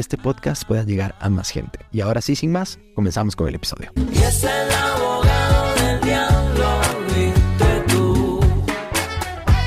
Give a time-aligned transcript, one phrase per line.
[0.00, 1.78] este podcast pueda llegar a más gente.
[1.92, 3.92] Y ahora sí, sin más, comenzamos con el episodio.
[4.12, 8.40] Y es el abogado del diablo, viste tú.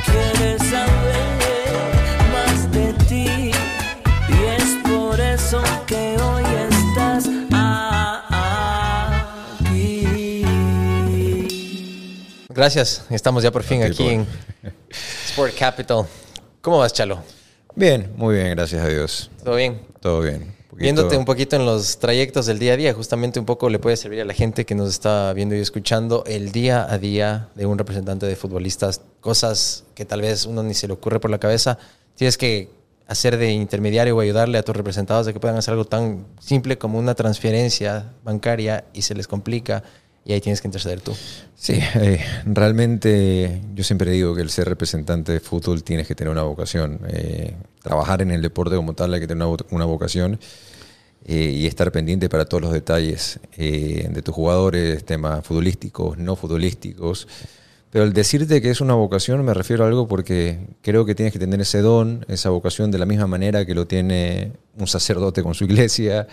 [0.06, 1.54] Quieres saber
[2.32, 3.52] más de ti.
[4.28, 7.30] Y es por eso que hoy estás
[9.60, 10.46] aquí.
[12.50, 14.28] Gracias, estamos ya por fin aquí en
[15.28, 16.06] Sport Capital.
[16.62, 17.22] ¿Cómo vas, Chalo?
[17.76, 19.30] Bien, muy bien, gracias a Dios.
[19.44, 19.93] ¿Todo bien?
[20.04, 20.54] Todo bien.
[20.70, 23.80] Poquito- Viéndote un poquito en los trayectos del día a día, justamente un poco le
[23.80, 27.50] puede servir a la gente que nos está viendo y escuchando el día a día
[27.56, 31.32] de un representante de futbolistas, cosas que tal vez uno ni se le ocurre por
[31.32, 31.78] la cabeza.
[32.16, 32.70] Tienes que
[33.08, 36.78] hacer de intermediario o ayudarle a tus representados a que puedan hacer algo tan simple
[36.78, 39.84] como una transferencia bancaria y se les complica
[40.26, 41.14] y ahí tienes que interceder tú.
[41.56, 46.32] Sí, eh, realmente yo siempre digo que el ser representante de fútbol tienes que tener
[46.32, 47.00] una vocación.
[47.08, 50.40] Eh, trabajar en el deporte como tal hay que tener una, vo- una vocación
[51.26, 57.28] eh, y estar pendiente para todos los detalles de tus jugadores, temas futbolísticos, no futbolísticos.
[57.92, 61.32] Pero al decirte que es una vocación me refiero a algo porque creo que tienes
[61.32, 65.44] que tener ese don, esa vocación de la misma manera que lo tiene un sacerdote
[65.44, 66.28] con su iglesia,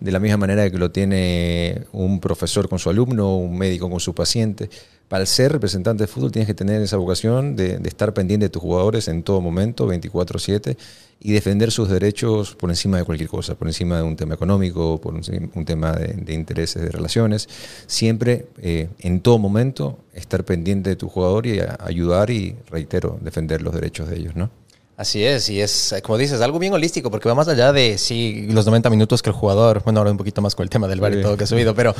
[0.00, 4.00] de la misma manera que lo tiene un profesor con su alumno, un médico con
[4.00, 4.70] su paciente.
[5.08, 8.62] Para ser representante de fútbol tienes que tener esa vocación de, estar pendiente de tus
[8.62, 10.78] jugadores en todo momento, 24/7,
[11.20, 15.00] y defender sus derechos por encima de cualquier cosa, por encima de un tema económico,
[15.00, 15.22] por un,
[15.54, 17.48] un tema de, intereses, de relaciones.
[17.86, 23.60] Siempre, eh, en todo momento, estar pendiente de tu jugador y ayudar y, reitero, defender
[23.60, 24.50] los derechos de ellos, ¿no?
[25.02, 27.98] Así es, y es, eh, como dices, algo bien holístico, porque va más allá de
[27.98, 30.86] sí, los 90 minutos que el jugador, bueno, ahora un poquito más con el tema
[30.86, 31.92] del bar y todo que ha subido, pero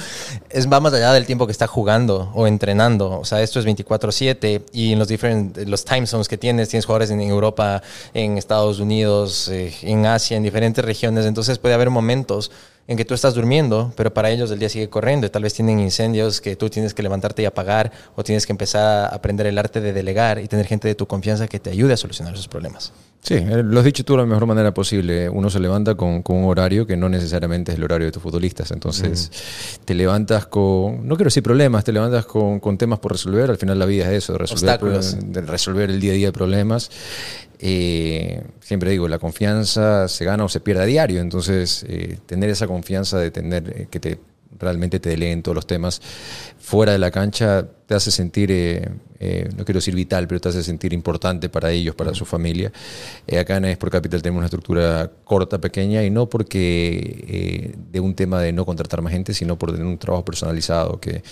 [0.49, 3.19] es, va más allá del tiempo que está jugando o entrenando.
[3.19, 6.87] O sea, esto es 24-7 y en los diferentes, los time zones que tienes, tienes
[6.87, 7.83] jugadores en Europa,
[8.15, 12.53] en Estados Unidos, eh, en Asia, en diferentes regiones, entonces puede haber momentos
[12.89, 15.55] en que tú estás durmiendo, pero para ellos el día sigue corriendo y tal vez
[15.55, 19.47] tienen incendios que tú tienes que levantarte y apagar o tienes que empezar a aprender
[19.47, 22.35] el arte de delegar y tener gente de tu confianza que te ayude a solucionar
[22.35, 22.93] esos problemas.
[23.23, 25.29] Sí, eh, lo has dicho tú de la mejor manera posible.
[25.29, 28.21] Uno se levanta con, con un horario que no necesariamente es el horario de tus
[28.21, 28.73] futbolistas.
[28.73, 29.31] Entonces,
[29.85, 33.49] te levantas con, no quiero decir problemas, te levantas con, con temas por resolver.
[33.49, 35.17] Al final la vida es eso, resolver, Obstáculos.
[35.47, 36.91] resolver el día a día de problemas.
[37.65, 41.21] Eh, siempre digo, la confianza se gana o se pierde a diario.
[41.21, 44.19] Entonces, eh, tener esa confianza de tener eh, que te
[44.59, 46.01] realmente te deleen todos los temas
[46.59, 48.89] fuera de la cancha te hace sentir, eh,
[49.21, 52.73] eh, no quiero decir vital, pero te hace sentir importante para ellos, para su familia.
[53.27, 58.15] Eh, acá en Sport Capital tenemos una estructura corta, pequeña, y no porque de un
[58.15, 61.23] tema de no contratar más gente, sino por tener un trabajo personalizado, que,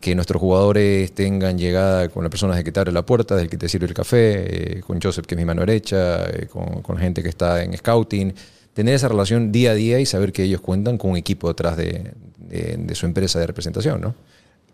[0.00, 3.48] que nuestros jugadores tengan llegada con las personas de que te abre la puerta, del
[3.48, 7.22] que te sirve el café, con Joseph, que es mi mano derecha, con, con gente
[7.22, 8.34] que está en scouting
[8.74, 11.76] tener esa relación día a día y saber que ellos cuentan con un equipo detrás
[11.76, 14.14] de, de- su empresa de representación, ¿no?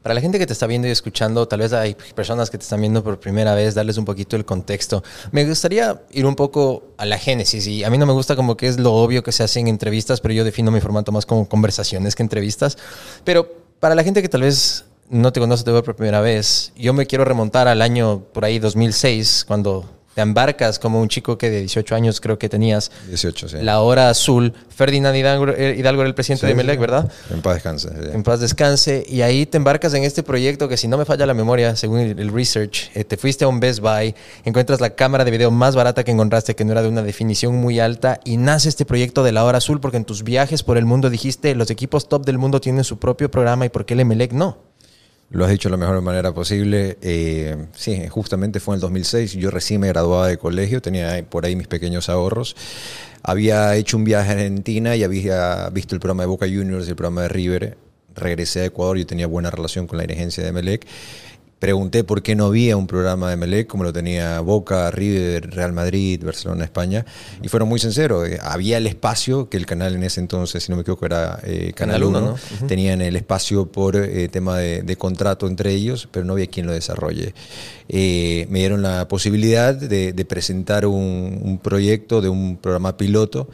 [0.03, 2.63] Para la gente que te está viendo y escuchando, tal vez hay personas que te
[2.63, 5.05] están viendo por primera vez, darles un poquito el contexto.
[5.31, 8.57] Me gustaría ir un poco a la génesis y a mí no me gusta como
[8.57, 11.27] que es lo obvio que se hace en entrevistas, pero yo defino mi formato más
[11.27, 12.79] como conversaciones que entrevistas.
[13.25, 13.47] Pero
[13.79, 16.95] para la gente que tal vez no te conoce, te veo por primera vez, yo
[16.95, 19.85] me quiero remontar al año por ahí 2006, cuando
[20.15, 22.91] te embarcas como un chico que de 18 años creo que tenías.
[23.09, 23.57] 18, sí.
[23.63, 24.53] La hora azul.
[24.69, 26.81] Ferdinand Hidalgo, eh, Hidalgo era el presidente Sí, de Melec.
[26.81, 27.11] ¿verdad?
[27.31, 27.89] En paz descanse.
[27.89, 28.09] sí.
[28.13, 29.05] En paz descanse.
[29.09, 32.01] Y ahí te embarcas en este proyecto que si no me falla la memoria, según
[32.01, 35.77] el, research, eh, te fuiste a un Best Buy, encuentras la cámara de video más
[35.77, 39.23] barata que encontraste, que no era de una definición muy alta, y nace este proyecto
[39.23, 42.25] de la hora azul porque en tus viajes por el mundo dijiste, los equipos top
[42.25, 44.70] del mundo tienen su propio programa y por qué el Emelec no.
[45.31, 46.99] Lo has dicho de la mejor manera posible.
[47.03, 49.35] Eh, sí, justamente fue en el 2006.
[49.35, 52.57] Yo recién me graduaba de colegio, tenía por ahí mis pequeños ahorros.
[53.23, 56.91] Había hecho un viaje a Argentina y había visto el programa de Boca Juniors y
[56.91, 57.79] el programa de River.
[58.17, 60.85] Regresé a Ecuador, yo tenía buena relación con la dirigencia de Melec.
[61.61, 65.75] Pregunté por qué no había un programa de Melec como lo tenía Boca, River, Real
[65.75, 67.05] Madrid, Barcelona, España.
[67.43, 68.27] Y fueron muy sinceros.
[68.29, 71.39] eh, Había el espacio que el canal en ese entonces, si no me equivoco, era
[71.45, 72.19] eh, Canal Canal 1.
[72.19, 72.67] Uno, ¿no?
[72.67, 76.65] Tenían el espacio por eh, tema de, de contrato entre ellos, pero no había quien
[76.67, 77.35] lo desarrolle.
[77.91, 83.49] Eh, me dieron la posibilidad de, de presentar un, un proyecto de un programa piloto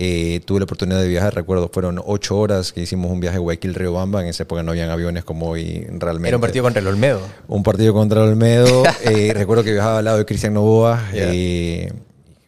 [0.00, 3.40] Eh, tuve la oportunidad de viajar, recuerdo, fueron ocho horas que hicimos un viaje a
[3.40, 4.22] Guayaquil, Río Bamba.
[4.22, 6.28] En esa época no habían aviones como hoy realmente.
[6.28, 7.20] Era un partido contra el Olmedo.
[7.48, 8.84] Un partido contra el Olmedo.
[9.04, 11.10] Eh, recuerdo que viajaba al lado de Cristian Novoa.
[11.12, 11.30] Yeah.
[11.32, 11.92] eh,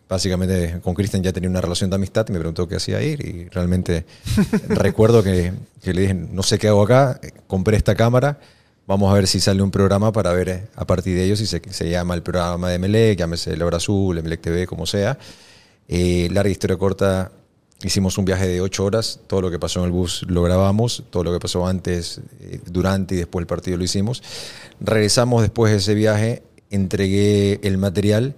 [0.09, 3.27] básicamente con Cristian ya tenía una relación de amistad y me preguntó qué hacía ir.
[3.27, 4.05] Y realmente
[4.69, 5.53] recuerdo que,
[5.83, 7.19] que le dije, no sé qué hago acá,
[7.49, 8.39] compré esta cámara.
[8.87, 11.61] Vamos a ver si sale un programa para ver a partir de ellos si se,
[11.71, 15.19] se llama el programa de Melec, llámese La Hora Azul, Melec TV, como sea.
[15.93, 17.33] Eh, larga historia corta,
[17.83, 21.05] hicimos un viaje de ocho horas, todo lo que pasó en el bus lo grabamos,
[21.11, 24.23] todo lo que pasó antes, eh, durante y después del partido lo hicimos.
[24.81, 28.35] Regresamos después de ese viaje, entregué el material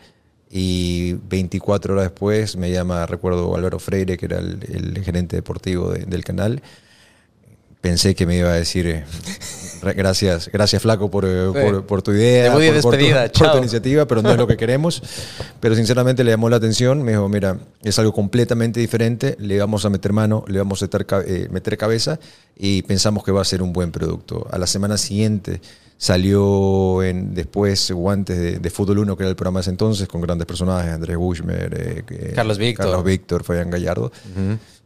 [0.50, 6.04] y 24 horas después me llama, recuerdo, Álvaro Freire, que era el, gerente deportivo de-
[6.04, 6.62] del canal.
[7.82, 9.04] Pensé que me iba a decir eh,
[9.96, 13.58] gracias, gracias flaco por, eh, por, por tu idea, por, por tu- despedida, por tu
[13.58, 15.02] iniciativa, pero no es lo que queremos.
[15.60, 19.84] Pero sinceramente le llamó la atención, me dijo, mira, es algo completamente diferente, le vamos
[19.84, 22.18] a meter mano, le vamos a meter, eh, meter cabeza
[22.56, 24.46] y pensamos que va a ser un buen producto.
[24.50, 25.60] A la semana siguiente
[25.98, 29.70] salió en, después o antes de, de Fútbol 1, que era el programa de ese
[29.70, 32.86] entonces, con grandes personajes, Andrés Bushmer, eh, Carlos Víctor.
[32.86, 34.12] Carlos Víctor, Fabián Gallardo.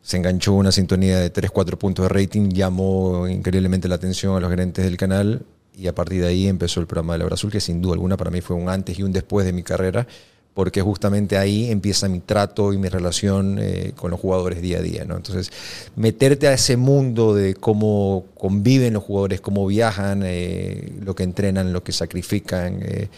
[0.07, 4.49] Se enganchó una sintonía de 3-4 puntos de rating, llamó increíblemente la atención a los
[4.49, 5.43] gerentes del canal
[5.77, 7.95] y a partir de ahí empezó el programa de La Hora Azul, que sin duda
[7.95, 10.07] alguna para mí fue un antes y un después de mi carrera,
[10.55, 14.81] porque justamente ahí empieza mi trato y mi relación eh, con los jugadores día a
[14.81, 15.05] día.
[15.05, 15.17] ¿no?
[15.17, 15.51] Entonces,
[15.97, 21.73] meterte a ese mundo de cómo conviven los jugadores, cómo viajan, eh, lo que entrenan,
[21.73, 23.09] lo que sacrifican, eh,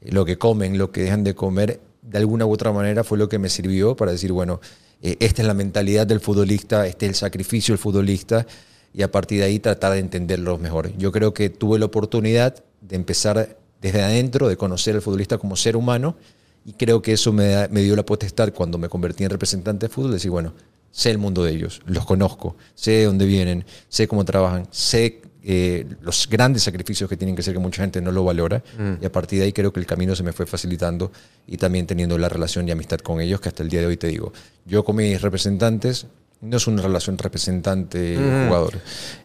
[0.00, 3.28] lo que comen, lo que dejan de comer, de alguna u otra manera fue lo
[3.28, 4.62] que me sirvió para decir, bueno,
[5.02, 8.46] eh, esta es la mentalidad del futbolista, este es el sacrificio del futbolista
[8.92, 10.96] y a partir de ahí tratar de entenderlo mejor.
[10.96, 15.56] Yo creo que tuve la oportunidad de empezar desde adentro, de conocer al futbolista como
[15.56, 16.16] ser humano
[16.64, 19.92] y creo que eso me, me dio la potestad cuando me convertí en representante de
[19.92, 20.52] fútbol, decir, bueno,
[20.90, 25.22] sé el mundo de ellos, los conozco, sé de dónde vienen, sé cómo trabajan, sé
[25.44, 28.62] eh, los grandes sacrificios que tienen que hacer que mucha gente no lo valora
[29.00, 31.12] y a partir de ahí creo que el camino se me fue facilitando
[31.46, 33.96] y también teniendo la relación y amistad con ellos que hasta el día de hoy
[33.96, 34.32] te digo,
[34.66, 36.06] yo con mis representantes
[36.40, 38.74] no es una relación representante-jugador,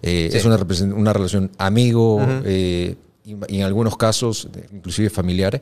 [0.02, 0.38] Eh, Sí.
[0.38, 0.58] es una,
[0.96, 2.96] una relación amigo eh,
[3.26, 5.62] y, y en algunos casos inclusive familiar.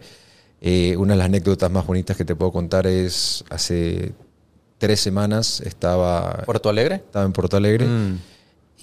[0.64, 4.12] Eh, una de las anécdotas más bonitas que te puedo contar es hace
[4.78, 6.96] tres semanas estaba, ¿Porto Alegre?
[6.96, 8.20] estaba en Porto Alegre Mm.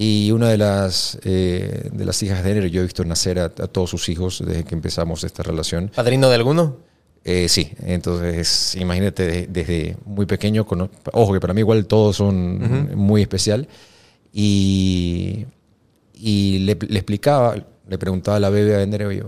[0.01, 3.47] Y una de las, eh, de las hijas de Enero, yo he visto nacer a,
[3.47, 5.91] a todos sus hijos desde que empezamos esta relación.
[5.95, 6.77] ¿Padrino de alguno?
[7.25, 12.17] Eh, sí, entonces imagínate de- desde muy pequeño, cono- ojo que para mí igual todos
[12.17, 13.67] son muy especial,
[14.33, 15.47] y,
[16.15, 17.57] y le, le explicaba,
[17.89, 19.25] le preguntaba a la bebé a oye,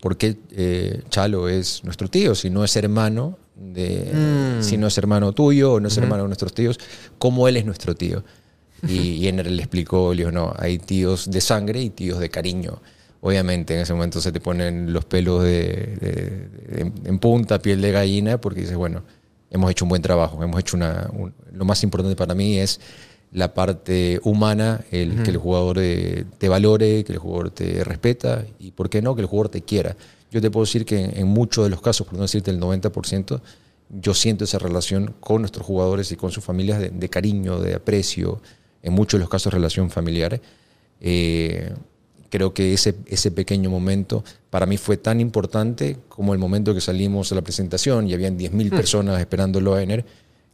[0.00, 3.38] ¿por qué eh, Chalo es nuestro tío si no es hermano?
[3.54, 4.62] De, Mm.
[4.62, 6.78] Si no es hermano tuyo o no es hermano de nuestros tíos,
[7.18, 8.24] ¿cómo él es nuestro tío?
[8.86, 12.28] Y, y Ender le explicó, le dijo, no, hay tíos de sangre y tíos de
[12.30, 12.80] cariño.
[13.20, 15.50] Obviamente en ese momento se te ponen los pelos de,
[16.00, 19.02] de- de- en punta, piel de gallina, porque dices, bueno,
[19.50, 21.10] hemos hecho un buen trabajo, hemos hecho una...
[21.12, 22.80] un- lo más importante para mí es
[23.32, 28.44] la parte humana, el, que el jugador eh, te valore, que el jugador te respeta
[28.60, 29.96] y, ¿por qué no?, que el jugador te quiera.
[30.30, 32.60] Yo te puedo decir que en, en muchos de los casos, por no decirte el
[32.60, 33.40] 90%,
[34.00, 37.74] yo siento esa relación con nuestros jugadores y con sus familias de, de cariño, de
[37.74, 38.40] aprecio,
[38.82, 40.40] en muchos de los casos relación familiar.
[41.00, 41.72] Eh,
[42.30, 46.80] creo que ese, ese pequeño momento para mí fue tan importante como el momento que
[46.80, 50.04] salimos a la presentación y habían 10.000 personas esperándolo a Ener.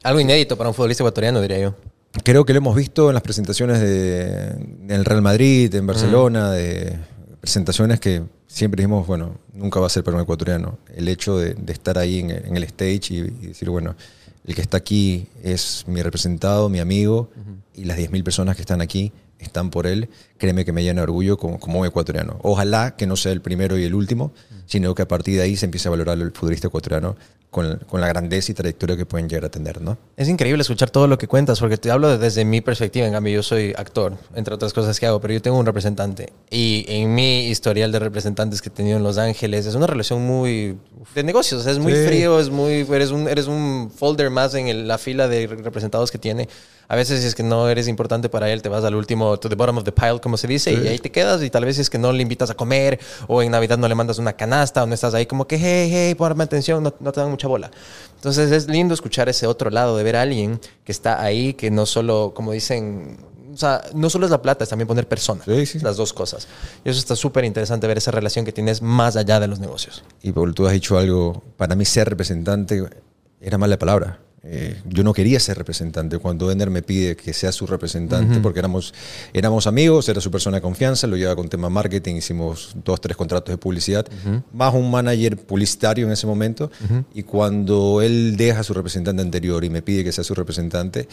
[0.03, 1.75] Algo inédito para un futbolista ecuatoriano, diría yo.
[2.23, 4.55] Creo que lo hemos visto en las presentaciones de,
[4.87, 6.97] del Real Madrid, en Barcelona, de
[7.41, 10.79] presentaciones que siempre dijimos, bueno, nunca va a ser para un ecuatoriano.
[10.95, 13.97] El hecho de, de estar ahí en, en el stage y, y decir, bueno,
[14.45, 17.31] el que está aquí es mi representado, mi amigo,
[17.75, 20.09] y las 10.000 personas que están aquí están por él,
[20.45, 22.39] créeme que me llena de orgullo como, como un ecuatoriano.
[22.43, 24.33] Ojalá que no sea el primero y el último,
[24.67, 27.17] sino que a partir de ahí se empiece a valorar el futbolista ecuatoriano
[27.51, 29.97] con, con la grandeza y trayectoria que pueden llegar a tener, ¿no?
[30.17, 33.07] Es increíble escuchar todo lo que cuentas, porque te hablo desde mi perspectiva.
[33.07, 36.33] En cambio, yo soy actor, entre otras cosas que hago, pero yo tengo un representante.
[36.51, 40.21] Y en mi historial de representantes que he tenido en Los Ángeles, es una relación
[40.27, 40.77] muy
[41.15, 41.65] de negocios.
[41.67, 42.05] Es muy Sí.
[42.07, 46.11] frío, es muy, eres, un, eres un folder más en el- la fila de representados
[46.11, 46.49] que tiene.
[46.87, 49.49] A veces, si es que no eres importante para él, te vas al último, to
[49.49, 51.43] the bottom of the pile, como se dice, y ahí te quedas.
[51.43, 53.95] Y tal vez es que no le invitas a comer, o en Navidad no le
[53.95, 57.13] mandas una canasta, o no estás ahí como que, hey, hey, ponme atención, no, no
[57.13, 57.71] te dan mucha bola.
[58.17, 61.71] Entonces es lindo escuchar ese otro lado, de ver a alguien que está ahí, que
[61.71, 63.19] no solo, como dicen,
[63.55, 65.43] o sea, no solo es la plata, es también poner persona.
[65.45, 65.79] Sí, sí.
[65.79, 66.49] Las dos cosas.
[66.85, 70.03] Y eso está súper interesante ver esa relación que tienes más allá de los negocios.
[70.23, 72.83] Y Paul, tú has dicho algo, para mí ser representante
[73.41, 74.19] era mala palabra.
[74.47, 76.19] Eh, yo no quería ser representante.
[76.19, 78.93] Cuando Ender me pide que sea su representante, porque éramos,
[79.33, 83.17] éramos amigos, era su persona de confianza, lo llevaba con tema marketing, hicimos dos, tres
[83.17, 84.07] contratos de publicidad,
[84.53, 86.71] más un manager publicitario en ese momento.
[87.15, 91.09] Y cuando él deja a su representante anterior y me pide que sea su representante,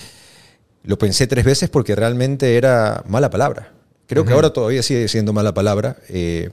[0.83, 3.71] lo pensé tres veces porque realmente era mala palabra.
[4.07, 5.95] Creo que ahora todavía sigue siendo mala palabra.
[6.09, 6.49] Eh,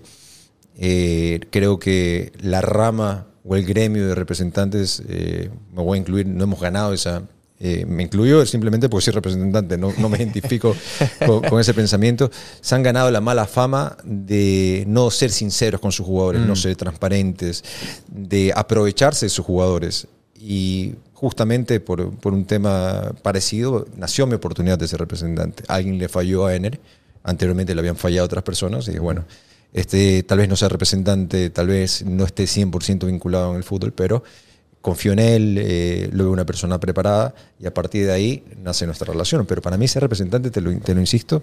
[0.79, 6.26] eh, creo que la rama o el gremio de representantes, eh, me voy a incluir,
[6.26, 7.23] no hemos ganado esa...
[7.59, 10.76] eh, me incluyo simplemente porque soy representante, no, no me identifico
[11.26, 12.31] con, con ese pensamiento.
[12.61, 16.76] Se han ganado la mala fama de no ser sinceros con sus jugadores, no ser
[16.76, 17.64] transparentes,
[18.07, 20.07] de aprovecharse de sus jugadores.
[20.38, 25.64] Y justamente por, por un tema parecido nació mi oportunidad de ser representante.
[25.69, 26.78] Alguien le falló a Ener,
[27.25, 29.25] anteriormente le habían fallado otras personas y bueno,
[29.73, 33.93] este tal vez no sea representante, tal vez no esté 100% vinculado en el fútbol,
[33.93, 34.23] pero
[34.88, 38.87] confío en él, eh, lo veo una persona preparada y a partir de ahí nace
[38.87, 39.45] nuestra relación.
[39.47, 41.42] Pero para mí ser representante, te lo, te lo insisto,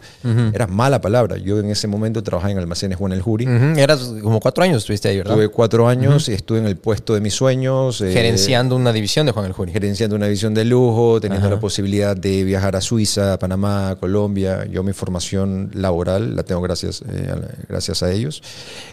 [0.54, 1.38] era mala palabra.
[1.38, 3.46] Yo en ese momento trabajaba en Almacenes Juan el Jury.
[3.48, 5.36] Ujú, Eras como cuatro años estuviste ahí, ¿verdad?
[5.36, 8.02] Tuve cuatro años, estuve en el puesto de mis sueños.
[8.02, 9.72] eh, Gerenciando una división de Juan el Jury.
[9.72, 13.96] gerenciando una división de lujo, teniendo la posibilidad de viajar a Suiza, a Panamá, a
[13.98, 14.66] Colombia.
[14.66, 17.34] Yo mi formación laboral la tengo gracias, eh,
[17.70, 18.42] gracias a ellos.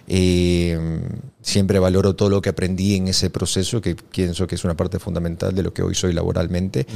[0.09, 0.79] Eh,
[1.41, 3.97] siempre valoro todo lo que aprendí en ese proceso, que
[4.43, 6.87] pienso que es una parte fundamental de lo que hoy soy laboralmente.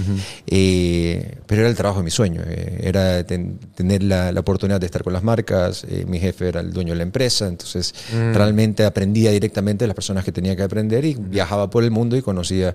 [0.46, 4.80] Eh, pero era el trabajo de mi sueño, eh, era ten- tener la, la oportunidad
[4.80, 7.94] de estar con las marcas, eh, mi jefe era el dueño de la empresa, entonces
[8.32, 12.16] realmente aprendía directamente de las personas que tenía que aprender y viajaba por el mundo
[12.16, 12.74] y conocía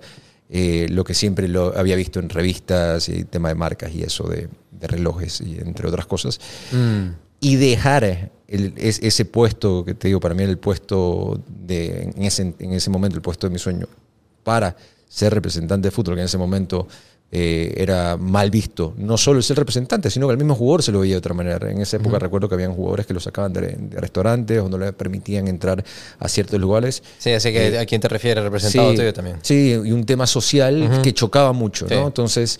[0.50, 4.28] eh, lo que siempre lo había visto en revistas y tema de marcas y eso
[4.28, 6.40] de, de relojes y entre otras cosas.
[6.74, 7.08] Mm.
[7.40, 12.12] Y dejar el- es- ese puesto que te digo, para mí era el puesto de,
[12.16, 13.88] en ese, en ese momento, el puesto de mi sueño,
[14.44, 14.76] para
[15.08, 16.88] ser representante de fútbol, que en ese momento
[17.34, 18.94] eh, era mal visto.
[18.98, 21.34] No solo el ser representante, sino que el mismo jugador se lo veía de otra
[21.34, 21.72] manera.
[21.72, 24.78] En esa época recuerdo que habían jugadores que lo sacaban de, de restaurantes o no
[24.78, 25.84] le permitían entrar
[26.20, 27.02] a ciertos lugares.
[27.20, 29.38] Sí, así que a quién te refieres, representado tuyo también.
[29.42, 31.96] Sí, y un tema social que chocaba mucho, Sí.
[31.96, 32.08] ¿no?
[32.08, 32.60] Entonces,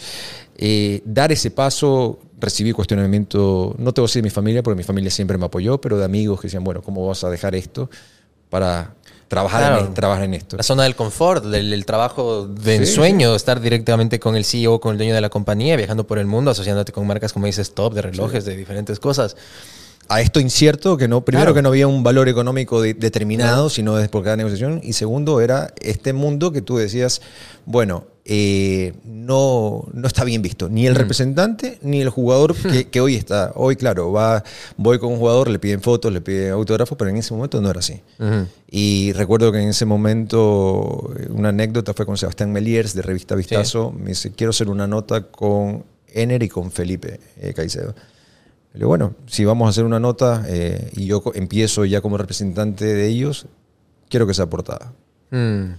[0.58, 4.78] eh, dar ese paso, recibí cuestionamiento, no te voy a decir de mi familia, porque
[4.78, 7.56] mi familia siempre me apoyó, pero de amigos que decían, bueno, ¿cómo vas a dejar
[7.56, 7.90] esto
[8.50, 8.96] para
[9.32, 9.86] trabajar, Claro.
[9.88, 10.58] en, trabajar en esto?
[10.58, 14.80] La zona del confort, del, del trabajo de Sí, ensueño, estar directamente con el CEO,
[14.80, 17.74] con el dueño de la compañía, viajando por el mundo, asociándote con marcas como dices
[17.74, 19.36] top, de relojes, de diferentes cosas.
[20.10, 21.56] a esto incierto, que no, primero Claro.
[21.56, 25.74] que no había un valor económico de- determinado, sino por cada negociación, y segundo era
[25.80, 27.22] este mundo que tú decías,
[27.66, 33.02] bueno, eh, no, no está bien visto, ni el representante ni el jugador que, que
[33.02, 33.52] hoy está.
[33.56, 34.44] Hoy, claro, va,
[34.78, 37.70] voy con un jugador, le piden fotos, le piden autógrafos, pero en ese momento no
[37.70, 38.02] era así.
[38.70, 43.36] Y recuerdo que en ese momento, eh, una anécdota fue con Sebastián Meliers de Revista
[43.36, 47.96] Vistazo, me dice, quiero hacer una nota con Ener y con Felipe eh, Caicedo.
[48.74, 52.18] Le digo, bueno, si vamos a hacer una nota eh, y yo empiezo ya como
[52.18, 53.48] representante de ellos,
[54.10, 54.94] quiero que sea portada.
[55.32, 55.72] Mm.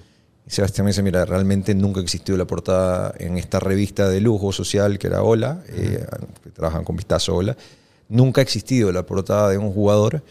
[0.46, 4.52] Y Sebastián me dice, mira, realmente nunca existió la portada en esta revista de lujo
[4.52, 6.04] social que era Hola, eh,
[6.42, 7.56] que trabajan con Vistazo Hola.
[8.08, 10.22] Nunca ha existido la portada de un jugador.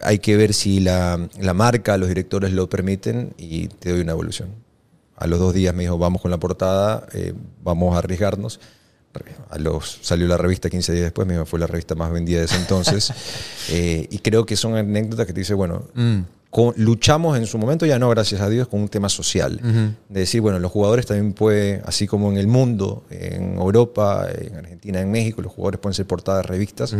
[0.00, 4.12] Hay que ver si la, la marca, los directores lo permiten y te doy una
[4.12, 4.48] evolución.
[5.16, 8.60] A los dos días me dijo, vamos con la portada, eh, vamos a arriesgarnos.
[9.50, 12.38] A los, salió la revista 15 días después, me dijo, fue la revista más vendida
[12.38, 13.12] de ese entonces.
[13.72, 16.22] Eh, y creo que son anécdotas que te dice, bueno, Mm.
[16.50, 19.60] Con- luchamos en su momento, ya no, gracias a Dios, con un tema social.
[20.08, 24.56] De decir, bueno, los jugadores también pueden, así como en el mundo, en Europa, en
[24.56, 26.92] Argentina, en México, los jugadores pueden ser portadas de revistas.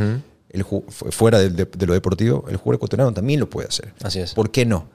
[0.52, 3.68] el ju- fu- fuera de, de- de lo deportivo, el jugador ecuatoriano también lo puede
[3.68, 3.92] hacer.
[4.02, 4.34] Así es.
[4.34, 4.88] ¿Por qué no?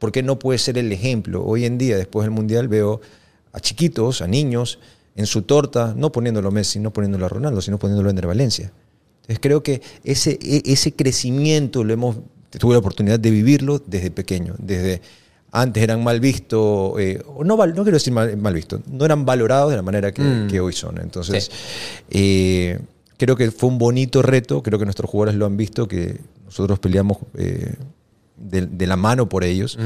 [0.00, 1.44] ¿Por qué no puede ser el ejemplo?
[1.44, 3.00] Hoy en día, después del Mundial, veo
[3.52, 4.78] a chiquitos, a niños,
[5.16, 8.26] en su torta, no poniéndolo a Messi, no poniéndolo a Ronaldo, sino poniéndolo a Ender
[8.26, 8.72] Valencia.
[9.22, 12.16] Entonces creo que ese, e- ese crecimiento lo hemos,
[12.50, 15.00] tuve la oportunidad de vivirlo desde pequeño, desde
[15.50, 19.70] antes eran mal vistos, eh, no, no quiero decir mal, mal vistos, no eran valorados
[19.70, 20.48] de la manera que, Mm.
[20.48, 21.00] que hoy son.
[21.00, 21.50] Entonces,
[22.10, 22.78] eh,
[23.16, 26.78] creo que fue un bonito reto, creo que nuestros jugadores lo han visto, que nosotros
[26.78, 27.74] peleamos eh,
[28.36, 29.78] de, de la mano por ellos.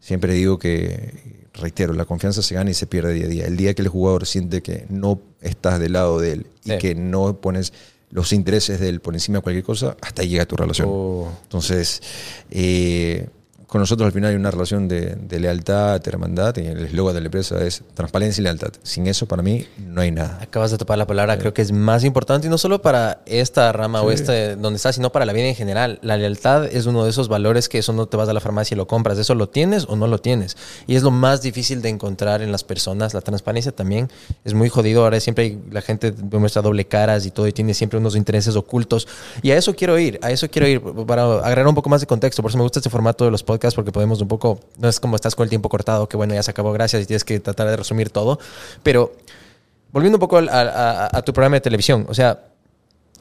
[0.00, 3.46] Siempre digo que, reitero, la confianza se gana y se pierde día a día.
[3.46, 6.78] El día que el jugador siente que no estás del lado de él y Sí.
[6.78, 7.72] que no pones
[8.10, 10.88] los intereses de él por encima de cualquier cosa, hasta ahí llega tu relación.
[10.90, 11.28] Oh.
[11.44, 12.02] Entonces,
[12.50, 13.28] eh,
[13.70, 17.20] con nosotros al final hay una relación de, de lealtad, hermandad, y el eslogan de
[17.20, 18.72] la empresa es transparencia y lealtad.
[18.82, 20.40] Sin eso, para mí, no hay nada.
[20.42, 23.70] Acabas de topar la palabra, creo que es más importante, y no solo para esta
[23.70, 26.00] rama o este donde estás, sino para la vida en general.
[26.02, 28.74] La lealtad es uno de esos valores que eso no te vas a la farmacia
[28.74, 30.56] y lo compras, eso lo tienes o no lo tienes.
[30.88, 33.14] Y es lo más difícil de encontrar en las personas.
[33.14, 34.10] La transparencia también
[34.44, 35.04] es muy jodido.
[35.04, 38.56] Ahora siempre hay- la gente muestra doble caras y todo, y tiene siempre unos intereses
[38.56, 39.06] ocultos.
[39.42, 42.08] Y a eso quiero ir, a eso quiero ir, para agregar un poco más de
[42.08, 42.42] contexto.
[42.42, 44.98] Por eso me gusta este formato de los podcasts, porque podemos un poco, no es
[45.00, 47.38] como estás con el tiempo cortado, que bueno, ya se acabó, gracias, y tienes que
[47.40, 48.38] tratar de resumir todo.
[48.82, 49.12] Pero
[49.92, 52.44] volviendo un poco a, a- a tu programa de televisión, o sea,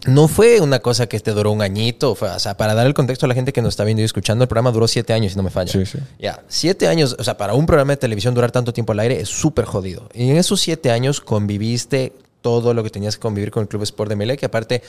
[0.05, 2.93] no fue una cosa que te duró un añito, fue- o sea, para dar el
[2.93, 5.34] contexto a la gente que nos está viendo y escuchando, el programa duró siete años,
[5.34, 5.72] si no me falla.
[5.74, 5.98] Sí, sí.
[6.19, 9.19] Ya, siete años, o sea, para un programa de televisión durar tanto tiempo al aire
[9.19, 10.08] es súper jodido.
[10.13, 13.84] Y en esos siete años conviviste todo lo que tenías que convivir con el Club
[13.84, 14.81] Sport de Melec, que aparte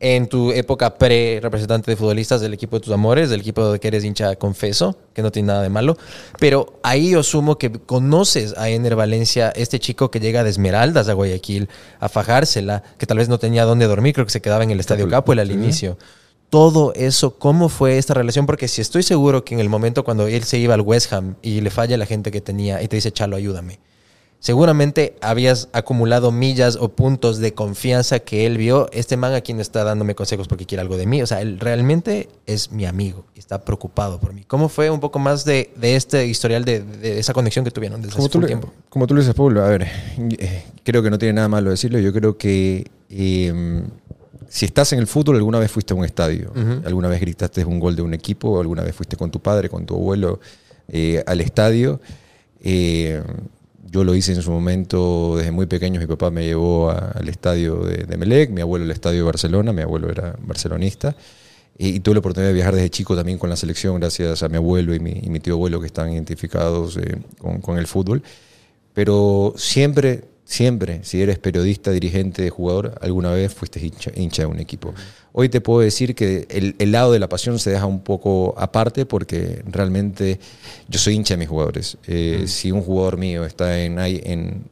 [0.00, 3.88] en tu época pre-representante de futbolistas del equipo de tus amores, del equipo de que
[3.88, 5.96] eres hincha confeso, que no tiene nada de malo,
[6.38, 11.08] pero ahí yo asumo que conoces a Ener Valencia, este chico que llega de Esmeraldas
[11.08, 11.68] a Guayaquil
[12.00, 14.80] a fajársela, que tal vez no tenía dónde dormir, creo que se quedaba en el
[14.80, 15.96] Estadio Capuel al inicio.
[16.50, 20.28] Todo eso, cómo fue esta relación, porque si estoy seguro que en el momento cuando
[20.28, 22.96] él se iba al West Ham y le falla la gente que tenía y te
[22.96, 23.80] dice, Chalo, ayúdame,
[24.46, 29.60] seguramente habías acumulado millas o puntos de confianza que él vio, este man aquí no
[29.60, 33.24] está dándome consejos porque quiere algo de mí, o sea, él realmente es mi amigo
[33.34, 34.44] y está preocupado por mí.
[34.46, 38.00] ¿Cómo fue un poco más de, de este historial, de, de esa conexión que tuvieron
[38.00, 38.72] desde Como hace tú, le- tiempo?
[38.88, 39.82] como tú lo dices, Pablo, a ver,
[40.38, 41.98] eh, creo que no tiene nada malo decirlo.
[41.98, 43.82] Yo creo que eh,
[44.48, 46.52] si estás en el fútbol, alguna vez fuiste a un estadio,
[46.84, 49.84] alguna vez gritaste un gol de un equipo, alguna vez fuiste con tu padre, con
[49.86, 50.38] tu abuelo
[50.86, 52.00] eh, al estadio.
[52.62, 53.22] Eh,
[53.90, 57.84] yo lo hice en su momento, desde muy pequeño, mi papá me llevó al estadio
[57.84, 61.16] de, de Melec, mi abuelo al estadio de Barcelona, mi abuelo era barcelonista.
[61.78, 64.56] Y, tuve la oportunidad de viajar desde chico también con la selección, gracias a mi
[64.56, 67.18] abuelo y mi, mi tío abuelo que están identificados eh,
[67.60, 68.22] con, el fútbol.
[68.94, 73.78] Pero siempre, siempre, si eres periodista, dirigente, jugador, alguna vez fuiste
[74.14, 74.94] hincha de un equipo.
[75.38, 78.54] Hoy te puedo decir que el, el lado de la pasión se deja un poco
[78.56, 80.40] aparte porque realmente
[80.88, 81.98] yo soy hincha de mis jugadores.
[82.06, 84.64] Eh, Si un jugador mío está en, ahí en,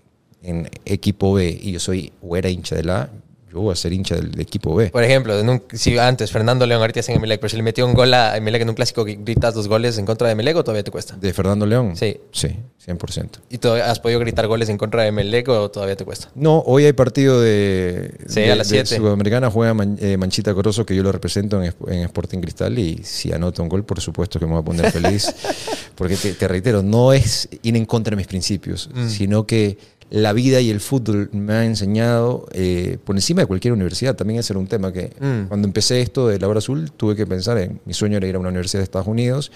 [0.42, 3.10] en equipo B y yo soy o era hincha de la A,
[3.54, 4.90] yo voy a ser hincha del, del equipo B.
[4.90, 7.62] Por ejemplo, en un- si antes Fernando León ahorita está en Emelec, pero si le
[7.62, 10.32] metió un gol a Emelec en un clásico que gritas dos goles en contra de
[10.32, 11.16] Emelec o todavía te cuesta?
[11.16, 11.96] ¿De Fernando León?
[11.96, 12.18] Sí.
[12.32, 12.48] Sí,
[12.84, 13.28] 100%.
[13.48, 16.30] ¿Y todavía has podido gritar goles en contra de Emelec o todavía te cuesta?
[16.34, 18.84] No, hoy hay partido de, Sí, de- a las de.
[18.84, 22.78] Sudamericana, juega Man- eh, Manchita Corozo, que yo lo represento en, Sp- en Sporting Cristal,
[22.78, 25.32] y si anota un gol, por supuesto que me voy a poner feliz,
[25.94, 29.08] porque te, te reitero, no es ir en contra de mis principios, Mm.
[29.08, 29.78] sino que
[30.14, 34.38] la vida y el fútbol me han enseñado, eh, por encima de cualquier universidad, también
[34.38, 35.48] ese era un tema que Mm.
[35.48, 38.38] cuando empecé esto de Laura Azul, tuve que pensar en, mi sueño era ir a
[38.38, 39.50] una universidad de Estados Unidos,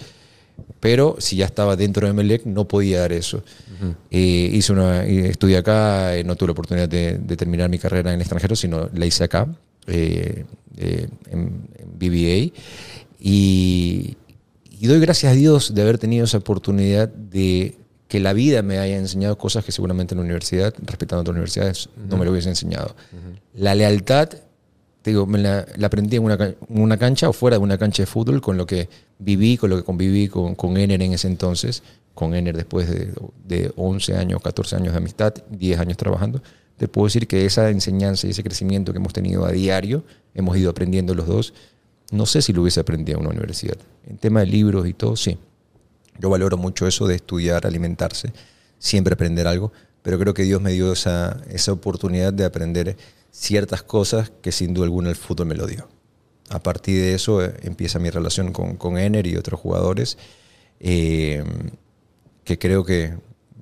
[0.80, 3.44] pero si ya estaba dentro de Melec no podía dar eso.
[4.10, 8.10] Eh, hice una, estudié acá, eh, no tuve la oportunidad de, de terminar mi carrera
[8.10, 9.46] en el extranjero, sino la hice acá,
[9.86, 10.46] en,
[11.30, 11.68] en
[12.00, 12.52] BBA.
[13.20, 14.16] Y,
[14.80, 17.76] y doy gracias a Dios de haber tenido esa oportunidad de
[18.08, 21.88] que la vida me haya enseñado cosas que seguramente en la universidad, respetando otras universidades,
[22.08, 22.96] no me lo hubiese enseñado.
[23.54, 24.30] La lealtad
[25.02, 27.78] te digo, me la, la aprendí en una, en una cancha o fuera de una
[27.78, 31.12] cancha de fútbol, con lo que viví, con lo que conviví con, con Ener en
[31.12, 31.82] ese entonces,
[32.14, 33.12] con Ener después de,
[33.46, 36.42] de 11 años, 14 años de amistad, 10 años trabajando.
[36.76, 40.56] Te puedo decir que esa enseñanza y ese crecimiento que hemos tenido a diario, hemos
[40.56, 41.54] ido aprendiendo los dos,
[42.10, 43.76] no sé si lo hubiese aprendido en una universidad.
[44.06, 45.38] En tema de libros y todo, sí.
[46.18, 48.32] Yo valoro mucho eso de estudiar, alimentarse,
[48.78, 52.96] siempre aprender algo, pero creo que Dios me dio esa, esa oportunidad de aprender
[53.30, 55.88] ciertas cosas que sin duda alguna el fútbol me lo dio.
[56.50, 60.16] A partir de eso eh, empieza mi relación con, con Ener y otros jugadores,
[60.80, 61.44] eh,
[62.44, 63.14] que creo que,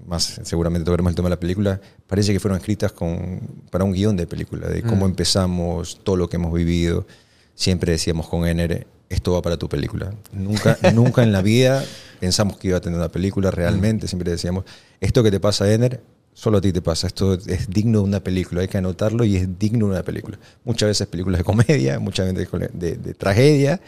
[0.07, 3.92] más seguramente tocaremos el tema de la película, parece que fueron escritas con, para un
[3.92, 7.07] guion de película, de cómo empezamos, todo lo que hemos vivido.
[7.55, 10.12] Siempre decíamos con Ener, esto va para tu película.
[10.33, 11.85] Nunca, nunca en la vida
[12.21, 14.09] pensamos que iba a tener una película realmente.
[14.09, 14.64] Siempre decíamos,
[15.01, 16.01] esto que te pasa, Ener,
[16.35, 17.07] solo a ti te pasa.
[17.07, 18.62] Esto es digno de una película.
[18.62, 20.38] Hay que anotarlo y es digno de una película.
[20.64, 23.81] Muchas veces películas de comedia, muchas veces de, de- de tragedia.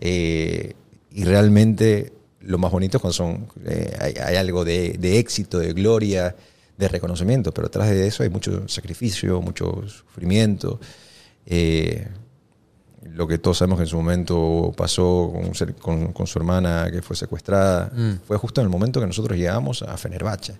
[0.00, 0.74] eh,
[1.12, 5.58] y realmente lo más bonito es cuando son, eh, hay, hay algo de, de éxito,
[5.58, 6.36] de gloria,
[6.78, 7.52] de reconocimiento.
[7.52, 10.78] Pero atrás de eso hay mucho sacrificio, mucho sufrimiento.
[11.46, 12.06] Eh,
[13.14, 17.00] lo que todos sabemos que en su momento pasó con, con- con su hermana que
[17.02, 17.90] fue secuestrada,
[18.26, 20.54] fue justo en el momento que nosotros llegamos a Fenerbahce.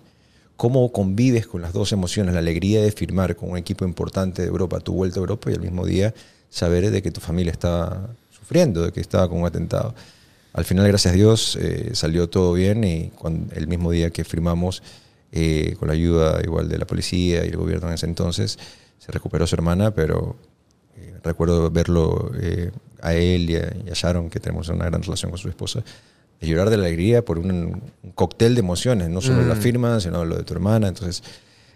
[0.57, 2.33] ¿Cómo convives con las dos emociones?
[2.33, 5.55] La alegría de firmar con un equipo importante de Europa, tu vuelta a Europa y
[5.55, 6.13] al mismo día
[6.49, 9.93] saber de que tu familia estaba sufriendo, de que estaba con un atentado.
[10.53, 14.23] al final, gracias a Dios, eh, salió todo bien y cuando, el mismo día que
[14.23, 14.83] firmamos,
[15.31, 18.59] eh, con la ayuda igual de la policía y el gobierno en ese entonces,
[18.99, 20.35] se recuperó su hermana, pero
[20.97, 25.01] eh, recuerdo verlo eh, a él y a, y a Sharon, que tenemos una gran
[25.01, 25.83] relación con su esposa,
[26.39, 27.51] de llorar de alegría por un,
[28.03, 30.87] un cóctel de emociones, no solo la firma, sino lo de tu hermana.
[30.87, 31.23] Entonces,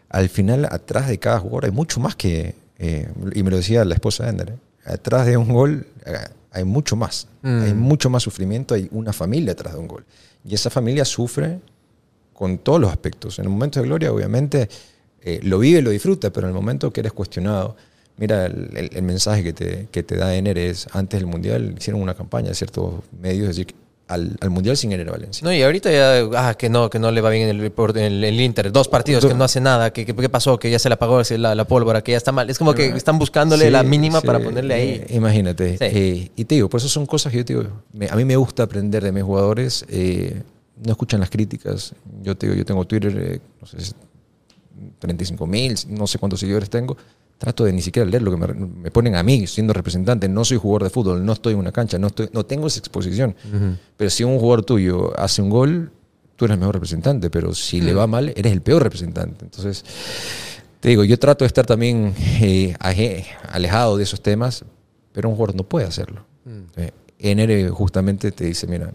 [0.10, 3.86] al final, atrás de cada jugador hay mucho más que, eh, y me lo decía
[3.86, 5.88] la esposa de Ender, atrás de un gol
[6.52, 10.06] hay mucho más, hay mucho más sufrimiento, hay una familia atrás de un gol.
[10.44, 11.60] Y esa familia sufre
[12.34, 13.40] con todos los aspectos.
[13.40, 14.70] En el momento de gloria, obviamente,
[15.42, 17.76] lo vive, lo disfruta, pero en el momento que eres cuestionado,
[18.18, 21.76] mira, el, el- el mensaje que te, que te da Ener es, antes del Mundial
[21.78, 23.74] hicieron una campaña de ciertos medios, decir,
[24.08, 25.44] al, al Mundial sin Ener Valencia.
[25.44, 28.24] No, y ahorita ya, ah, que no, que no le va bien en el, en
[28.24, 28.72] el, Inter.
[28.72, 29.92] Dos partidos, que no hace nada.
[29.92, 30.60] que que- ¿Qué pasó?
[30.60, 32.48] Que ya se le apagó la, la pólvora, que ya está mal.
[32.50, 34.90] Es como que están buscándole Sí, la mínima sí, para ponerle ahí.
[34.90, 35.78] eh, Imagínate.
[35.80, 35.84] Sí.
[35.86, 38.24] Eh, y te digo, por eso son cosas que yo te digo, me- a mí
[38.26, 39.84] me gusta aprender de mis jugadores.
[39.90, 40.44] eh,
[40.84, 41.94] no escuchan las críticas.
[42.22, 43.78] Yo te digo, yo tengo Twitter, eh, no sé,
[45.00, 46.98] 35 mil, no sé cuántos seguidores tengo.
[47.38, 50.30] Trato de ni siquiera leer lo que me, me ponen a mí, siendo representante.
[50.30, 52.80] No soy jugador de fútbol, no estoy en una cancha, no, estoy, no tengo esa
[52.80, 53.36] exposición.
[53.98, 55.92] Pero si un jugador tuyo hace un gol,
[56.36, 57.30] tú eres el mejor representante.
[57.30, 59.44] Pero si le va mal, eres el peor representante.
[59.44, 59.84] Entonces,
[60.80, 62.76] te digo, yo trato de estar también eh,
[63.50, 64.64] alejado de esos temas,
[65.12, 66.26] pero un jugador no puede hacerlo.
[67.20, 68.94] Ener justamente te dice, mira,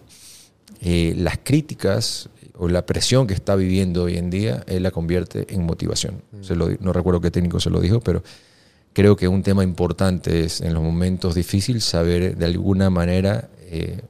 [0.80, 2.28] eh, las críticas
[2.60, 6.22] o la presión que está viviendo hoy en día, él la convierte en motivación.
[6.42, 8.22] Se lo no recuerdo qué técnico se lo dijo, pero
[8.92, 14.02] creo que un tema importante es en los momentos difíciles saber de alguna manera eh,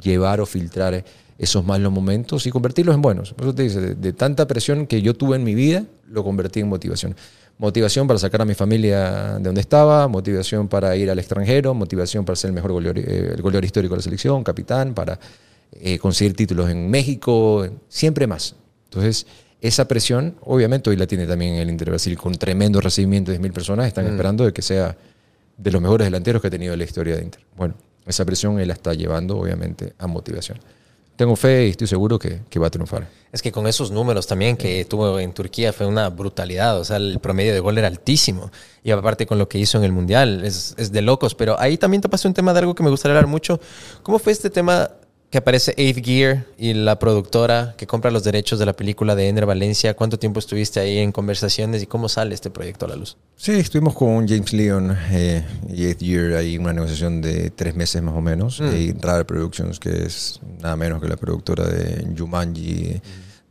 [0.00, 1.04] llevar o filtrar
[1.36, 3.34] esos malos momentos y convertirlos en buenos.
[3.34, 6.24] Por eso te dice, de, de tanta presión que yo tuve en mi vida, lo
[6.24, 7.14] convertí en motivación.
[7.58, 12.24] Motivación para sacar a mi familia de donde estaba, motivación para ir al extranjero, motivación
[12.24, 15.20] para ser el mejor goleador, eh, el goleador histórico de la selección, capitán, para
[15.80, 18.54] eh, conseguir títulos en México, siempre más.
[18.84, 19.26] Entonces,
[19.60, 23.52] esa presión, obviamente, hoy la tiene también el Inter Brasil, con tremendo recibimiento de 10.000
[23.52, 24.96] personas, están esperando de que sea
[25.56, 27.40] de los mejores delanteros que ha tenido la historia de Inter.
[27.56, 30.58] Bueno, esa presión él la está llevando, obviamente, a motivación.
[31.14, 33.06] Tengo fe y estoy seguro que, que va a triunfar.
[33.30, 36.80] Es que con esos números también que tuvo en Turquía fue una brutalidad.
[36.80, 38.50] O sea, el promedio de gol era altísimo.
[38.82, 41.34] Y aparte con lo que hizo en el Mundial, es, es de locos.
[41.34, 43.60] Pero ahí también te pasó un tema de algo que me gustaría hablar mucho.
[44.02, 44.90] ¿Cómo fue este tema
[45.32, 49.30] que aparece Eighth Gear y la productora que compra los derechos de la película de
[49.30, 49.94] Ender Valencia?
[49.94, 53.16] ¿Cuánto tiempo estuviste ahí en conversaciones y cómo sale este proyecto a la luz?
[53.36, 58.02] Sí, estuvimos con James Leon eh, y Eighth Year ahí una negociación de tres meses
[58.02, 58.60] más o menos.
[58.60, 63.00] Y Rare Productions, que es nada menos que la productora de Jumanji,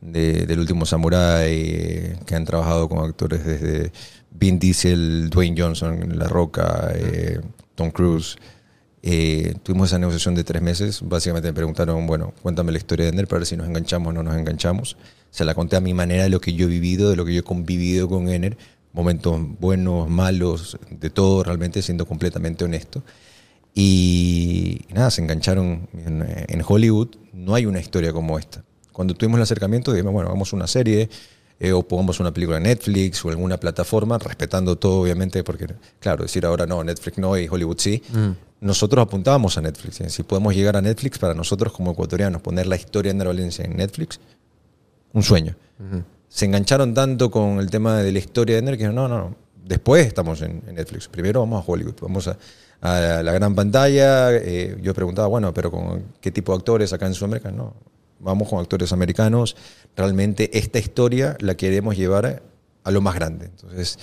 [0.00, 3.90] de, del último Samurai, que han trabajado con actores desde
[4.30, 7.40] Vin Diesel, Dwayne Johnson, La Roca, eh,
[7.74, 8.36] Tom Cruise.
[9.02, 11.00] Eh, tuvimos esa negociación de tres meses.
[11.02, 14.12] Básicamente me preguntaron, bueno, cuéntame la historia de Ender para ver si nos enganchamos o
[14.12, 14.96] no nos enganchamos.
[15.30, 17.34] Se la conté a mi manera de lo que yo he vivido, de lo que
[17.34, 18.56] yo he convivido con Ender.
[18.92, 23.02] Momentos buenos, malos, de todo, realmente siendo completamente honesto.
[23.74, 27.16] Y nada, se engancharon en, en Hollywood.
[27.32, 28.62] No hay una historia como esta.
[28.92, 31.08] Cuando tuvimos el acercamiento, dijimos, bueno, hagamos una serie
[31.58, 35.66] eh, o pongamos una película en Netflix o alguna plataforma, respetando todo, obviamente, porque,
[35.98, 38.02] claro, decir ahora no, Netflix no y Hollywood sí.
[38.62, 40.00] Nosotros apuntábamos a Netflix.
[40.02, 40.08] ¿eh?
[40.08, 43.76] Si podemos llegar a Netflix, para nosotros como ecuatorianos, poner la historia de Valencia en
[43.76, 44.20] Netflix,
[45.12, 45.56] un sueño.
[46.28, 49.36] Se engancharon tanto con el tema de la historia de Ender que no, no, no.
[49.64, 51.08] Después estamos en, en Netflix.
[51.08, 52.38] Primero vamos a Hollywood, vamos a,
[52.80, 54.32] a la gran pantalla.
[54.32, 57.50] Eh, yo preguntaba, bueno, pero ¿con qué tipo de actores acá en Sudamérica?
[57.50, 57.74] No,
[58.20, 59.56] vamos con actores americanos.
[59.96, 62.42] Realmente esta historia la queremos llevar
[62.84, 63.46] a lo más grande.
[63.46, 63.98] Entonces,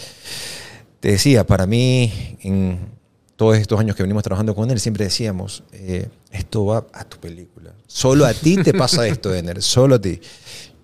[0.99, 2.98] te decía, para mí, en
[3.39, 7.17] todos estos años que venimos trabajando con él, siempre decíamos, eh, esto va a tu
[7.19, 7.71] película.
[7.87, 10.19] Solo a ti te pasa esto, Ener, solo a ti.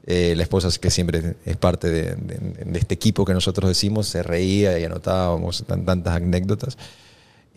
[0.07, 4.07] Eh, la esposa, que siempre es parte de, de- de este equipo que nosotros decimos,
[4.07, 6.77] se reía y anotábamos tan- tantas anécdotas.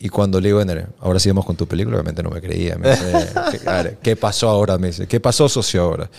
[0.01, 2.77] Y cuando le digo, Ener, ahora sí vamos con tu película, obviamente no me creía.
[2.77, 4.79] Me dice, ¿qué, a ver, ¿qué pasó ahora?
[4.79, 6.11] Me dice, ¿qué pasó, socio, ahora?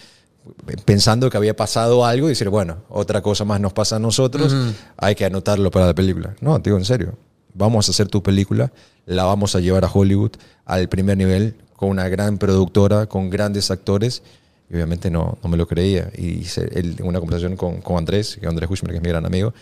[0.85, 4.55] Pensando que había pasado algo y decir, bueno, otra cosa más nos pasa a nosotros,
[4.95, 6.33] hay que anotarlo para la película.
[6.41, 7.13] No, digo en serio,
[7.53, 8.71] vamos a hacer tu película,
[9.05, 10.31] la vamos a llevar a Hollywood
[10.65, 14.21] al primer nivel, con una gran productora, con grandes actores.
[14.69, 16.11] Y obviamente no, no me lo creía.
[16.15, 19.53] Y hice el- una conversación con, con Andrés, que Andrés que es mi gran amigo,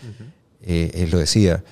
[0.62, 1.64] eh, él lo decía,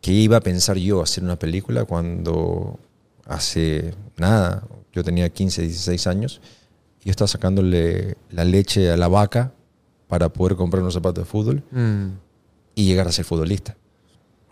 [0.00, 2.78] que iba a pensar yo hacer una película cuando
[3.26, 6.40] hace nada, yo tenía 15, 16 años,
[7.02, 9.52] y yo estaba sacándole la leche a la vaca
[10.08, 11.62] para poder comprar unos zapatos de fútbol
[12.74, 13.76] y llegar a ser futbolista.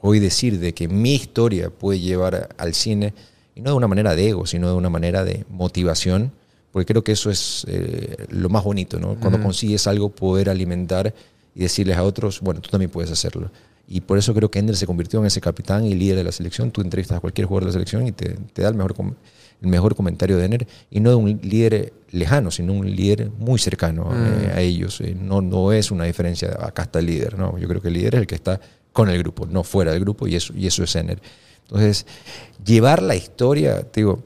[0.01, 3.15] Hoy decir de que mi historia puede llevar al cine,
[3.55, 6.33] y no de una manera de ego, sino de una manera de motivación,
[6.71, 9.17] Porque creo que eso es eh, lo más bonito, ¿no?
[9.19, 11.15] Cuando consigues algo, poder alimentar
[11.55, 13.51] y decirles a otros, bueno, tú también puedes hacerlo.
[13.89, 16.31] Y por eso creo que Ender se convirtió en ese capitán y líder de la
[16.31, 16.71] selección.
[16.71, 18.95] Tú entrevistas a cualquier jugador de la selección y te, te da el mejor,
[19.63, 20.69] el mejor comentario de Ender.
[20.91, 25.01] Y no de un líder lejano, sino un líder muy cercano eh, a ellos.
[25.01, 27.39] Eh, no, no es una diferencia, acá está el líder.
[27.39, 28.61] No, yo creo que el líder es el que está
[28.99, 30.27] con el grupo, no fuera del grupo.
[30.27, 31.21] Y eso, y eso es Ender.
[31.63, 32.05] Entonces,
[32.65, 34.25] llevar la historia, te digo,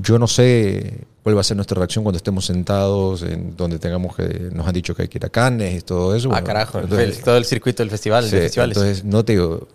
[0.00, 4.14] yo no sé cuál va a ser nuestra reacción cuando estemos sentados en donde tengamos
[4.14, 6.28] que nos han dicho que hay que ir a Cannes y todo eso.
[6.28, 6.78] Ah, Bueno, carajo.
[6.80, 8.76] entonces- el- todo el circuito del festival, Sí, de festivales.
[8.76, 9.66] Entonces, no te digo,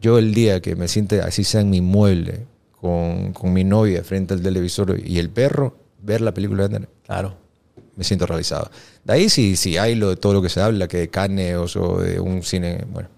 [0.00, 2.46] yo el día que me siente así sea en mi mueble
[2.80, 6.88] con, con mi novia frente al televisor y el perro, ver la película de Ender,
[7.04, 7.34] claro.
[7.96, 8.70] me siento realizado.
[9.08, 11.74] De ahí sí, sí hay lo de todo lo que se habla, que de Cannes
[11.76, 13.08] o de un cine, bueno,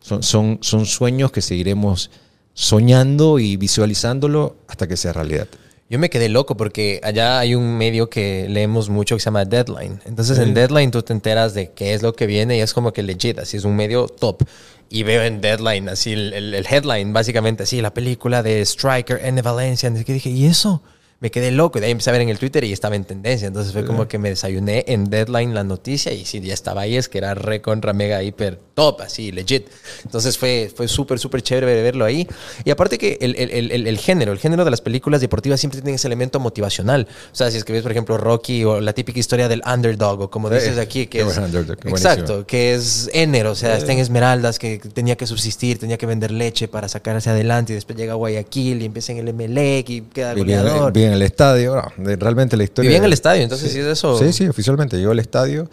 [0.00, 2.10] son, son, son sueños que seguiremos
[2.54, 5.46] soñando y visualizándolo hasta que sea realidad.
[5.88, 9.44] Yo me quedé loco porque allá hay un medio que leemos mucho que se llama
[9.44, 10.00] Deadline.
[10.06, 12.94] Entonces en Deadline tú te enteras de qué es lo que viene y es como
[12.94, 14.42] que legit, así es un medio top.
[14.88, 19.20] Y veo en Deadline así el, el- el headline, básicamente así, la película de Striker
[19.22, 19.92] en Valencia.
[20.04, 20.82] Que dije, ¿y eso?
[21.22, 21.78] Me quedé loco.
[21.78, 23.46] Y de ahí empecé a ver en el Twitter y estaba en tendencia.
[23.48, 26.96] Entonces fue como que me desayuné en Deadline la noticia y sí, ya estaba ahí,
[26.96, 29.66] es que era re contra mega hiper top, así, legit.
[30.04, 32.26] Entonces fue, fue súper, súper chévere ver- verlo ahí.
[32.64, 35.80] Y aparte que el, el- el- el- género, el género de las películas deportivas siempre
[35.80, 37.06] tiene ese elemento motivacional.
[37.32, 40.22] O sea, si es que ves, por ejemplo, Rocky o la típica historia del underdog,
[40.22, 41.38] o como dices aquí, que es...
[41.44, 45.98] underdog, exacto, que es Ener, o sea, está en Esmeraldas, que tenía que subsistir, tenía
[45.98, 49.18] que vender leche para sacar hacia adelante, y después llega a Guayaquil y empieza en
[49.18, 50.92] el Emelec y queda goleador.
[51.12, 52.88] En el estadio, no, realmente la historia...
[52.88, 54.18] Vivía en el estadio, entonces sí es eso.
[54.18, 55.68] Sí, sí, oficialmente llegó al estadio.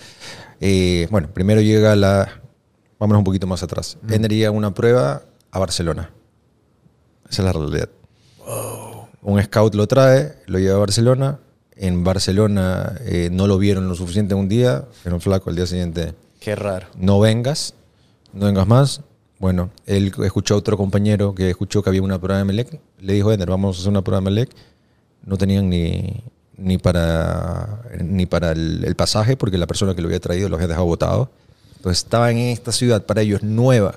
[0.60, 2.41] Eh, bueno, primero llega la...
[2.99, 3.97] Vámonos un poquito más atrás.
[4.10, 6.12] Ender llega a una prueba a Barcelona.
[7.30, 7.89] Esa es la realidad.
[9.21, 11.39] Un scout lo trae, lo lleva a Barcelona.
[11.75, 16.13] En Barcelona eh, no lo vieron lo suficiente un día, pero flaco, al día siguiente
[16.41, 16.88] Qué raro.
[16.97, 17.73] no vengas,
[18.34, 19.02] no vengas más.
[19.39, 22.82] Bueno, él escuchó a otro compañero que escuchó que había una prueba de Melec.
[22.99, 24.49] Le dijo, Ender, vamos a hacer una prueba de Melec.
[25.25, 26.23] No tenían ni,
[26.58, 30.55] ni para, ni para el, el pasaje porque la persona que lo había traído lo
[30.55, 31.32] había dejado botado.
[31.77, 33.95] Entonces estaban en esta ciudad para ellos nueva,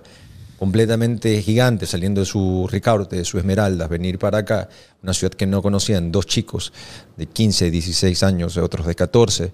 [0.58, 4.68] completamente gigante, saliendo de su Ricaurte, de su Esmeraldas, venir para acá,
[5.02, 6.72] una ciudad que no conocían, dos chicos
[7.16, 9.52] de 15, 16 años, otros de 14,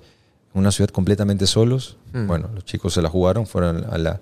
[0.54, 1.96] una ciudad completamente solos.
[2.26, 4.20] Bueno, los chicos se la jugaron, fueron a la,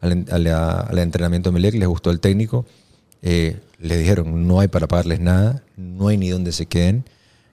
[0.00, 2.66] al, a la- al entrenamiento de Melec, les gustó el técnico,
[3.22, 7.04] eh, dijeron, no hay para pagarles nada, no hay ni donde se queden,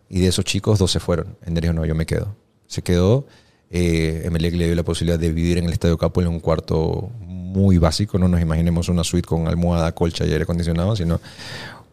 [0.09, 1.37] y de esos chicos dos se fueron.
[1.45, 2.35] Ender dijo, no, yo me quedo.
[2.67, 3.25] Se quedó,
[3.69, 7.77] eh, le dio la posibilidad de vivir en el Estadio Capo en un cuarto muy
[7.77, 11.21] básico, no nos imaginemos una suite con almohada, colcha y aire acondicionado, sino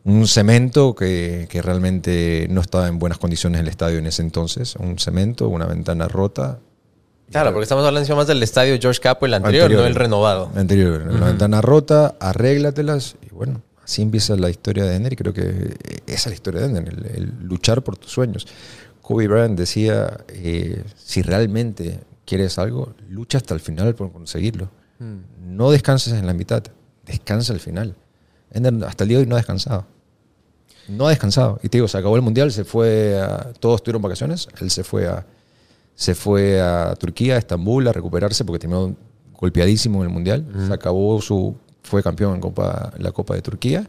[0.04, 4.74] un cemento que, que realmente no estaba en buenas condiciones el estadio en ese entonces,
[4.76, 6.58] un cemento, una ventana rota.
[7.32, 10.52] Claro, porque estamos hablando más del estadio George Capo, el anterior, no el renovado.
[10.54, 15.32] Anterior, la ventana rota, arréglatelas y bueno, así empieza la historia de Ender y creo
[15.32, 15.74] que
[16.06, 18.46] esa es la historia de Ender, el, el luchar por tus sueños.
[19.00, 24.70] Kobe Bryant decía, eh, si realmente quieres algo, lucha hasta el final por conseguirlo.
[25.44, 26.62] No descanses en la mitad,
[27.04, 27.96] descansa al final.
[28.52, 29.84] Ender hasta el día de hoy no ha descansado.
[30.86, 31.58] No ha descansado.
[31.62, 34.84] Y te digo, se acabó el mundial, se fue a, todos tuvieron vacaciones, él se
[34.84, 35.26] fue a,
[36.02, 38.96] se fue a Turquía, a Estambul, a recuperarse porque terminó
[39.38, 40.44] golpeadísimo en el mundial.
[40.66, 43.88] Se acabó su, fue campeón en Copa, en la Copa de Turquía.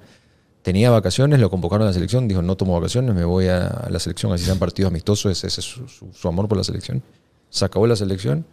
[0.62, 3.99] Tenía vacaciones, lo convocaron a la selección, dijo no tomo vacaciones, me voy a la
[3.99, 7.02] selección, así sean partidos amistosos, ese, ese es su, su- su amor por la selección.
[7.49, 8.45] Se acabó la selección,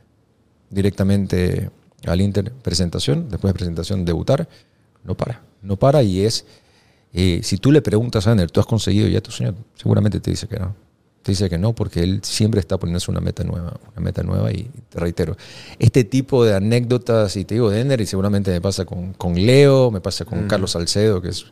[0.71, 1.71] directamente
[2.07, 4.49] al Inter presentación, después de presentación debutar,
[5.05, 6.47] no para, no para y es,
[7.13, 9.55] eh, si tú le preguntas a Ander, ¿tú has conseguido ya tu sueño?
[9.75, 10.75] Seguramente te dice que no.
[11.23, 14.51] Te dice que no porque él siempre está poniéndose una meta nueva, una meta nueva
[14.53, 15.37] y te reitero,
[15.79, 19.35] este tipo de anécdotas, y te digo de Ender, y seguramente me pasa con, con
[19.35, 21.45] Leo, me pasa con Carlos Salcedo, que es,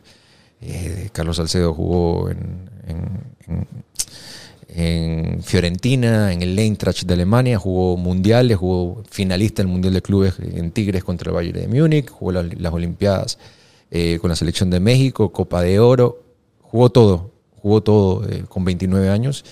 [0.61, 3.67] eh, Carlos Salcedo jugó en, en- en-
[4.71, 10.35] en Fiorentina, en el Eintracht de Alemania, jugó mundiales, jugó finalista del Mundial de Clubes
[10.39, 13.39] en Tigres contra el Bayern de Múnich, jugó las, las Olimpiadas
[13.89, 16.21] eh, con la selección de México, Copa de Oro,
[16.61, 19.43] jugó todo, jugó todo eh, con 29 años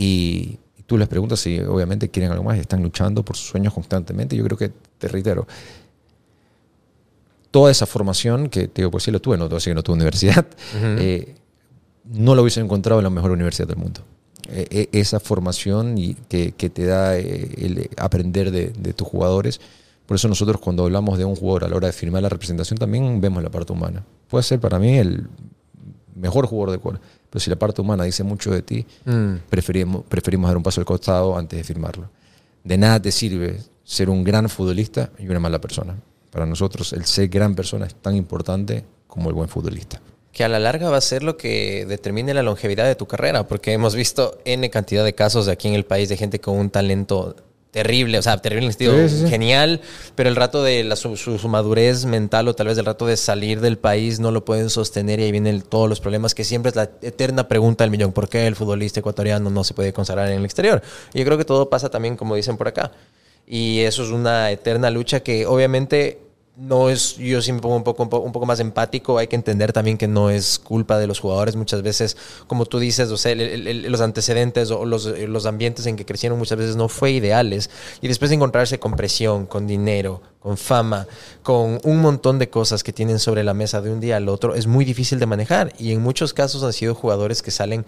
[0.00, 3.72] y, tú les preguntas si obviamente quieren algo más y están luchando por sus sueños
[3.72, 4.34] constantemente.
[4.34, 5.46] Yo creo que, te reitero,
[7.52, 10.46] toda esa formación que te digo, pues sí lo tuve, no que no tuve universidad,
[10.82, 11.36] eh,
[12.06, 14.00] no lo hubiese encontrado en la mejor universidad del mundo.
[14.48, 19.06] Eh, eh, esa formación y que, que te da eh, el aprender de, de tus
[19.06, 19.60] jugadores.
[20.06, 22.78] Por eso nosotros cuando hablamos de un jugador a la hora de firmar la representación
[22.78, 24.04] también vemos la parte humana.
[24.28, 25.28] Puede ser para mí el
[26.20, 27.00] mejor jugador de Ecuador.
[27.30, 29.34] Pero si la parte humana dice mucho de ti, Mm.
[29.48, 32.08] preferimos, preferimos dar un paso al costado antes de firmarlo.
[32.64, 35.96] De nada te sirve ser un gran futbolista y una mala persona.
[36.30, 40.00] Para nosotros el ser gran persona es tan importante como el buen futbolista.
[40.32, 43.48] Que a la larga va a ser lo que determine la longevidad de tu carrera,
[43.48, 46.56] porque hemos visto N cantidad de casos de aquí en el país de gente con
[46.56, 47.34] un talento
[47.70, 49.28] terrible, o sea, terrible en el sentido Sí, sí, sí.
[49.30, 49.80] genial,
[50.16, 53.06] pero el rato de la, su, su- su madurez mental o tal vez el rato
[53.06, 56.42] de salir del país no lo pueden sostener y ahí vienen todos los problemas que
[56.44, 59.92] siempre es la eterna pregunta del millón, ¿por qué el futbolista ecuatoriano no se puede
[59.92, 60.82] consagrar en el exterior?
[61.14, 62.90] Y yo creo que todo pasa también como dicen por acá.
[63.46, 66.18] Y eso es una eterna lucha que obviamente
[66.60, 69.36] no es, yo me pongo un poco, un po- un poco más empático, hay que
[69.36, 71.56] entender también que no es culpa de los jugadores.
[71.56, 75.96] Muchas veces, como tú dices, o sea, el- los antecedentes o los, los ambientes en
[75.96, 77.70] que crecieron muchas veces no fue ideales.
[78.02, 81.06] Y después de encontrarse con presión, con dinero, con fama,
[81.42, 84.54] con un montón de cosas que tienen sobre la mesa de un día al otro,
[84.54, 85.72] es muy difícil de manejar.
[85.78, 87.86] Y en muchos casos han sido jugadores que salen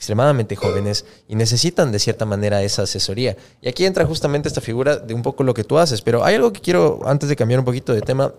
[0.00, 3.36] extremadamente jóvenes y necesitan de cierta manera esa asesoría.
[3.60, 6.36] Y aquí entra justamente esta figura de un poco lo que tú haces, pero hay
[6.36, 8.32] algo que quiero, antes de cambiar un poquito de tema,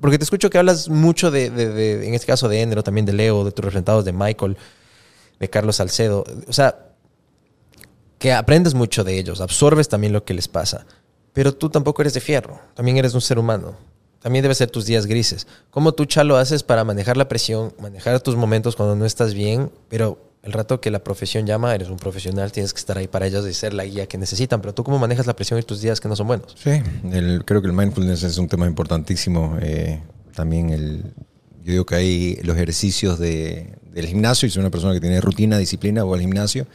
[0.00, 3.44] porque te escucho que hablas mucho de, en este caso de Endero, también de Leo,
[3.44, 4.56] de tus representados, de Michael,
[5.38, 6.76] de Carlos Salcedo, o sea,
[8.18, 10.86] que aprendes mucho de ellos, absorbes también lo que les pasa,
[11.32, 13.76] pero tú tampoco eres de fierro, también eres un ser humano.
[14.20, 15.46] También debe ser tus días grises.
[15.68, 19.70] ¿Cómo tú, Chalo, haces para manejar la presión, manejar tus momentos cuando no estás bien,
[19.90, 23.26] pero el rato que la profesión llama, eres un profesional, tienes que estar ahí para
[23.26, 25.80] ellos y ser la guía que necesitan, pero tú cómo manejas la presión y tus
[25.80, 26.54] días que no son buenos?
[26.62, 26.82] Sí,
[27.44, 29.56] creo que el mindfulness es un tema importantísimo.
[29.62, 30.00] eh,
[30.34, 31.14] también el,
[31.62, 35.20] yo digo que hay los ejercicios de, del gimnasio, y si una persona que tiene
[35.20, 36.66] rutina, disciplina o al gimnasio,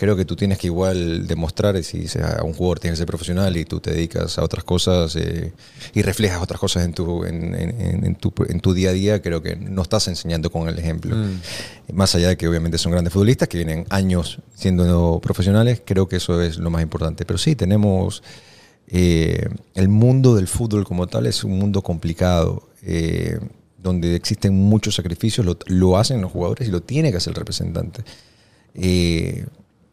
[0.00, 3.56] creo que tú tienes que igual demostrar, si sea, un jugador tiene que ser profesional
[3.56, 5.52] y tú te dedicas a otras cosas eh,
[5.92, 9.20] y reflejas otras cosas en tu, en, en- en tu, en tu día a día,
[9.20, 11.16] creo que no estás enseñando con el ejemplo.
[11.92, 16.16] Más allá de que obviamente son grandes futbolistas que vienen años siendo profesionales, creo que
[16.16, 17.24] eso es lo más importante.
[17.26, 18.22] Pero sí, tenemos
[18.86, 23.38] eh, el mundo del fútbol como tal es un mundo complicado, eh,
[23.82, 27.36] donde existen muchos sacrificios, lo, lo hacen los jugadores y lo tiene que hacer el
[27.36, 28.02] representante.
[28.74, 29.44] Eh,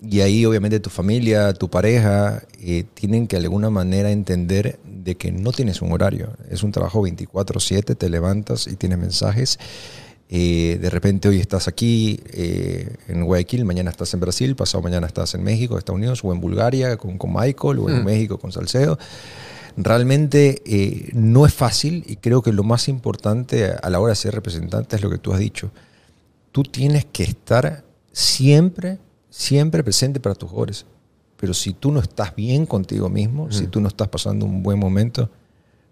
[0.09, 5.15] y ahí obviamente tu familia, tu pareja, eh, tienen que de alguna manera entender de
[5.15, 6.33] que no tienes un horario.
[6.49, 9.59] Es un trabajo 24/7, te levantas y tienes mensajes.
[10.27, 15.05] Eh, de repente hoy estás aquí eh, en Guayaquil, mañana estás en Brasil, pasado mañana
[15.05, 18.51] estás en México, Estados Unidos, o en Bulgaria con, con Michael, o en México con
[18.51, 18.97] Salcedo.
[19.77, 24.15] Realmente eh, no es fácil y creo que lo más importante a la hora de
[24.15, 25.71] ser representante es lo que tú has dicho.
[26.51, 28.99] Tú tienes que estar siempre,
[29.37, 30.85] siempre presente para tus jugadores.
[31.37, 34.79] Pero si tú no estás bien contigo mismo, si tú no estás pasando un buen
[34.79, 35.29] momento,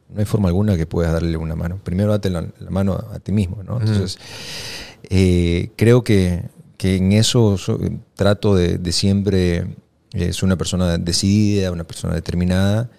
[0.10, 1.80] no hay forma alguna que puedas darle una mano.
[1.84, 3.80] Primero date la, la mano a, a ti mismo, ¿no?
[3.82, 4.18] Entonces,
[5.10, 6.44] eh, creo que,
[6.78, 7.80] que en eso so-
[8.16, 9.76] trato de, de siempre,
[10.14, 12.90] eh, soy una persona decidida, una persona determinada,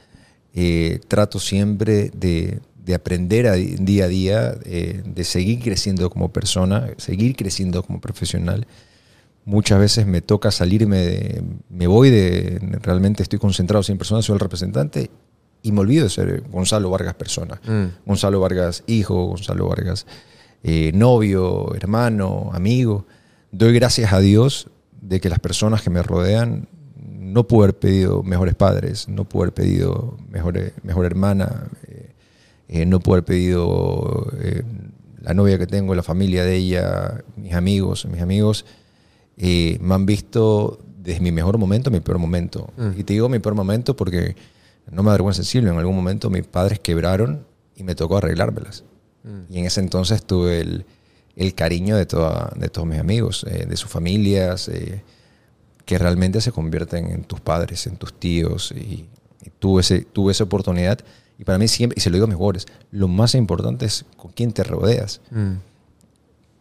[0.54, 6.30] eh, trato siempre de, de aprender a día a día, eh, de seguir creciendo como
[6.32, 8.66] persona, seguir creciendo como profesional.
[9.46, 14.34] Muchas veces me toca salirme, de- me voy de, realmente estoy concentrado 100 personas, soy
[14.34, 15.10] el representante
[15.62, 17.60] y me olvido de ser Gonzalo Vargas persona.
[18.06, 20.06] Gonzalo Vargas hijo, Gonzalo Vargas
[20.62, 23.06] eh, novio, hermano, amigo.
[23.52, 24.68] Doy gracias a Dios
[25.02, 29.42] de que las personas que me rodean no puedo haber pedido mejores padres, no puedo
[29.44, 32.12] haber pedido mejor, mejor hermana, eh,
[32.68, 34.30] eh, no puedo haber pedido
[35.20, 38.64] la novia que tengo, la familia de ella, mis amigos, mis amigos
[39.36, 42.72] eh, me han visto desde mi mejor momento a mi peor momento.
[42.96, 44.36] Y te digo mi peor momento porque
[44.90, 48.84] no me avergüenza decirlo, en algún momento mis padres quebraron y me tocó arreglármelas.
[49.48, 50.84] Y en ese entonces tuve el,
[51.36, 55.02] el cariño de, toda, de todos mis amigos, eh, de sus familias, eh,
[55.86, 58.72] que realmente se convierten en tus padres, en tus tíos.
[58.72, 59.08] Y,
[59.42, 60.98] y tuve, ese, tuve esa oportunidad.
[61.38, 64.04] Y para mí siempre, y se lo digo a mis jugadores, lo más importante es
[64.16, 65.20] con quién te rodeas.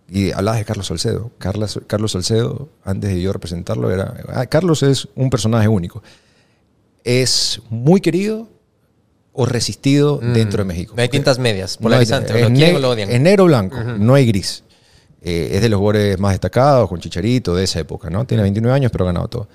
[0.09, 1.31] Y hablabas de Carlos Salcedo.
[1.39, 4.13] Carlos, Carlos Salcedo, antes de yo representarlo, era.
[4.29, 6.03] ah, Carlos es un personaje único.
[7.03, 8.47] Es muy querido
[9.33, 10.93] o resistido dentro de México.
[10.95, 13.09] No hay tintas medias, No hay- es lo quieren o lo odian.
[13.09, 14.63] Es negro blanco, no hay gris.
[15.21, 18.25] Eh, es de los jugadores más destacados, con Chicharito, de esa época, ¿no?
[18.25, 19.47] Tiene 29 años, pero ha ganado todo.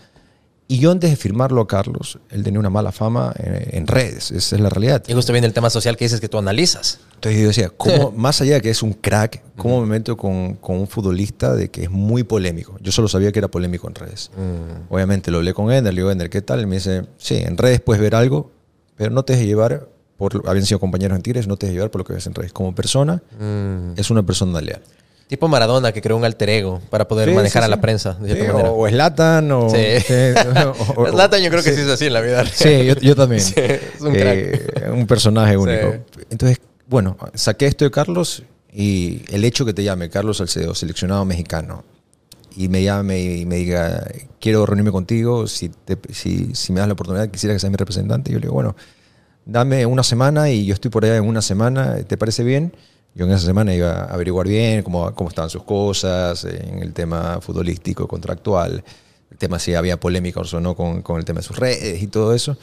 [0.70, 4.30] Y yo antes de firmarlo a Carlos, él tenía una mala fama en, en redes,
[4.30, 5.02] esa es la realidad.
[5.08, 7.00] Y justo viene el tema social que dices que tú analizas.
[7.14, 10.56] Entonces yo decía, ¿cómo, más allá de que es un crack, ¿cómo me meto con,
[10.56, 12.76] con un futbolista de que es muy polémico?
[12.82, 14.30] Yo solo sabía que era polémico en redes.
[14.90, 16.60] Obviamente lo hablé con Ender, le digo, Ender, ¿qué tal?
[16.60, 18.52] Y me dice, sí, en redes puedes ver algo,
[18.94, 19.88] pero no te dejes llevar,
[20.18, 22.34] por, habían sido compañeros en Tigres, no te dejes llevar por lo que ves en
[22.34, 22.52] redes.
[22.52, 23.22] Como persona,
[23.96, 24.82] es una persona leal.
[25.28, 27.82] Tipo Maradona que creó un alter ego para poder Sí, manejar sí, a la sí.
[27.82, 28.70] prensa, de cierta manera.
[28.72, 29.68] o Slatan o...
[29.68, 31.80] Zlatan yo creo que sí.
[31.82, 32.44] es así en la vida.
[32.46, 33.42] Sí, yo, yo también.
[33.44, 35.96] Sí, es un Eh, un personaje único.
[36.30, 36.58] Entonces,
[36.88, 41.84] bueno, saqué esto de Carlos y el hecho que te llame Carlos Salcedo, seleccionado mexicano,
[42.56, 44.06] y me llame y me diga,
[44.40, 47.76] quiero reunirme contigo, si, te- si, si me das la oportunidad, quisiera que seas mi
[47.76, 48.32] representante.
[48.32, 48.74] Yo le digo, bueno,
[49.44, 52.72] dame una semana y yo estoy por allá en una semana, ¿te parece bien?
[53.14, 56.92] Yo en esa semana iba a averiguar bien cómo, cómo estaban sus cosas, en el
[56.92, 58.84] tema futbolístico, contractual,
[59.30, 62.06] el tema si había polémica o no con, con el tema de sus redes y
[62.06, 62.56] todo eso.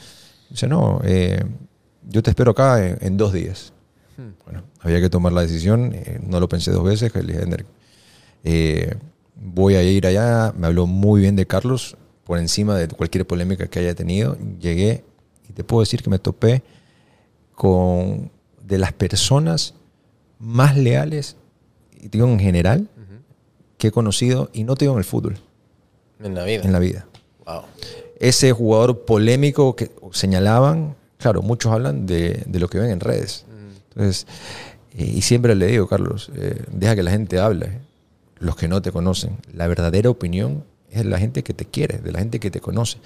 [0.48, 1.44] Dice, no, eh,
[2.08, 3.72] yo te espero acá en, en dos días.
[4.46, 7.44] Bueno, había que tomar la decisión, eh, no lo pensé dos veces, que le dije,
[7.44, 7.66] "Ender,
[8.44, 8.94] eh,
[9.34, 13.66] voy a ir allá, me habló muy bien de Carlos, por encima de cualquier polémica
[13.66, 15.04] que haya tenido, llegué
[15.48, 16.62] y te puedo decir que me topé
[17.54, 18.30] con
[18.64, 19.74] de las personas
[20.38, 21.36] más leales,
[22.00, 22.88] y digo en general,
[23.78, 25.36] que he conocido, y no te digo en el fútbol,
[26.20, 26.62] En la vida.
[26.64, 27.06] en la vida
[27.44, 27.62] Wow.
[28.18, 33.44] ese jugador polémico que señalaban, claro, muchos hablan de, de lo que ven en redes.
[33.90, 34.26] Entonces,
[34.96, 37.78] eh, y siempre le digo, Carlos, eh, deja que la gente hable,
[38.38, 39.36] los que no te conocen.
[39.54, 42.60] La verdadera opinión es de la gente que te quiere, de la gente que te
[42.60, 42.98] conoce.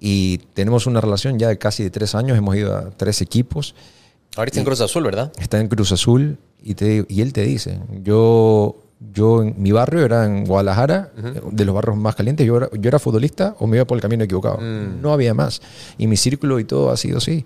[0.00, 3.74] Y tenemos una relación ya de casi de tres años, hemos ido a tres equipos,
[4.36, 5.32] Ahorita en Cruz Azul, ¿verdad?
[5.40, 8.76] está en Cruz Azul y, te, y él te dice, yo,
[9.12, 11.10] yo en mi barrio era en Guadalajara,
[11.50, 14.02] de los barrios más calientes, yo era, yo era futbolista o me iba por el
[14.02, 14.60] camino equivocado.
[14.60, 15.60] No había más.
[15.96, 17.44] Y mi círculo y todo ha sido así.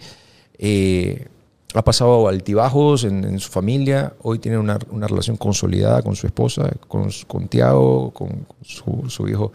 [0.59, 1.29] Eh,
[1.75, 6.27] ha pasado altibajos en, en su familia, hoy tiene una, una relación consolidada con su
[6.27, 9.53] esposa, con, con Tiago, con su, su hijo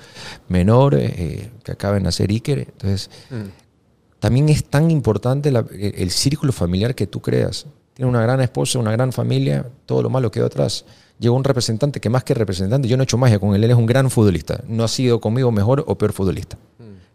[0.49, 2.59] menor, eh, que acaba de nacer Iker.
[2.59, 3.11] Entonces,
[4.20, 7.65] también es tan importante la- el, círculo familiar que tú creas.
[7.93, 10.86] Tiene una gran esposa, una gran familia, todo lo malo quedó atrás.
[11.20, 13.72] Llegó un representante que más que representante, yo no he hecho magia con él, él
[13.72, 14.61] es un gran futbolista.
[14.68, 16.57] No ha sido conmigo mejor o peor futbolista.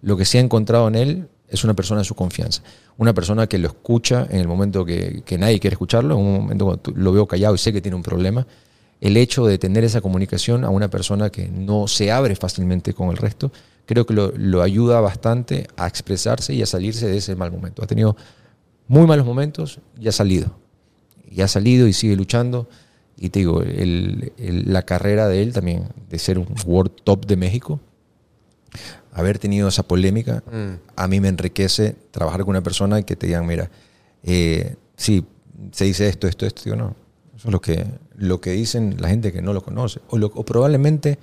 [0.01, 2.63] Lo que sí ha encontrado en él es una persona de su confianza.
[2.99, 6.33] Una persona que lo escucha en el momento que, que nadie quiere escucharlo, en un
[6.43, 8.45] momento cuando lo veo callado y sé que tiene un problema.
[9.01, 13.11] El hecho de tener esa comunicación a una persona que no se abre fácilmente con
[13.11, 13.53] el resto,
[13.87, 17.83] creo que lo, lo ayuda bastante a expresarse y a salirse de ese mal momento.
[17.83, 18.17] Ha tenido
[18.89, 20.57] muy malos momentos y ha salido.
[21.31, 22.69] Y ha salido y sigue luchando.
[23.17, 27.27] Y te digo, el- el- la carrera de él también, de ser un World Top
[27.27, 27.81] de México,
[29.13, 30.43] haber tenido esa polémica,
[30.97, 33.71] a mí me enriquece trabajar con una persona que te digan, mira,
[34.23, 35.25] eh, sí,
[35.73, 36.97] se dice esto, esto, esto, digo, no.
[37.37, 37.85] Eso es lo que,
[38.17, 40.01] lo que dicen la gente que no lo conoce.
[40.09, 41.19] O, lo- o probablemente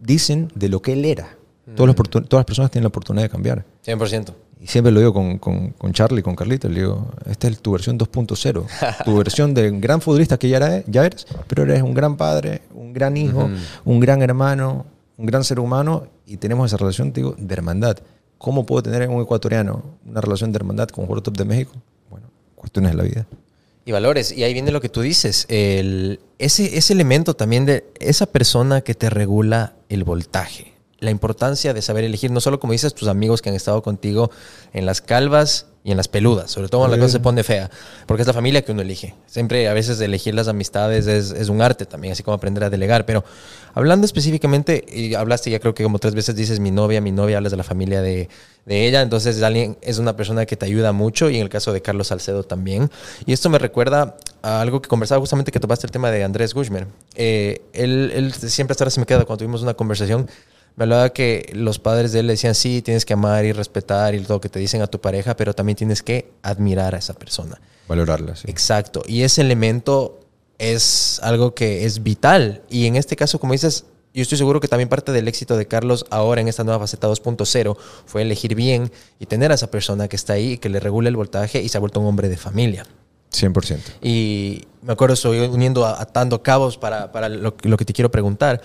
[0.00, 1.36] dicen de lo que él era.
[1.76, 3.64] Todas, las todas las personas tienen la oportunidad de cambiar.
[3.86, 4.32] 100%.
[4.60, 7.72] Y siempre lo digo con, con, con Charlie, con Carlito, le digo, esta es tu
[7.72, 11.94] versión 2.0, tu versión de gran futbolista que ya, era- ya eres, pero eres un
[11.94, 13.48] gran padre, un gran hijo,
[13.86, 14.84] un gran hermano,
[15.16, 17.96] un gran ser humano y tenemos esa relación, digo, de hermandad.
[18.36, 21.44] ¿Cómo puedo tener en un ecuatoriano una relación de hermandad con un jugador top de
[21.46, 21.72] México?
[22.10, 23.26] Bueno, cuestiones de la vida.
[23.86, 24.30] Y valores.
[24.32, 25.46] Y ahí viene lo que tú dices.
[25.48, 30.72] El, ese, ese elemento también de esa persona que te regula el voltaje.
[31.00, 34.30] La importancia de saber elegir, no solo como dices, tus amigos que han estado contigo
[34.72, 37.70] en las calvas y en las peludas, sobre todo cuando la cosa se pone fea,
[38.06, 39.14] porque es la familia que uno elige.
[39.26, 42.70] Siempre a veces elegir las amistades es, es un arte también, así como aprender a
[42.70, 43.06] delegar.
[43.06, 43.24] Pero
[43.72, 47.38] hablando específicamente, y hablaste ya creo que como tres veces dices mi novia, mi novia,
[47.38, 48.28] hablas de la familia de,
[48.66, 51.48] de ella, entonces es alguien, es una persona que te ayuda mucho y en el
[51.48, 52.90] caso de Carlos Salcedo también.
[53.24, 56.52] Y esto me recuerda a algo que conversaba justamente que topaste el tema de Andrés
[56.52, 56.88] Gushmer.
[57.14, 60.28] Eh, él, él siempre hasta ahora se me queda cuando tuvimos una conversación.
[60.76, 64.14] Me hablaba que los padres de él le decían, sí, tienes que amar y respetar
[64.14, 66.98] y todo lo que te dicen a tu pareja, pero también tienes que admirar a
[66.98, 67.60] esa persona.
[67.88, 68.44] Valorarla, sí.
[68.48, 69.02] Exacto.
[69.06, 70.20] Y ese elemento
[70.58, 72.62] es algo que es vital.
[72.70, 75.66] Y en este caso, como dices, yo estoy seguro que también parte del éxito de
[75.66, 80.08] Carlos ahora en esta nueva faceta 2.0 fue elegir bien y tener a esa persona
[80.08, 82.28] que está ahí y que le regule el voltaje y se ha vuelto un hombre
[82.28, 82.86] de familia.
[83.32, 83.78] 100%.
[84.02, 88.60] Y me acuerdo, estoy uniendo, atando cabos para, para lo, lo que te quiero preguntar.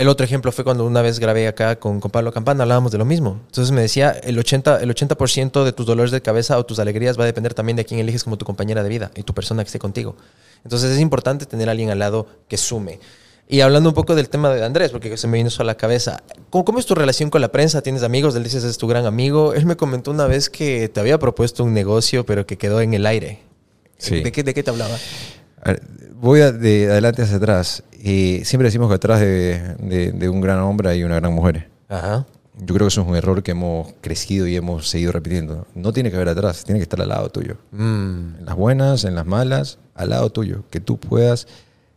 [0.00, 2.96] El otro ejemplo fue cuando una vez grabé acá con, con Pablo Campana, hablábamos de
[2.96, 3.38] lo mismo.
[3.48, 7.18] Entonces me decía, el 80%, el 80 de tus dolores de cabeza o tus alegrías
[7.18, 9.62] va a depender también de quién eliges como tu compañera de vida y tu persona
[9.62, 10.16] que esté contigo.
[10.64, 12.98] Entonces es importante tener a alguien al lado que sume.
[13.46, 15.74] Y hablando un poco del tema de Andrés, porque se me vino eso a la
[15.76, 17.82] cabeza, ¿cómo, cómo es tu relación con la prensa?
[17.82, 18.34] ¿Tienes amigos?
[18.36, 19.52] Él dices es tu gran amigo.
[19.52, 22.94] Él me comentó una vez que te había propuesto un negocio, pero que quedó en
[22.94, 23.40] el aire.
[23.98, 24.22] Sí.
[24.22, 24.96] ¿De qué, de qué te hablaba?
[26.14, 27.82] Voy a- de adelante hacia atrás.
[28.02, 31.68] Siempre decimos que atrás de, de- de un gran hombre hay una gran mujer.
[31.88, 32.26] Ajá.
[32.58, 35.66] Yo creo que eso es un error que hemos crecido y hemos seguido repitiendo.
[35.74, 37.56] No tiene que haber atrás, tiene que estar al lado tuyo.
[37.72, 38.36] Mm.
[38.38, 40.64] En las buenas, en las malas, al lado tuyo.
[40.70, 41.46] Que tú puedas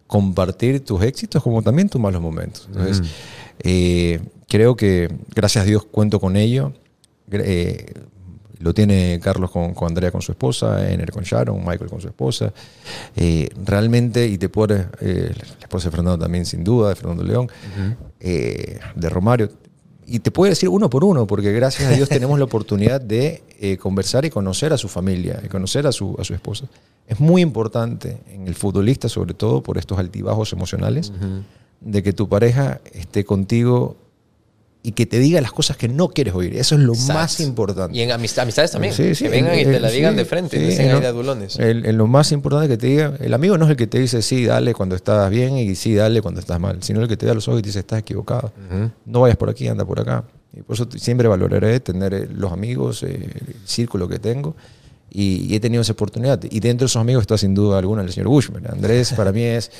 [0.07, 2.67] compartir tus éxitos como también tus malos momentos.
[2.71, 3.01] Entonces,
[3.59, 6.71] eh, creo que gracias a Dios cuento con ello.
[7.31, 7.93] Eh,
[8.63, 12.07] lo tiene Carlos con, con Andrea con su esposa, Ener con Sharon, Michael con su
[12.07, 12.53] esposa.
[13.15, 17.23] Eh, realmente, y te puedo, eh, la esposa de Fernando también, sin duda, de Fernando
[17.23, 17.49] León,
[18.21, 19.49] eh, de Romario.
[20.05, 23.43] Y te puedo decir uno por uno, porque gracias a Dios tenemos la oportunidad de
[23.59, 26.65] eh, conversar y conocer a su familia, y conocer a su, a su esposa.
[27.05, 31.11] Es muy importante en el futbolista, sobre todo por estos altibajos emocionales,
[31.81, 33.97] de que tu pareja esté contigo
[34.85, 36.57] y que te diga las cosas que no quieres oír.
[36.57, 37.13] Eso es lo Exacto.
[37.13, 37.97] más importante.
[37.97, 38.93] Y en amist- amistades también.
[38.93, 40.85] Sí, sí, que vengan y te la digan sí, de frente.
[40.87, 41.57] no lo- de adulones.
[41.57, 44.21] El, lo más importante que te diga, el amigo no es el que te dice
[44.21, 47.25] sí, dale cuando estás bien y sí, dale cuando estás mal, sino el que te
[47.25, 48.51] da los ojos y te dice estás equivocado.
[49.05, 50.25] No vayas por aquí, anda por acá.
[50.55, 53.07] Y por eso siempre valoraré tener eh, los amigos, eh,
[53.47, 54.55] el círculo que tengo.
[55.15, 56.41] Y, y he tenido esa oportunidad.
[56.49, 58.65] Y dentro de esos amigos está sin duda alguna el señor Bushman.
[58.67, 59.71] Andrés para mí es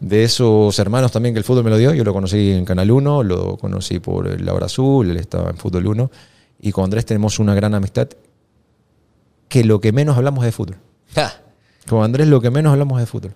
[0.00, 1.94] de esos hermanos también que el fútbol me lo dio.
[1.94, 5.56] Yo lo conocí en Canal 1, lo conocí por el Laura Azul, él estaba en
[5.56, 6.10] Fútbol 1.
[6.60, 8.08] Y con Andrés tenemos una gran amistad
[9.48, 10.76] que lo que menos hablamos es de fútbol.
[11.14, 11.32] Ja.
[11.88, 13.34] Con Andrés lo que menos hablamos es de fútbol.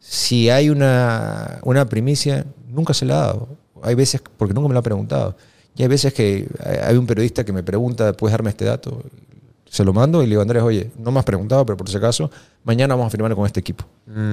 [0.00, 3.48] Si hay una, una primicia, nunca se la ha dado.
[3.82, 5.36] Hay veces, porque nunca me lo ha preguntado.
[5.76, 9.02] Y hay veces que hay- hay un periodista que me pregunta, ¿puedes darme este dato?
[9.70, 11.96] Se lo mando y le digo, Andrés, oye, no me has preguntado, pero por si
[11.96, 12.30] acaso,
[12.64, 13.84] mañana vamos a firmar con este equipo.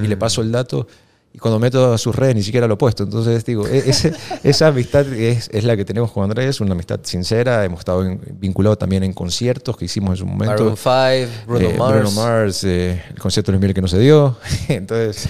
[0.03, 0.87] Y le paso el dato
[1.33, 3.03] y cuando meto a sus redes ni siquiera lo he puesto.
[3.03, 4.13] Entonces digo, e- ese-
[4.43, 7.65] esa amistad es, es la que tenemos con Andrés, una amistad sincera.
[7.65, 8.05] Hemos estado
[8.39, 10.53] vinculados también en conciertos que hicimos en su momento.
[10.53, 11.93] Maroon 5, Bruno Eh, Mars.
[11.99, 14.37] Bruno Mars, eh, el concierto de Luis Miguel que no se dio.
[14.69, 15.27] Entonces,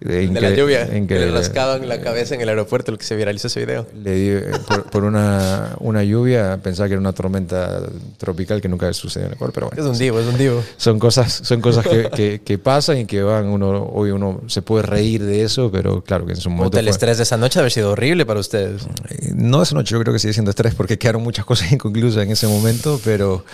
[0.00, 0.82] eh, De la incre- lluvia.
[0.82, 3.60] en que que le rascaban la cabeza en el aeropuerto, el que se viralizó ese
[3.60, 3.86] video.
[4.02, 7.80] le di- eh, por, por una, una lluvia, pensaba que era una tormenta
[8.18, 9.90] tropical que nunca sucedió en el Ecuador, pero Es bueno.
[9.92, 10.62] un divo, es un divo.
[10.76, 14.62] Son cosas, son cosas que, que- que pasan y que van, uno, hoy uno se
[14.62, 16.70] puede reír de eso, pero claro que en su momento...
[16.70, 18.82] Puta, el fue- estrés de esa noche haber sido horrible para ustedes.
[19.08, 22.24] Eh, No esa noche, yo creo que sigue siendo estrés porque quedaron muchas cosas inconclusas
[22.24, 23.44] en ese momento, pero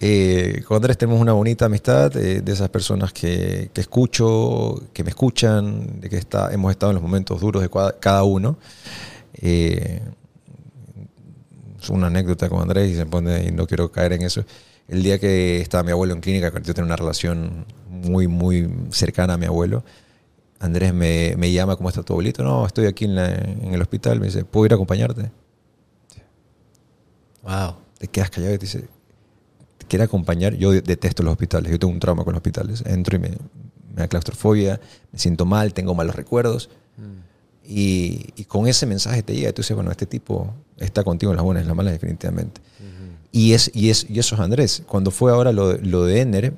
[0.00, 5.02] eh, con Andrés tenemos una bonita amistad eh, de esas personas que, que escucho, que
[5.04, 7.70] me escuchan, de que está, hemos estado en los momentos duros de
[8.00, 8.58] cada uno.
[9.34, 10.00] Eh,
[11.80, 14.44] es una anécdota con Andrés y se pone, y no quiero caer en eso.
[14.88, 19.34] El día que estaba mi abuelo en clínica, yo tengo una relación muy, muy cercana
[19.34, 19.84] a mi abuelo,
[20.60, 22.42] Andrés me, me llama, ¿cómo está tu abuelito?
[22.42, 24.18] No, estoy aquí en, la- en el hospital.
[24.18, 25.30] Me dice, ¿puedo ir a acompañarte?
[27.42, 27.76] Wow.
[27.98, 28.88] Te quedas callado y te dice, ¿te
[29.88, 30.54] quiere acompañar?
[30.54, 32.82] Yo detesto los hospitales, yo tengo un trauma con los hospitales.
[32.86, 33.36] Entro y me, me
[33.96, 34.80] da claustrofobia,
[35.12, 36.70] me siento mal, tengo malos recuerdos.
[37.70, 41.32] Y, y con ese mensaje te llega, y tú dices, bueno, este tipo está contigo
[41.32, 42.60] en las buenas y en las malas definitivamente.
[43.30, 44.82] y, es, y, es, y eso es Andrés.
[44.86, 46.54] Cuando fue ahora lo, lo de Ender,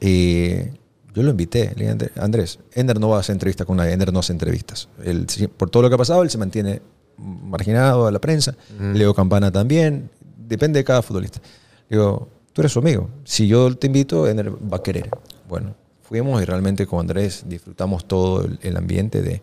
[0.00, 0.72] eh,
[1.14, 1.66] yo lo invité.
[1.76, 4.32] Le dije, "Andrés, Andrés, Ender no va a hacer entrevista con nadie, Ender no hace
[4.32, 4.88] entrevistas.
[5.04, 6.82] Él, por todo lo que ha pasado, él se mantiene
[7.18, 8.56] marginado a la prensa.
[8.80, 10.10] Leo Campana también.
[10.48, 11.40] Depende de cada futbolista.
[11.88, 13.08] Digo, tú eres su amigo.
[13.24, 15.08] Si yo te invito, Ender va a querer.
[15.48, 19.42] Bueno, fuimos y realmente con Andrés disfrutamos todo el, ambiente de,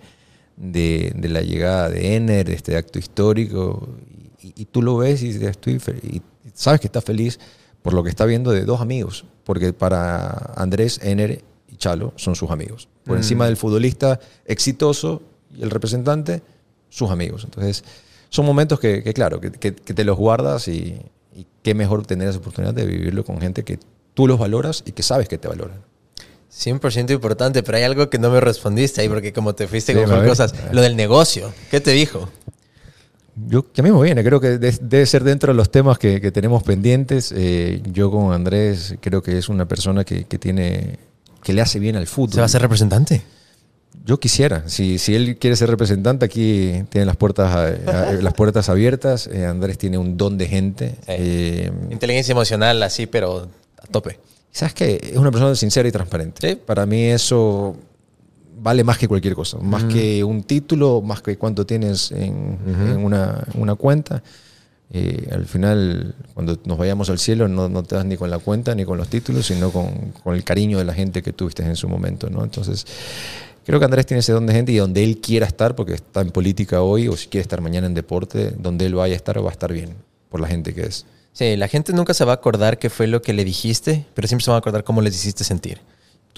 [0.57, 3.89] de, de la llegada de Ener, de este acto histórico.
[4.41, 6.21] Y, y tú lo ves y, estoy y
[6.53, 7.39] sabes que está feliz
[7.81, 9.25] por lo que está viendo de dos amigos.
[9.43, 12.87] Porque para Andrés, Ener y Chalo son sus amigos.
[13.03, 15.23] Por encima del futbolista exitoso
[15.55, 16.43] y el representante,
[16.89, 17.43] sus amigos.
[17.45, 17.83] Entonces,
[18.29, 20.99] son momentos que, que, claro, que, que- que te los guardas y,
[21.39, 23.79] y qué mejor tener esa oportunidad de vivirlo con gente que
[24.13, 25.81] tú los valoras y que sabes que te valoran.
[26.51, 29.99] 100% importante, pero hay algo que no me respondiste ahí porque como te fuiste Sí,
[30.03, 30.53] con cosas.
[30.71, 31.53] Lo del negocio.
[31.69, 32.27] ¿Qué te dijo?
[33.47, 35.97] Yo, que a mí me viene, creo que de- debe ser dentro de los temas
[35.97, 37.33] que, que tenemos pendientes.
[37.35, 40.97] Eh, yo con Andrés creo que es una persona que, que tiene
[41.43, 42.33] que le hace bien al fútbol.
[42.33, 43.21] ¿Se va a ser representante?
[44.05, 48.33] Yo quisiera, si, si él quiere ser representante, aquí tiene las puertas, a- a- las
[48.33, 49.27] puertas abiertas.
[49.31, 50.95] Eh, Andrés tiene un don de gente.
[51.07, 53.47] Eh, Inteligencia emocional así, pero
[53.81, 54.19] a tope.
[54.51, 54.99] ¿Sabes qué?
[55.11, 56.49] Es una persona sincera y transparente.
[56.49, 56.55] Sí.
[56.55, 57.75] Para mí eso
[58.61, 59.57] vale más que cualquier cosa.
[59.59, 64.23] Más que un título, más que cuánto tienes en, en una, una cuenta.
[64.91, 68.39] Eh, al final, cuando nos vayamos al cielo, no, no te das ni con la
[68.39, 71.61] cuenta ni con los títulos, sino con, con el cariño de la gente que tuviste
[71.63, 72.27] en su momento.
[72.31, 72.43] ¿no?
[72.43, 72.87] Entonces,
[73.69, 76.21] creo que Andrés tiene ese don de gente y donde él quiera estar, porque está
[76.21, 79.43] en política hoy, o si quiere estar mañana en deporte, donde él vaya a estar,
[79.43, 79.93] va a estar bien,
[80.29, 81.05] por la gente que es.
[81.33, 84.27] Sí, la gente nunca se va a acordar qué fue lo que le dijiste, pero
[84.27, 85.79] siempre se va a acordar cómo les hiciste sentir.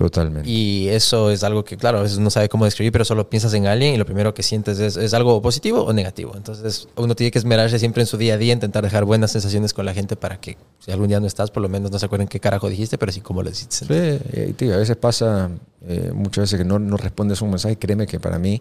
[0.02, 0.50] Totalmente.
[0.50, 3.54] Y eso es algo que, claro, a veces no sabe cómo describir, pero solo piensas
[3.54, 6.34] en alguien y lo primero que sientes es, es algo positivo o negativo.
[6.36, 9.74] Entonces, uno tiene que esmerarse siempre en su día a día, intentar dejar buenas sensaciones
[9.74, 12.06] con la gente para que si algún día no estás, por lo menos no se
[12.08, 13.86] acuerden qué carajo dijiste, pero sí cómo lo dijiste.
[13.86, 15.52] Sí, eh, tío, a veces pasa,
[15.88, 18.60] eh, muchas veces que no, no respondes un mensaje, créeme que para mí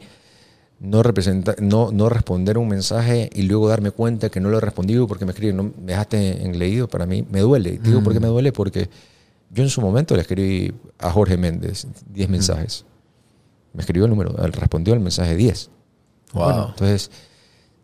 [0.79, 4.61] no, representa, no, no responder un mensaje y luego darme cuenta que no lo he
[4.61, 7.79] respondido porque me escriben, no me dejaste en leído, para mí me duele.
[7.83, 8.53] Digo, ¿por qué me duele?
[8.53, 8.89] Porque
[9.51, 12.85] yo en su momento le escribí a Jorge Méndez 10 mensajes.
[13.73, 15.71] Me escribió el número, él respondió el mensaje 10.
[16.33, 16.45] Wow.
[16.45, 17.11] Bueno, entonces,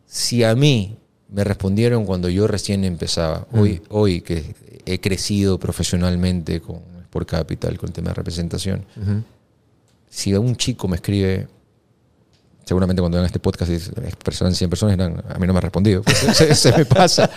[0.07, 0.97] si a mí
[1.29, 4.55] me respondieron cuando yo recién empezaba, hoy, hoy que
[4.85, 8.85] he crecido profesionalmente con Sport Capital, con el tema de representación,
[10.09, 11.49] si un chico me escribe,
[12.67, 15.63] seguramente cuando vean este podcast y expresan 100 personas, dirán, a mí no me ha
[15.63, 16.03] respondido.
[16.03, 17.31] Pues se, se- se me pasa,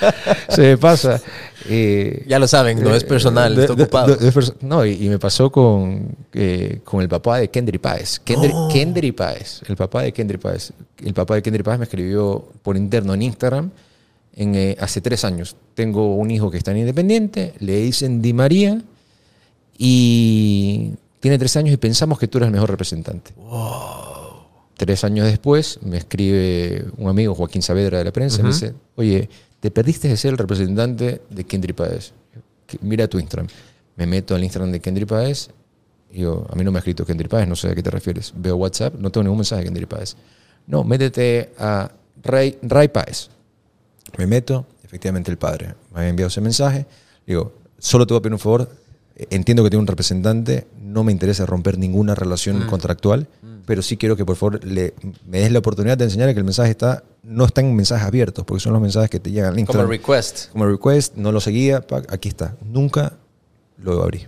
[0.49, 1.21] se me pasa.
[1.69, 4.15] Eh, Ya lo saben, no es personal, de- está de- ocupado.
[4.15, 8.19] de- no, y, y me pasó con, eh, con el papá de Kendry Páez.
[8.19, 8.67] Kendry, Oh.
[8.73, 10.73] Kendry Páez, el papá de Kendry Páez.
[10.97, 13.69] El papá de Kendry Páez me escribió por interno en Instagram
[14.35, 15.55] en, eh, hace tres años.
[15.75, 18.81] Tengo un hijo que está en Independiente, le dicen Di María
[19.77, 23.31] y tiene tres años y pensamos que tú eres el mejor representante.
[24.79, 28.73] Tres años después me escribe un amigo, Joaquín Saavedra de la prensa, y me dice,
[28.95, 32.13] oye, te perdiste de ser el representante de Kendry Páez.
[32.79, 33.49] Mira tu Instagram.
[33.97, 35.49] Me meto al Instagram de Kendry Páez
[36.09, 37.91] y yo, a mí no me ha escrito Kendry Páez, no sé a qué te
[37.91, 38.31] refieres.
[38.37, 40.15] Veo WhatsApp, no tengo ningún mensaje de Kendry Páez.
[40.65, 41.91] No, métete a
[42.23, 43.31] Ray, Ray Páez.
[44.17, 46.85] Me meto, efectivamente el padre me había enviado ese mensaje.
[47.27, 48.69] Digo, solo te voy a pedir un favor.
[49.29, 53.27] Entiendo que tengo un representante, no me interesa romper ninguna relación contractual,
[53.65, 54.93] pero sí quiero que por favor le,
[55.27, 58.45] me des la oportunidad de enseñarle que el mensaje está, no está en mensajes abiertos,
[58.45, 59.89] porque son los mensajes que te llegan al Como Instagram.
[59.89, 60.51] request.
[60.51, 62.55] Como request, no lo seguía, aquí está.
[62.63, 63.13] Nunca
[63.77, 64.27] lo abrí.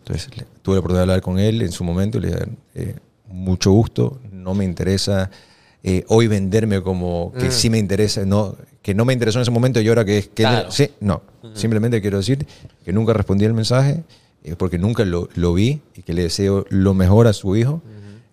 [0.00, 0.28] Entonces
[0.62, 2.44] tuve la oportunidad de hablar con él en su momento y le dije,
[2.74, 2.96] eh,
[3.28, 5.30] mucho gusto, no me interesa
[5.84, 9.50] eh, hoy venderme como que sí me interesa, no, que no me interesó en ese
[9.50, 10.70] momento y ahora que es que Claro.
[10.70, 11.22] sí, no,
[11.54, 12.46] simplemente quiero decir
[12.84, 14.02] que nunca respondí el mensaje
[14.44, 17.80] eh, porque nunca lo, lo vi y que le deseo lo mejor a su hijo,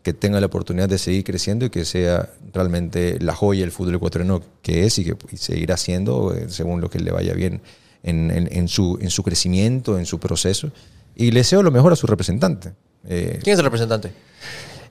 [0.04, 3.96] que tenga la oportunidad de seguir creciendo y que sea realmente la joya del fútbol
[3.96, 7.62] ecuatoriano que es y que y seguirá siendo eh, según lo que le vaya bien
[8.04, 10.72] en, en- en su, en su crecimiento, en su proceso.
[11.16, 12.72] Y le deseo lo mejor a su representante.
[13.08, 14.12] Eh, ¿Quién es el representante?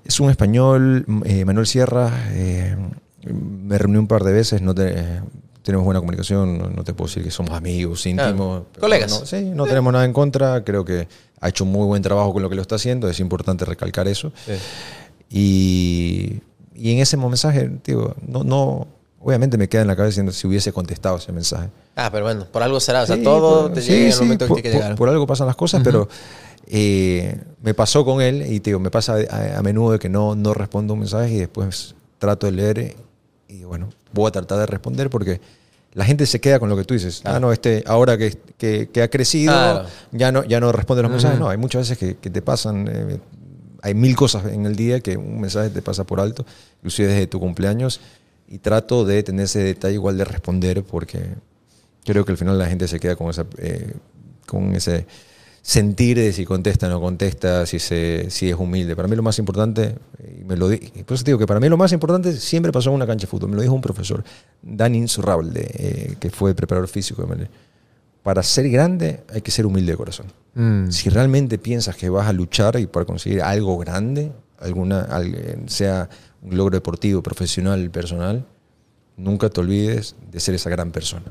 [0.05, 2.11] es un español, eh, Manuel Sierra.
[2.33, 2.77] eh,
[3.25, 5.21] me reuní un par de veces, no te-
[5.63, 8.63] tenemos buena comunicación, no, no te puedo decir que somos amigos íntimos.
[8.79, 9.11] colegas.
[9.11, 11.09] no, sí, no tenemos nada en contra, creo que
[11.41, 14.32] ha hecho muy buen trabajo con lo que lo está haciendo, es importante recalcar eso.
[15.30, 16.41] Y,
[16.74, 18.86] y en ese mensaje, digo, no, no,
[19.20, 21.68] obviamente me queda en la cabeza diciendo si hubiese contestado ese mensaje.
[21.97, 23.03] Ah, pero bueno, por algo será.
[23.03, 24.76] O sea, Sí, todo por- te sí, llega en el momento que por, tiene que
[24.76, 24.97] por- llegar.
[24.97, 26.09] por algo pasan las cosas, pero
[26.66, 30.34] eh, me pasó con él y digo, me pasa a, a menudo de que no,
[30.34, 32.97] no respondo un mensaje y después trato de leer
[33.49, 35.41] y bueno, voy a tratar de responder porque
[35.95, 37.22] la gente se queda con lo que tú dices.
[37.24, 39.86] Ah, no, este, ahora que, que- que ha crecido, Claro.
[40.12, 41.39] ya, no, ya no responde los mensajes.
[41.39, 42.89] No, hay muchas veces que, que te pasan.
[42.91, 43.18] eh,
[43.82, 46.45] hay mil cosas en el día que un mensaje te pasa por alto,
[46.78, 48.01] inclusive desde tu cumpleaños,
[48.49, 51.20] y trato de tener ese detalle igual de responder porque
[52.05, 53.93] creo que al final la gente se queda con, esa, eh,
[54.47, 55.07] con ese
[55.63, 58.97] sentir de si contesta o no contesta, si, se, si es humilde.
[58.97, 59.97] Para mí lo más importante,
[60.41, 62.33] y me lo di- y por eso te digo que para mí lo más importante
[62.35, 63.51] siempre pasó en una cancha de fútbol.
[63.51, 64.25] Me lo dijo un profesor,
[64.63, 67.51] Dani Insurrable, eh, que fue preparador físico de Melé.
[68.23, 70.27] Para ser grande hay que ser humilde de corazón.
[70.55, 70.91] Mm.
[70.91, 76.09] Si realmente piensas que vas a luchar y para conseguir algo grande, alguna, al- sea
[76.43, 78.45] un logro deportivo, profesional, personal,
[79.17, 81.25] nunca te olvides de ser esa gran persona.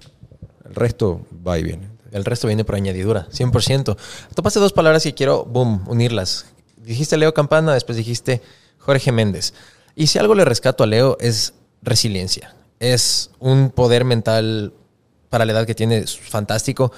[0.68, 1.88] El resto va y viene.
[2.18, 3.98] El resto viene por añadidura, 100%.
[4.36, 6.46] Topaste dos palabras que quiero, boom, unirlas.
[6.78, 8.42] Dijiste Leo Campana, después dijiste
[8.80, 9.54] Jorge Méndez.
[9.96, 12.56] Y si algo le rescato a Leo es resiliencia.
[12.80, 14.74] Es un poder mental
[15.30, 16.92] para la edad que tiene fantástico.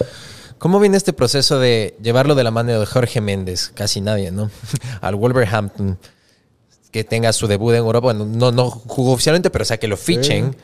[0.58, 3.72] ¿Cómo viene este proceso de llevarlo de la mano de Jorge Méndez?
[3.74, 4.52] Casi nadie, ¿no?
[5.02, 5.98] Al Wolverhampton,
[6.92, 8.14] que tenga su debut en Europa.
[8.14, 10.56] No, no jugó oficialmente, pero sea, que lo fichen.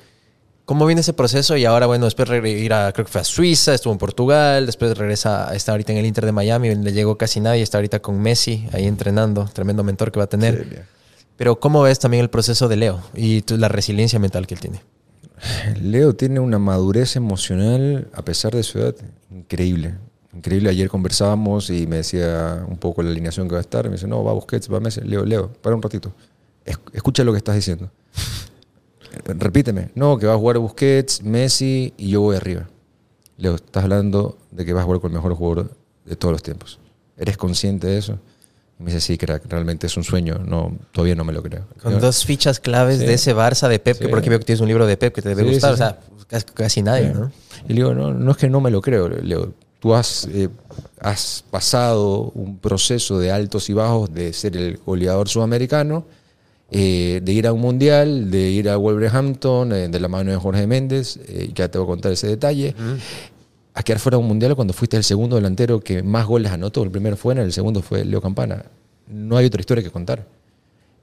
[0.66, 1.56] ¿Cómo viene ese proceso?
[1.58, 4.98] Y ahora, bueno, después ir a, creo que fue a Suiza, estuvo en Portugal, después
[4.98, 8.20] regresa, está ahorita en el Inter de Miami, le llegó casi nadie, está ahorita con
[8.20, 10.86] Messi ahí entrenando, tremendo mentor que va a tener.
[11.38, 14.60] Pero ¿cómo ves también el proceso de Leo y tú- la resiliencia mental que él
[14.60, 14.82] tiene?
[15.82, 18.96] Leo tiene una madurez emocional, a pesar de su edad,
[19.30, 19.96] increíble.
[20.34, 20.70] Increíble.
[20.70, 23.86] Ayer conversábamos y me decía un poco la alineación que va a estar.
[23.86, 25.02] Me dice, no, va Busquets, va Messi.
[25.02, 26.12] Leo, Leo, para un ratito.
[26.66, 27.90] Es- Escucha lo que estás diciendo.
[29.26, 29.90] Repíteme.
[29.96, 32.68] No, que va a jugar Busquets, Messi y yo voy arriba.
[33.38, 35.72] Leo, estás hablando de que vas a jugar con el mejor jugador
[36.06, 36.80] de todos los tiempos.
[37.18, 38.18] ¿Eres consciente de eso?
[38.80, 40.40] Y me dice, sí, crack, realmente es un sueño.
[40.46, 41.66] No, todavía no me lo creo.
[41.82, 43.06] Con Yo- dos fichas claves Sí.
[43.06, 44.10] de ese Barça de Pep, que Sí.
[44.10, 45.74] por aquí veo que tienes un libro de Pep que te debe Sí, gustar.
[45.74, 47.32] o sea, casi, casi nadie, ¿no?
[47.66, 50.26] Y le digo, no, no es que no me lo creo, le digo, tú has,
[50.32, 50.50] eh,
[51.00, 56.06] has pasado un proceso de altos y bajos de ser el goleador sudamericano,
[56.72, 60.38] eh, de ir a un mundial, de ir a Wolverhampton, eh, de la mano de
[60.38, 62.76] Jorge Méndez, eh, ya te voy a contar ese detalle,
[63.74, 66.84] a quedar fuera de un mundial cuando fuiste el segundo delantero que más goles anotó,
[66.84, 68.66] el primero fue en el segundo fue Leo Campana.
[69.08, 70.26] No hay otra historia que contar.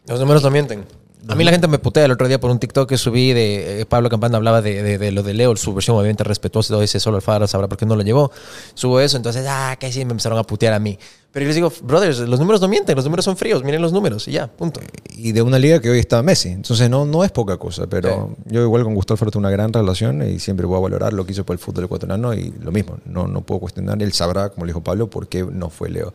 [0.09, 0.85] Los números no mienten.
[1.29, 3.83] A mí la gente me putea el otro día por un TikTok que subí de
[3.83, 6.99] eh, Pablo Campana hablaba de, de- de lo de Leo, su versión obviamente respetuosa, dice
[6.99, 8.33] solo Alfaro sabrá por qué no lo llevó.
[8.75, 10.99] Subo eso, entonces, ah, que sí, me empezaron a putear a mí.
[11.31, 13.93] Pero yo les digo, brothers, los números no mienten, los números son fríos, miren los
[13.93, 14.81] números y ya, punto.
[15.17, 16.49] y de una liga que hoy está Messi.
[16.51, 19.73] Entonces no, no es poca cosa, pero yo igual con Gustavo Alfaro tengo una gran
[19.73, 22.71] relación y siempre voy a valorar lo que hizo por el fútbol ecuatoriano y lo
[22.73, 25.89] mismo, no, no puedo cuestionar, él sabrá, como le dijo Pablo, por qué no fue
[25.89, 26.13] Leo.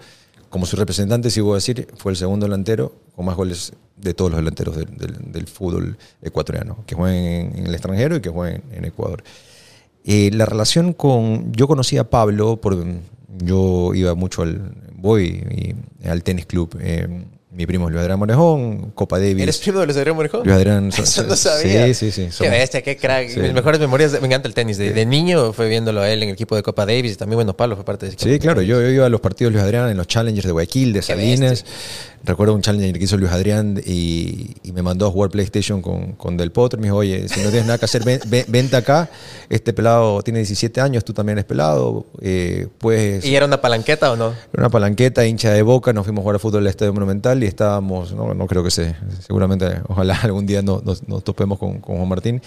[0.58, 4.16] Como su representante, sí voy a decir, fue el segundo delantero con más goles de
[4.16, 8.86] todos los delanteros del, fútbol ecuatoriano, que juegan en, el extranjero y que juegan en
[8.86, 9.24] Ecuador.
[10.04, 11.54] Eh, la relación con.
[11.54, 12.76] Yo conocí a Pablo, por,
[13.38, 14.74] yo iba mucho al.
[14.96, 16.76] Voy y- al tenis club.
[16.82, 17.08] eh,
[17.58, 19.42] mi primo es Luis Adrián Morejón, Copa Davis.
[19.42, 20.42] ¿Eres primo de Luis Adrián Morejón?
[20.46, 20.90] Luis Adrián.
[20.98, 21.88] Eso no sabía.
[21.88, 22.30] Sí, sí, sí.
[22.40, 23.30] Qué bestia, qué crack.
[23.30, 23.40] Sí.
[23.40, 24.78] Mis mejores memorias, me encanta el tenis.
[24.78, 27.38] De, de niño fue viéndolo a él en el equipo de Copa Davis y también,
[27.38, 28.32] bueno, Pablo fue parte de ese equipo.
[28.32, 30.52] Sí, claro, yo, yo iba a los partidos de Luis Adrián en los Challengers de
[30.52, 31.66] Guayaquil, de Qué Salinas.
[32.24, 36.14] Recuerdo un Challenger que hizo Luis Adrián y, y me mandó a jugar PlayStation con,
[36.14, 36.80] con Del Potro.
[36.80, 39.10] Me dijo, oye, si no tienes nada que hacer, ven- ven- vente acá.
[39.50, 42.06] Este pelado tiene 17 años, tú también eres pelado.
[42.22, 44.34] Eh, pues ¿Y era una palanqueta o no?
[44.58, 47.48] una palanqueta, hincha de boca, nos fuimos a jugar a fútbol al Estadio Monumental y
[47.48, 48.96] estábamos, no, no creo que se,
[49.26, 52.42] seguramente, ojalá algún día nos, nos- nos topemos con, con Juan Martín.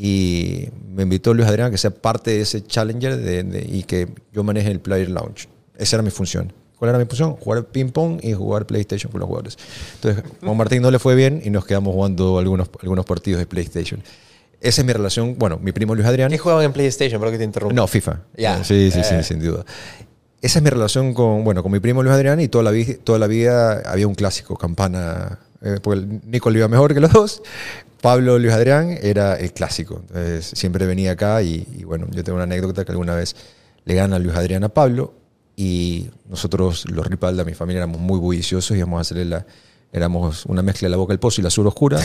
[0.00, 3.82] Y me invitó Luis Adrián a que sea parte de ese Challenger de- de- y
[3.82, 5.48] que yo maneje el Player Lounge.
[5.76, 6.52] Esa era mi función.
[6.78, 7.34] ¿Cuál era mi función?
[7.36, 9.56] Jugar ping-pong y jugar PlayStation con los jugadores.
[9.96, 13.46] Entonces, Juan Martín no le fue bien y nos quedamos jugando algunos, algunos partidos de
[13.46, 14.02] PlayStation.
[14.60, 16.30] Esa es mi relación, bueno, mi primo Luis Adrián.
[16.30, 17.20] ¿Qué jugaban en PlayStation?
[17.20, 17.74] Pero que te interrumpo.
[17.74, 18.20] No, FIFA.
[18.36, 18.62] Ya.
[18.64, 19.04] Sí, sí, Eh.
[19.04, 19.64] sí, sin duda.
[20.40, 22.72] Esa es mi relación con, bueno, con mi primo Luis Adrián y toda la,
[23.02, 27.12] toda la vida había un clásico, Campana, eh, porque Nico le iba mejor que los
[27.12, 27.42] dos.
[28.00, 29.96] Pablo Luis Adrián era el clásico.
[30.08, 33.34] Entonces, siempre venía acá y, y, bueno, yo tengo una anécdota que alguna vez
[33.84, 35.14] le gana Luis Adrián a Pablo
[35.60, 39.44] y nosotros, los Ripalda, mi familia, éramos muy bulliciosos y íbamos a hacerle la,
[39.92, 42.00] éramos una mezcla de la boca del pozo y la sur oscura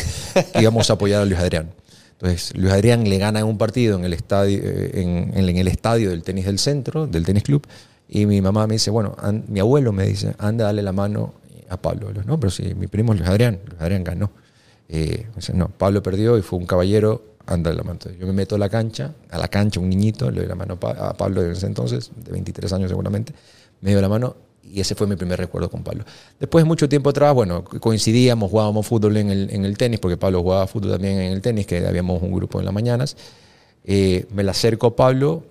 [0.56, 1.70] y íbamos a apoyar a Luis Adrián.
[2.14, 5.58] Entonces, Luis Adrián le gana en un partido en el estadio, eh, en, en- en
[5.58, 7.68] el estadio del tenis del centro, del tenis club,
[8.10, 11.36] y mi mamá me dice, bueno, an- mi abuelo me dice, anda, dale la mano
[11.70, 12.12] a Pablo.
[12.26, 14.32] No, pero si mi primo es Luis Adrián, Luis Adrián ganó.
[14.90, 17.94] Eh, dice, no, Pablo perdió y fue un caballero, anda dale la mano.
[17.94, 20.56] Entonces, yo me meto a la cancha, a la cancha, un niñito, le doy la
[20.56, 23.34] mano a Pa- a Pablo en ese entonces, de 23 años seguramente,
[23.82, 26.06] me dio la mano y ese fue mi primer recuerdo con Pablo.
[26.40, 30.42] Después, mucho tiempo atrás, bueno, coincidíamos, jugábamos fútbol en el, en el tenis, porque Pablo
[30.42, 33.18] jugaba fútbol también en el tenis, que habíamos un grupo en las mañanas.
[33.84, 35.44] Eh, me la acerco a Pablo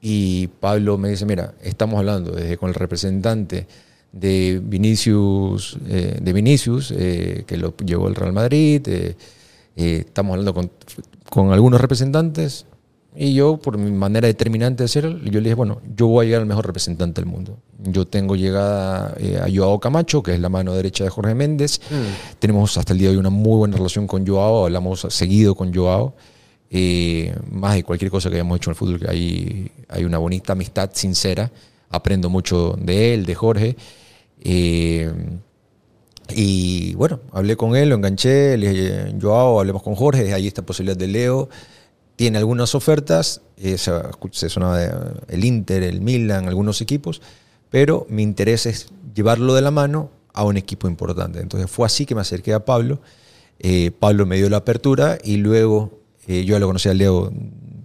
[0.00, 3.66] y Pablo me dice, mira, estamos hablando desde con el representante
[4.12, 8.82] de Vinicius, eh, de Vinicius eh, que lo llevó el Real Madrid,
[9.76, 10.70] eh, estamos hablando con,
[11.30, 12.66] con algunos representantes
[13.18, 16.26] y yo, por mi manera determinante de ser, yo le dije, bueno, yo voy a
[16.26, 17.56] llegar al mejor representante del mundo.
[17.78, 21.80] Yo tengo llegada eh, a Joao Camacho, que es la mano derecha de Jorge Méndez.
[22.38, 25.74] Tenemos hasta el día de hoy una muy buena relación con Joao, hablamos seguido con
[25.74, 26.14] Joao.
[26.68, 30.52] Eh, más de cualquier cosa que hayamos hecho en el fútbol, hay, hay una bonita
[30.52, 31.50] amistad sincera.
[31.88, 33.76] Aprendo mucho de él, de Jorge.
[34.40, 35.10] Eh,
[36.34, 40.62] y bueno, hablé con él, lo enganché, le dije, Joao, hablemos con Jorge, hay esta
[40.62, 41.48] posibilidad de Leo.
[42.16, 43.92] Tiene algunas ofertas, eh, se,
[44.32, 44.80] se sonaba
[45.28, 47.20] el Inter, el Milan, algunos equipos,
[47.70, 51.40] pero mi interés es llevarlo de la mano a un equipo importante.
[51.40, 53.00] Entonces fue así que me acerqué a Pablo.
[53.58, 57.32] Eh, Pablo me dio la apertura y luego eh, yo ya lo conocía a Leo,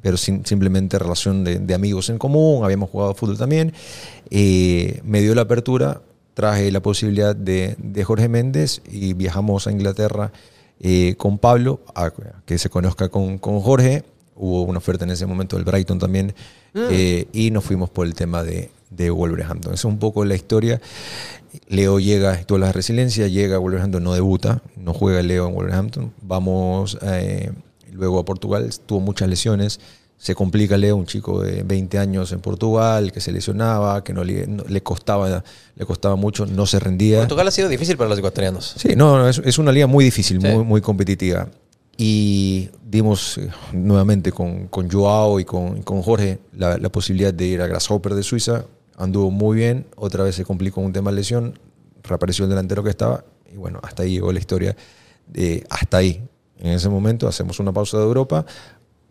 [0.01, 3.73] pero sin- simplemente relación de, de amigos en común, habíamos jugado fútbol también.
[4.29, 6.01] Eh, me dio la apertura,
[6.33, 10.31] traje la posibilidad de, de Jorge Méndez y viajamos a Inglaterra
[10.79, 12.11] eh, con Pablo, a
[12.45, 14.03] que se conozca con, con Jorge.
[14.35, 16.33] Hubo una oferta en ese momento del Brighton también
[16.73, 19.73] eh, y nos fuimos por el tema de, de Wolverhampton.
[19.73, 20.81] Esa es un poco la historia.
[21.67, 26.13] Leo llega, toda la resiliencia, llega a Wolverhampton, no debuta, no juega Leo en Wolverhampton.
[26.21, 27.51] Vamos eh,
[27.91, 29.79] luego a Portugal, tuvo muchas lesiones.
[30.21, 34.23] Se complica Leo, un chico de 20 años en Portugal, que se lesionaba, que no
[34.23, 35.43] le, no- le costaba,
[35.75, 37.19] le costaba mucho, no se rendía.
[37.21, 38.75] Portugal ha sido difícil para los ecuatorianos.
[38.77, 40.47] Sí, no, no, es, es una liga muy difícil, Sí.
[40.47, 41.47] muy, muy competitiva.
[41.97, 47.45] Y dimos eh, nuevamente con, con Joao y con, con Jorge la, la posibilidad de
[47.47, 48.65] ir a Grasshopper de Suiza.
[48.97, 51.57] Anduvo muy bien, otra vez se complicó un tema de lesión,
[52.03, 54.75] reapareció el delantero que estaba, y bueno, hasta ahí llegó la historia.
[55.27, 56.21] de- hasta ahí.
[56.59, 58.45] En ese momento hacemos una pausa de Europa,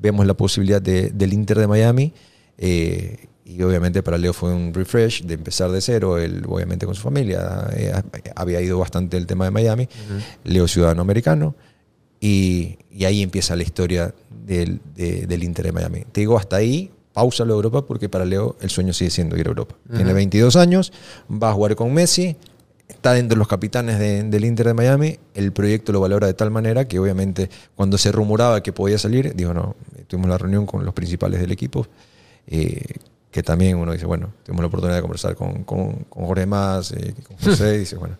[0.00, 2.12] vemos la posibilidad de- del Inter de Miami,
[2.58, 6.94] eh, y obviamente para Leo fue un refresh de empezar de cero, él obviamente con
[6.94, 7.92] su familia, eh,
[8.36, 9.88] había ido bastante el tema de Miami,
[10.44, 11.54] Leo ciudadano americano,
[12.20, 14.14] y, y ahí empieza la historia
[14.46, 16.04] del, de- del Inter de Miami.
[16.12, 19.36] Te digo, hasta ahí, pausa lo de Europa, porque para Leo el sueño sigue siendo
[19.36, 19.74] ir a Europa.
[19.96, 20.92] Tiene 22 años,
[21.30, 22.36] va a jugar con Messi,
[22.90, 26.34] está dentro de los capitanes de- del Inter de Miami, el proyecto lo valora de
[26.34, 29.76] tal manera que obviamente cuando se rumoraba que podía salir, dijo, no,
[30.06, 31.86] tuvimos la reunión con los principales del equipo,
[32.46, 32.82] eh,
[33.30, 36.92] que también uno dice, bueno, tuvimos la oportunidad de conversar con, con, con Jorge Más,
[36.92, 38.16] eh, con José, y dice, bueno,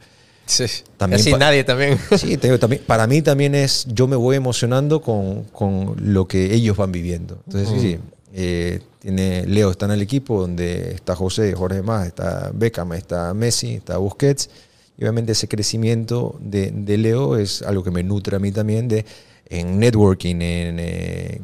[0.46, 0.64] Sí.
[0.96, 1.96] También Así nadie también.
[2.18, 6.26] Sí, te digo, también, para mí también es, yo me voy emocionando con, con lo
[6.26, 7.40] que ellos van viviendo.
[7.46, 7.98] Entonces, sí, sí,
[8.32, 13.32] eh, tiene, Leo está en el equipo donde está José, Jorge Más, está Beckham, está
[13.34, 14.50] Messi, está Busquets.
[14.98, 18.86] Y obviamente ese crecimiento de, de Leo es algo que me nutre a mí también
[18.86, 19.06] de,
[19.46, 21.40] en networking, en eh,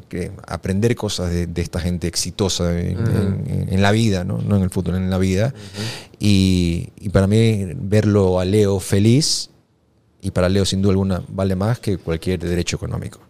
[0.46, 4.38] aprender cosas de, de esta gente exitosa en, en- en la vida, ¿no?
[4.38, 5.54] no en el fútbol, en la vida.
[6.20, 9.50] y, y para mí verlo a Leo feliz
[10.20, 13.20] y para Leo sin duda alguna vale más que cualquier derecho económico.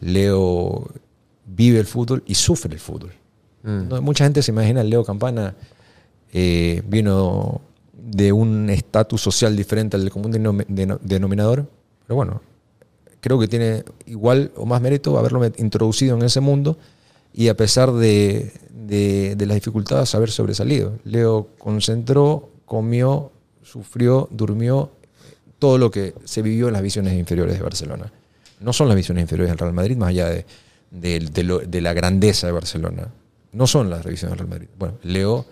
[0.00, 0.88] Leo
[1.56, 3.12] vive el fútbol y sufre el fútbol.
[3.88, 5.54] No, mucha gente se imagina Leo Campana
[6.32, 7.60] eh, vino
[7.92, 11.66] de un estatus social diferente al común denom- deno- denominador,
[12.06, 12.40] pero bueno,
[13.20, 16.78] creo que tiene igual o más mérito haberlo introducido en ese mundo
[17.34, 20.98] y a pesar de, de- de las dificultades haber sobresalido.
[21.04, 23.30] Leo concentró, comió,
[23.62, 24.90] sufrió, durmió,
[25.58, 28.10] todo lo que se vivió en las visiones inferiores de Barcelona.
[28.60, 30.46] No son las visiones inferiores del Real Madrid, más allá de,
[30.90, 33.08] de- de lo- de la grandeza de Barcelona.
[33.52, 34.68] No son las revisiones del Real Madrid.
[34.78, 35.46] Bueno, Leo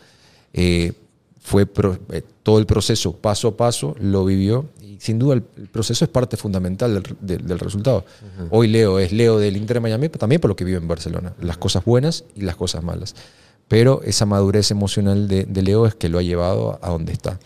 [0.53, 0.93] eh,
[1.41, 5.45] fue pro- eh, todo el proceso paso a paso, lo vivió y sin duda el,
[5.57, 8.05] el proceso es parte fundamental del, del- del resultado.
[8.51, 10.89] Hoy Leo es Leo del Inter de Miami, pero también por lo que vive en
[10.89, 13.15] Barcelona, las cosas buenas y las cosas malas.
[13.69, 17.39] Pero esa madurez emocional de, de Leo es que lo ha llevado a donde está.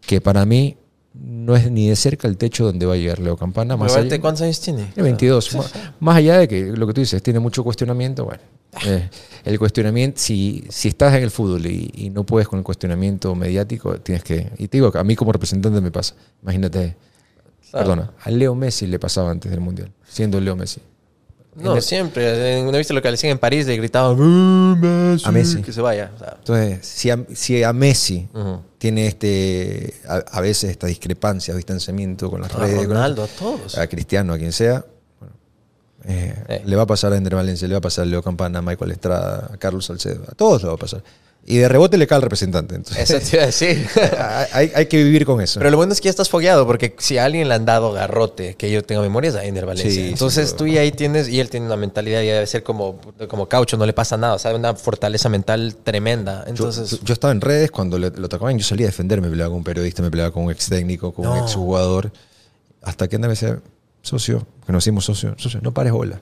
[0.00, 0.76] Que para mí
[1.20, 3.76] no es ni de cerca el techo donde va a llegar Leo Campana.
[3.76, 4.84] Más allá- ¿Cuántos años tiene?
[4.94, 5.54] tiene 22.
[5.54, 8.40] Más, más allá de que lo que tú dices, tiene mucho cuestionamiento, bueno,
[8.86, 9.08] eh,
[9.44, 13.34] el cuestionamiento, si, si estás en el fútbol y, y no puedes con el cuestionamiento
[13.34, 16.96] mediático, tienes que, y te digo a mí como representante me pasa, imagínate,
[17.70, 17.86] Claro.
[17.88, 20.80] perdona, a Leo Messi le pasaba antes del Mundial, siendo Leo Messi.
[21.56, 22.62] No, En el- siempre.
[22.62, 23.66] ¿No viste lo que le decían en París?
[23.66, 25.62] Le gritaban "¡Ah, Messi", A Messi.
[25.62, 26.12] Que se vaya.
[26.14, 28.28] O sea, Entonces, si a, si a Messi.
[28.78, 33.26] Tiene este, a, a veces esta discrepancia, distanciamiento con las a redes, con- Ronaldo, a
[33.26, 33.76] todos.
[33.78, 34.84] a Cristiano, a quien sea,
[35.18, 35.34] bueno,
[36.04, 36.62] eh, Eh.
[36.64, 38.62] le va a pasar a Ender Valencia, le va a pasar a Leo Campana, a
[38.62, 41.02] Michael Estrada, a Carlos Salcedo, a todos le va a pasar.
[41.48, 42.74] Y de rebote le cae al representante.
[42.74, 43.86] Entonces, Eso te iba a decir.
[44.52, 45.60] hay, hay que vivir con eso.
[45.60, 47.92] Pero lo bueno es que ya estás fogueado, porque si a alguien le han dado
[47.92, 49.92] garrote, que yo tengo memoria, es a Ender Valencia.
[49.92, 52.98] Sí, Entonces tú ya ahí tienes, y él tiene una mentalidad, ya debe ser como,
[53.28, 56.42] como caucho, no le pasa nada, o sea, una fortaleza mental tremenda.
[56.48, 59.28] Entonces, yo, yo estaba en redes cuando le- lo atacaban, yo salía a defender, me
[59.28, 62.10] peleaba con un periodista, me peleaba con un ex técnico, con un ex jugador.
[62.82, 63.60] Hasta que Ender me decía,
[64.02, 66.20] socio, que nos hicimos socio, socio, no pares bola.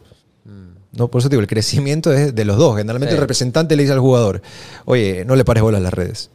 [0.96, 2.76] No, por eso te digo, el crecimiento es de los dos.
[2.76, 3.16] Generalmente Sí.
[3.16, 4.42] el representante le dice al jugador,
[4.84, 6.30] oye, no le pares bola a las redes.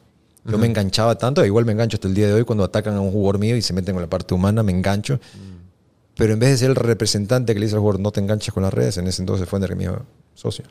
[0.46, 3.02] Yo me enganchaba tanto, igual me engancho hasta el día de hoy cuando atacan a
[3.02, 5.20] un jugador mío y se meten con la parte humana, me engancho.
[6.16, 8.54] Pero en vez de ser el representante que le dice al jugador, no te enganches
[8.54, 10.02] con las redes, en ese entonces fue me dijo,
[10.34, 10.66] socio,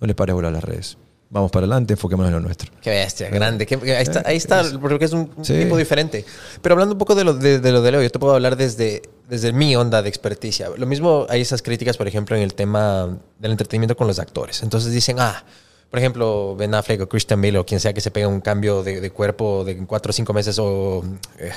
[0.00, 0.96] no le pares bola a las redes.
[1.28, 2.72] Vamos para adelante, enfoquémonos en lo nuestro.
[2.80, 3.66] Qué bestia, grande.
[3.66, 5.54] qué- ahí está, ahí está porque es un, un Sí.
[5.58, 6.24] tipo diferente.
[6.62, 8.56] Pero hablando un poco de lo de, de lo de Leo, yo te puedo hablar
[8.56, 10.68] desde, desde mi onda de experticia.
[10.76, 14.62] Lo mismo hay esas críticas, por ejemplo, en el tema del entretenimiento con los actores.
[14.62, 15.44] Entonces dicen, ah,
[15.90, 18.82] por ejemplo, Ben Affleck o Christian Bale o quien sea que se pega un cambio
[18.82, 21.04] de, de cuerpo de cuatro o cinco meses o...
[21.38, 21.52] eh,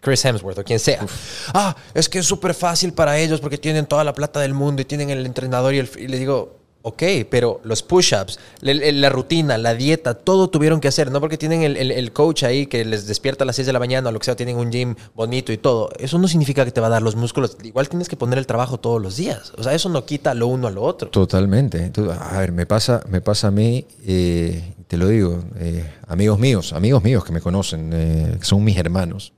[0.00, 1.06] Chris Hemsworth o quien sea.
[1.54, 4.82] Ah, es que es súper fácil para ellos porque tienen toda la plata del mundo
[4.82, 9.08] y tienen el entrenador y, el, y le digo, ok, pero los push-ups, la, la
[9.08, 12.84] rutina, la dieta, todo tuvieron que hacer, no porque tienen el, el- coach ahí que
[12.84, 14.94] les despierta a las 6 de la mañana o lo que sea, tienen un gym
[15.14, 15.90] bonito y todo.
[15.98, 17.56] Eso no significa que te va a dar los músculos.
[17.62, 19.52] Igual tienes que poner el trabajo todos los días.
[19.56, 21.08] O sea, eso no quita lo uno a lo otro.
[21.10, 21.90] Totalmente.
[22.20, 26.72] A ver, me pasa, me pasa a mí, eh, te lo digo, eh, amigos míos,
[26.72, 29.32] amigos míos que me conocen, eh, que son mis hermanos.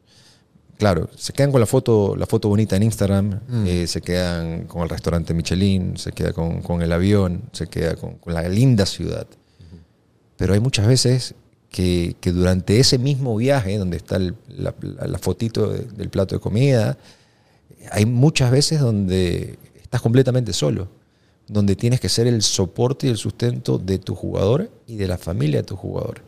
[0.85, 4.83] Claro, se quedan con la foto, la foto bonita en Instagram, eh, se quedan con
[4.83, 8.85] el restaurante Michelin, se queda con, con el avión, se queda con, con la linda
[8.85, 9.27] ciudad.
[10.37, 11.35] Pero hay muchas veces
[11.71, 16.11] que, que durante ese mismo viaje, donde está el- la, la- la fotito de- del
[16.11, 16.99] plato de comida,
[17.91, 20.89] hay muchas veces donde estás completamente solo,
[21.49, 25.17] donde tienes que ser el soporte y el sustento de tu jugador y de la
[25.17, 26.21] familia de tu jugador.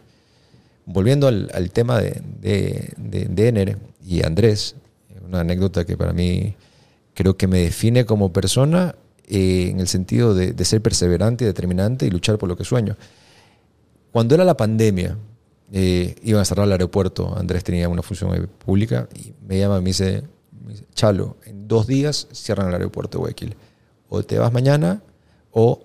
[0.86, 4.76] Volviendo al, al tema de, de, de, de Ener y Andrés,
[5.26, 6.54] una anécdota que para mí
[7.14, 8.94] creo que me define como persona
[9.26, 12.96] eh, en el sentido de, de ser perseverante determinante y luchar por lo que sueño.
[14.12, 15.18] Cuando era la pandemia,
[15.72, 19.80] eh, iban a cerrar el aeropuerto, Andrés tenía una función pública y me llama y
[19.80, 20.22] me dice,
[20.64, 23.56] me dice, Chalo, en dos días cierran el aeropuerto de Guayaquil.
[24.08, 25.02] O te vas mañana
[25.50, 25.82] o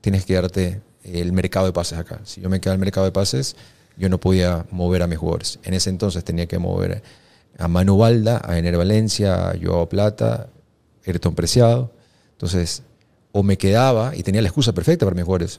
[0.00, 2.20] tienes que darte el mercado de pases acá.
[2.24, 3.56] Si yo me quedaba el mercado de pases,
[3.96, 5.58] yo no podía mover a mis jugadores.
[5.62, 7.02] En ese entonces tenía que mover
[7.58, 10.48] a Manu Balda, a Ener Valencia, a Joao Plata,
[11.06, 11.92] Ayrton Preciado.
[12.32, 12.82] Entonces,
[13.32, 15.58] o me quedaba y tenía la excusa perfecta para mis jugadores.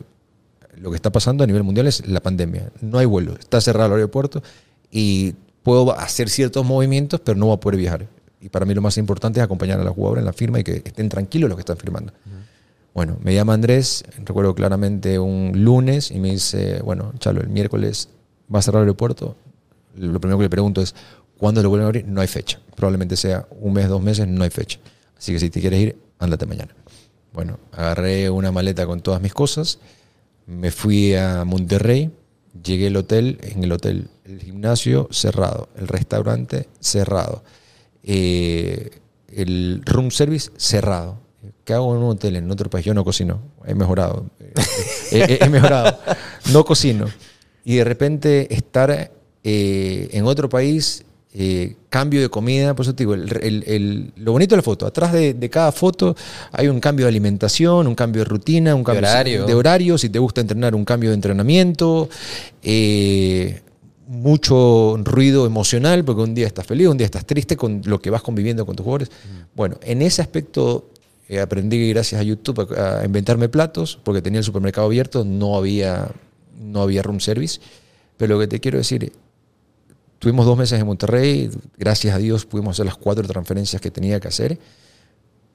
[0.78, 2.72] Lo que está pasando a nivel mundial es la pandemia.
[2.82, 4.44] No hay vuelo, está cerrado el aeropuerto
[4.92, 8.08] y puedo hacer ciertos movimientos, pero no voy a poder viajar.
[8.42, 10.64] Y para mí lo más importante es acompañar a los jugadores en la firma y
[10.64, 12.14] que estén tranquilos los que están firmando.
[12.94, 18.10] Bueno, me llama Andrés, recuerdo claramente un lunes y me dice, bueno, Chalo, el miércoles
[18.54, 19.36] va a cerrar el aeropuerto.
[19.96, 20.96] Lo primero que le pregunto es,
[21.38, 22.06] ¿cuándo lo vuelven a abrir?
[22.08, 22.60] No hay fecha.
[22.76, 24.80] Probablemente sea un mes, dos meses, no hay fecha.
[25.18, 26.74] Así que si te quieres ir, ándate mañana.
[27.34, 29.80] Bueno, agarré una maleta con todas mis cosas,
[30.46, 32.12] me fui a Monterrey,
[32.64, 37.44] llegué al hotel, en el hotel el gimnasio cerrado, el restaurante cerrado,
[38.04, 39.02] eh,
[39.34, 41.20] el room service cerrado.
[41.66, 42.86] ¿Qué hago en un hotel en otro país?
[42.86, 44.28] Yo no cocino, he mejorado,
[45.12, 46.00] he mejorado,
[46.54, 47.08] no cocino.
[47.66, 49.12] Y de repente estar
[49.44, 51.04] eh, en otro país
[51.38, 54.64] eh, cambio de comida, por eso te digo, el- el- el- lo bonito de la
[54.64, 56.16] foto, atrás de, de cada foto
[56.54, 59.46] hay un cambio de alimentación, un cambio de rutina, un cambio horario.
[59.46, 62.08] de horario, si te gusta entrenar, un cambio de entrenamiento,
[62.64, 63.62] eh,
[64.08, 68.10] mucho ruido emocional, porque un día estás feliz, un día estás triste con lo que
[68.10, 69.10] vas conviviendo con tus jugadores.
[69.56, 70.90] Bueno, en ese aspecto
[71.42, 76.08] aprendí gracias a YouTube a, a inventarme platos, porque tenía el supermercado abierto, no había,
[76.58, 77.60] no había room service,
[78.18, 79.12] pero lo que te quiero decir
[80.20, 84.20] Tuvimos dos meses en Monterrey, gracias a Dios pudimos hacer las cuatro transferencias que tenía
[84.20, 84.58] que hacer,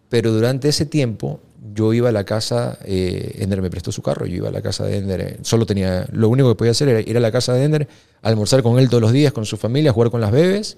[0.09, 1.41] pero durante ese tiempo
[1.75, 4.63] yo iba a la casa, eh, Ender me prestó su carro, yo iba a la
[4.63, 7.33] casa de Ender, eh, solo tenía, lo único que podía hacer era ir a la
[7.33, 7.89] casa de Ender,
[8.23, 10.77] almorzar con él todos los días, con su familia, jugar con las bebés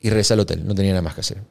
[0.00, 1.42] y regresar al hotel, no tenía nada más que hacer.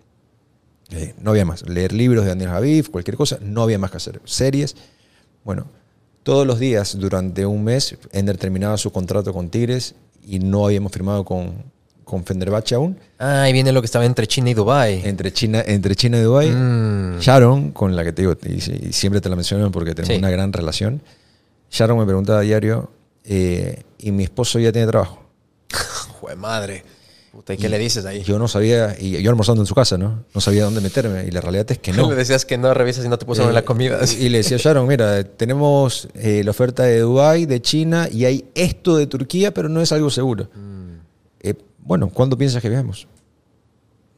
[0.91, 3.97] Eh, no había más, leer libros de Daniel Javif, cualquier cosa, no había más que
[3.97, 4.75] hacer, series,
[5.43, 5.67] bueno,
[6.29, 9.95] todos los días durante un mes Ender terminaba su contrato con Tigres
[10.27, 11.53] y no habíamos firmado con,
[12.03, 12.99] con Fenerbahce aún.
[13.17, 15.01] Ah, ahí viene lo que estaba entre China y Dubai.
[15.05, 17.17] Entre China, entre China y Dubái, Mm.
[17.19, 18.57] Sharon, con la que te digo, y,
[18.89, 20.19] y siempre te la menciono porque tenemos Sí.
[20.19, 21.01] una gran relación,
[21.71, 22.91] Sharon me preguntaba a diario,
[23.25, 25.23] eh, ¿y mi esposo ya tiene trabajo?
[26.19, 26.83] Jue madre.
[27.31, 28.23] Puta, ¿y qué le dices ahí?
[28.23, 30.25] Yo no sabía, y yo almorzando en su casa, ¿no?
[30.33, 32.07] No sabía dónde meterme, y la realidad es que no.
[32.09, 33.99] Le decías que no revisas si no te pusieron Eh, la comida.
[34.19, 38.45] Y le decía Sharon, mira, tenemos eh, la oferta de Dubái, de China, y hay
[38.55, 40.49] esto de Turquía, pero no es algo seguro.
[41.41, 43.07] Eh, bueno, ¿cuándo piensas que viajemos?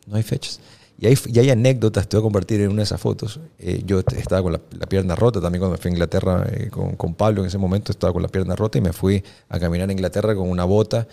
[0.08, 0.60] No hay fechas.
[0.98, 3.40] Y hay, y hay anécdotas, te voy a compartir en una de esas fotos.
[3.58, 6.70] Eh, yo estaba con la, la pierna rota también cuando me fui a Inglaterra eh,
[6.70, 9.60] con, con Pablo en ese momento, estaba con la pierna rota y me fui a
[9.60, 11.08] caminar a Inglaterra con una bota.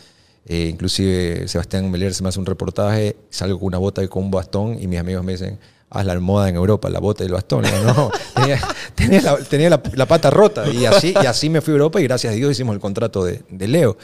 [0.48, 4.24] Eh, inclusive Sebastián Melier se me hace un reportaje, salgo con una bota y con
[4.24, 5.58] un bastón y mis amigos me dicen,
[5.90, 7.64] haz la moda en Europa, la bota y el bastón.
[7.84, 8.60] No, tenía,
[8.94, 12.00] tenía la, tenía la- la pata rota y así, y así me fui a Europa
[12.00, 13.98] y gracias a Dios hicimos el contrato de, de Leo.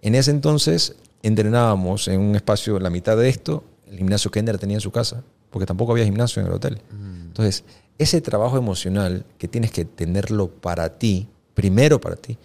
[0.00, 4.58] En ese entonces entrenábamos en un espacio, la mitad de esto, el gimnasio que Ender
[4.58, 6.80] tenía en su casa, porque tampoco había gimnasio en el hotel.
[7.26, 7.64] Entonces,
[7.98, 12.36] ese trabajo emocional que tienes que tenerlo para ti, primero para ti,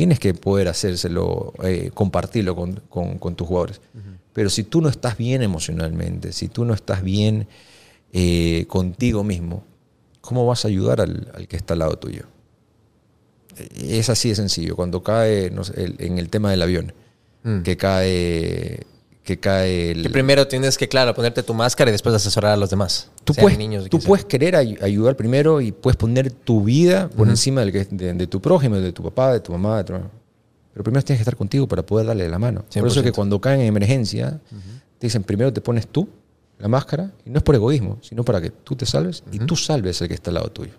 [0.00, 3.82] tienes que poder hacérselo, eh, compartirlo con, con- con tus jugadores.
[4.32, 7.46] Pero si tú no estás bien emocionalmente, si tú no estás bien
[8.14, 9.62] eh, contigo mismo,
[10.22, 12.22] ¿cómo vas a ayudar al, al que está al lado tuyo?
[13.76, 14.74] Es así de sencillo.
[14.74, 16.94] Cuando cae no sé, el- en el tema del avión,
[17.42, 17.60] Mm.
[17.62, 18.80] que cae,
[19.36, 22.56] que cae el, Que primero tienes que, claro, ponerte tu máscara y después asesorar a
[22.56, 23.10] los demás.
[23.24, 27.28] Tú, puedes, niños, tú puedes querer ay- ayudar primero y puedes poner tu vida por
[27.28, 29.92] encima del que- de, de tu prójimo, de tu papá, de tu mamá, de tu
[29.94, 30.10] hermano.
[30.72, 32.64] Pero primero tienes que estar contigo para poder darle la mano.
[32.72, 33.14] Por eso es que 100%.
[33.14, 34.40] cuando caen en emergencia,
[34.98, 36.08] te dicen primero te pones tú
[36.58, 39.56] la máscara, y no es por egoísmo, sino para que tú te salves y tú
[39.56, 40.72] salves al que está al lado tuyo.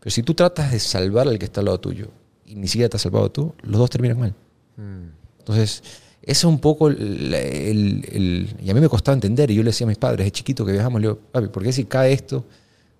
[0.00, 2.08] Pero si tú tratas de salvar al que está al lado tuyo
[2.44, 4.34] y ni siquiera te has salvado tú, los dos terminan mal.
[5.38, 5.82] Entonces,
[6.22, 9.62] ese es un poco el, el- el- Y a mí me costaba entender, y yo
[9.62, 11.84] le decía a mis padres, es chiquito que viajamos, le digo, papi, ¿por qué si
[11.84, 12.44] cae esto,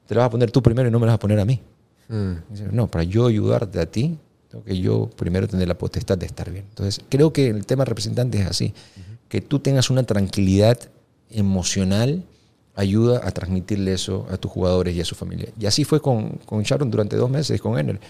[0.07, 1.45] te lo vas a poner tú primero y no me lo vas a poner a
[1.45, 1.61] mí?
[2.09, 2.33] Mm.
[2.51, 4.19] Dice, no, para yo ayudarte a ti,
[4.51, 6.65] tengo que yo primero tener la potestad de estar bien.
[6.69, 8.75] Entonces, creo que el tema representante es así,
[9.29, 10.79] que tú tengas una tranquilidad
[11.31, 12.23] emocional
[12.75, 15.49] ayuda a transmitirle eso a tus jugadores y a su familia.
[15.59, 18.01] Y así fue con, con Sharon durante dos meses, con Ener.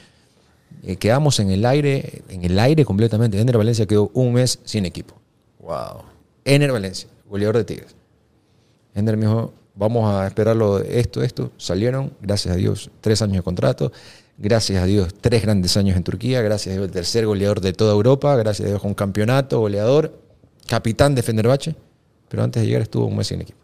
[0.83, 3.41] Eh, quedamos en el aire, en el aire completamente.
[3.41, 5.15] Ener Valencia quedó un mes sin equipo.
[5.61, 6.03] Wow.
[6.45, 7.95] Ener Valencia, goleador de Tigres.
[8.95, 11.53] Ender me dijo, vamos a esperarlo esto, esto.
[11.57, 13.93] Salieron, gracias a Dios, tres años de contrato.
[14.39, 16.43] Gracias a Dios, tres grandes años en Turquía.
[16.43, 18.35] Gracias a Dios, el tercer goleador de toda Europa.
[18.37, 20.19] Gracias a Dios, un campeonato, goleador,
[20.67, 21.77] capitán de Fenerbahce.
[22.29, 23.59] Pero antes de llegar estuvo un mes sin equipo.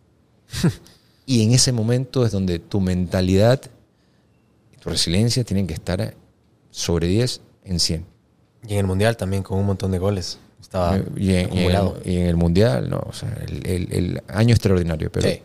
[1.26, 3.60] y en ese momento es donde tu mentalidad
[4.72, 6.14] y tu resiliencia tienen que estar
[6.78, 8.04] sobre 10 en 100.
[8.66, 10.38] Y en el Mundial también, con un montón de goles.
[10.60, 11.98] Estaba Eh, y, en, y en acumulado.
[12.04, 15.40] el, y en el Mundial, no, o sea, el, el- el año extraordinario, pero Sí.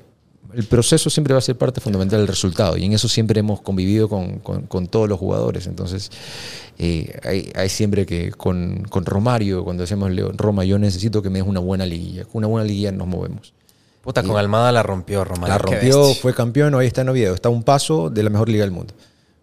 [0.55, 3.61] el proceso siempre va a ser parte fundamental del resultado y en eso siempre hemos
[3.61, 5.67] convivido con, con- con todos los jugadores.
[5.67, 6.09] Entonces,
[6.77, 11.29] eh, hay, hay siempre que con, con Romario, cuando decíamos Leo, Roma, yo necesito que
[11.29, 12.25] me des una buena liguilla.
[12.25, 13.53] Con una buena liguilla nos movemos.
[14.01, 15.47] Puta, con Almada la rompió, Romario.
[15.53, 18.49] La rompió, fue campeón, hoy está en Oviedo, está a un paso de la mejor
[18.49, 18.93] liga del mundo.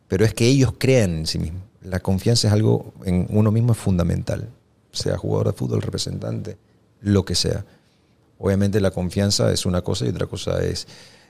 [0.06, 1.62] Pero es que ellos crean en sí mismos.
[1.82, 4.48] La confianza es algo en uno mismo es fundamental,
[4.92, 6.56] sea jugador de fútbol, representante,
[7.00, 7.64] lo que sea.
[8.38, 10.86] Obviamente la confianza es una cosa y otra cosa es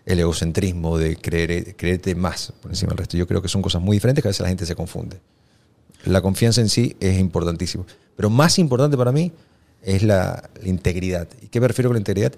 [0.07, 3.16] el egocentrismo de creer, creerte más por encima del resto.
[3.16, 5.20] Yo creo que son cosas muy diferentes que a veces la gente se confunde.
[6.05, 7.84] La confianza en sí es importantísimo.
[8.16, 9.32] Pero más importante para mí
[9.82, 11.28] es la, la integridad.
[11.42, 12.32] ¿Y qué me refiero con la integridad?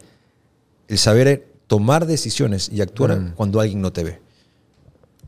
[0.89, 3.33] El saber tomar decisiones y actuar Mm.
[3.37, 4.21] cuando alguien no te ve.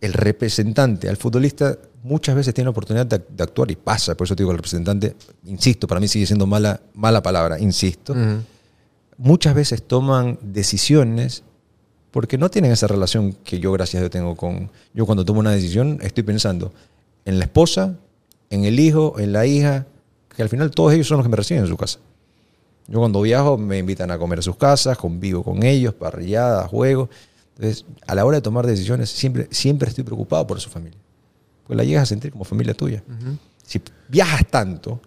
[0.00, 4.14] El representante al futbolista muchas veces tiene la oportunidad de, de actuar y pasa.
[4.14, 5.16] Por eso te digo, el representante,
[5.46, 8.14] insisto, para mí sigue siendo mala, mala palabra, insisto.
[9.16, 11.42] Muchas veces toman decisiones
[12.10, 14.70] porque no tienen esa relación que yo, gracias a Dios, tengo con...
[14.92, 16.72] Yo cuando tomo una decisión estoy pensando
[17.24, 17.96] en la esposa,
[18.50, 19.86] en el hijo, en la hija,
[20.36, 21.98] que al final todos ellos son los que me reciben en su casa.
[22.86, 27.08] Yo cuando viajo me invitan a comer a sus casas, convivo con ellos, parrilladas, juegos.
[27.56, 30.98] Entonces, a la hora de tomar decisiones, siempre, siempre estoy preocupado por su familia.
[31.62, 33.02] Porque la llegas a sentir como familia tuya.
[33.64, 35.00] Si viajas tanto,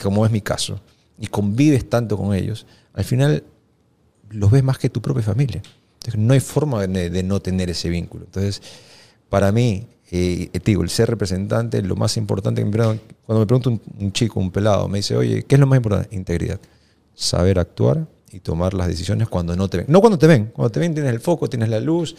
[0.00, 0.80] como es mi caso,
[1.18, 3.42] y convives tanto con ellos, al final
[4.30, 5.60] los ves más que tu propia familia.
[5.94, 8.24] Entonces, no hay forma de, de no tener ese vínculo.
[8.24, 8.62] Entonces,
[9.28, 13.40] para mí, eh, te digo, el ser representante, lo más importante que me preguntan- cuando
[13.40, 16.14] me pregunta un, un chico, un pelado, me dice, oye, ¿qué es lo más importante?
[16.14, 16.60] Integridad.
[17.14, 19.86] Saber actuar y tomar las decisiones cuando no te ven.
[19.88, 22.16] No cuando te ven, cuando te ven tienes el foco, tienes la luz,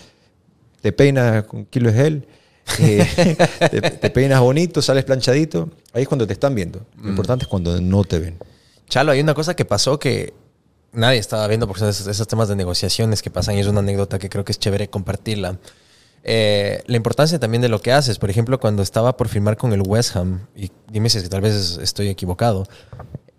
[0.81, 2.27] te peinas con kilos de gel,
[2.79, 3.37] eh,
[3.71, 5.69] te, te peinas bonito, sales planchadito.
[5.93, 6.85] Ahí es cuando te están viendo.
[7.01, 8.37] Lo importante es cuando no te ven.
[8.87, 10.33] Chalo, hay una cosa que pasó que
[10.91, 13.79] nadie estaba viendo porque son esos, esos temas de negociaciones que pasan y es una
[13.79, 15.57] anécdota que creo que es chévere compartirla.
[16.23, 18.19] Eh, la importancia también de lo que haces.
[18.19, 21.29] Por ejemplo, cuando estaba por firmar con el West Ham, y dime si es que
[21.29, 22.67] tal vez estoy equivocado,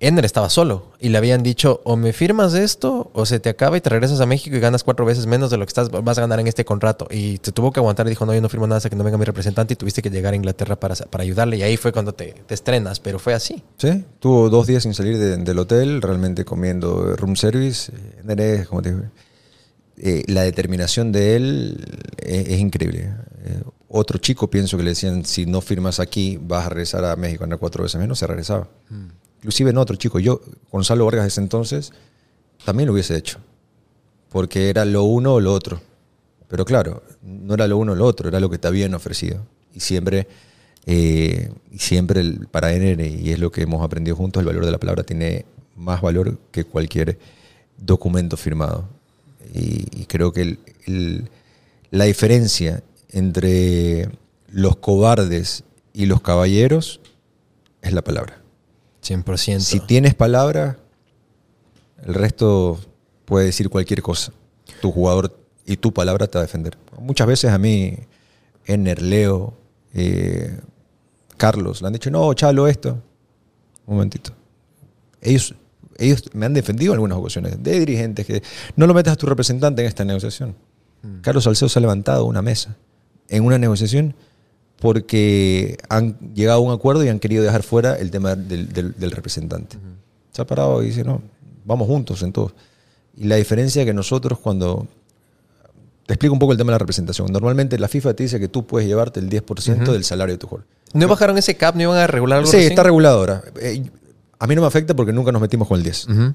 [0.02, 3.76] Ender estaba solo y le habían dicho o me firmas esto o se te acaba
[3.76, 6.16] y te regresas a México y ganas cuatro veces menos de lo que estás, vas
[6.16, 7.06] a ganar en este contrato.
[7.10, 9.04] Y te tuvo que aguantar y dijo, no, yo no firmo nada hasta que no
[9.04, 11.58] venga mi representante y tuviste que llegar a Inglaterra para, para ayudarle.
[11.58, 13.62] Y ahí fue cuando te, te estrenas, pero fue así.
[13.76, 17.92] Sí, tuvo dos días sin salir de- del hotel, realmente comiendo room service.
[17.94, 19.02] Eh, Nere, como te digo,
[19.98, 21.84] eh, la determinación de él
[22.16, 23.12] es, es increíble.
[23.44, 27.16] Eh, otro chico, pienso que le decían, si no firmas aquí, vas a regresar a
[27.16, 28.68] México, ganar cuatro veces menos, se regresaba.
[29.40, 31.92] Inclusive en otro chico, yo, Gonzalo Vargas, de ese entonces,
[32.64, 33.38] también lo hubiese hecho.
[34.28, 35.80] Porque era lo uno o lo otro.
[36.48, 39.46] Pero claro, no era lo uno o lo otro, era lo que te habían ofrecido.
[39.74, 40.28] Y siempre,
[40.84, 44.78] eh, siempre para Ener, y es lo que hemos aprendido juntos, el valor de la
[44.78, 47.18] palabra tiene más valor que cualquier
[47.78, 48.88] documento firmado.
[49.54, 50.58] Y, creo que
[51.90, 54.08] la diferencia entre
[54.48, 57.00] los cobardes y los caballeros
[57.82, 58.39] es la palabra.
[59.02, 59.60] 100%.
[59.60, 60.78] Si tienes palabra,
[62.04, 62.78] el resto
[63.24, 64.32] puede decir cualquier cosa.
[64.80, 66.76] Tu jugador y tu palabra te va a defender.
[66.98, 67.96] Muchas veces a mí,
[68.66, 69.54] Ener, Leo,
[69.94, 70.58] eh,
[71.36, 73.02] Carlos, le han dicho, no, Chalo, esto.
[73.86, 74.32] Un momentito.
[75.20, 75.54] Ellos,
[75.96, 78.42] ellos me han defendido en algunas ocasiones de dirigentes que
[78.76, 80.54] no lo metas a tu representante en esta negociación.
[81.22, 82.76] Carlos Salcedo se ha levantado una mesa
[83.28, 84.14] en una negociación
[84.80, 88.94] porque han llegado a un acuerdo y han querido dejar fuera el tema del, del-
[88.98, 89.76] del representante.
[90.32, 91.22] Se ha parado y dice, no,
[91.64, 92.52] vamos juntos en todo.
[93.16, 94.86] Y la diferencia es que nosotros cuando...
[96.06, 97.30] Te explico un poco el tema de la representación.
[97.32, 100.48] Normalmente la FIFA te dice que tú puedes llevarte el 10% del salario de tu
[100.48, 100.66] jugador.
[100.92, 101.76] ¿No bajaron ese cap?
[101.76, 102.72] ¿No iban a regular algo Sí, recién?
[102.72, 103.44] está regulado ahora.
[103.60, 103.84] Eh,
[104.40, 106.08] a mí no me afecta porque nunca nos metimos con el 10.
[106.08, 106.34] Ujú.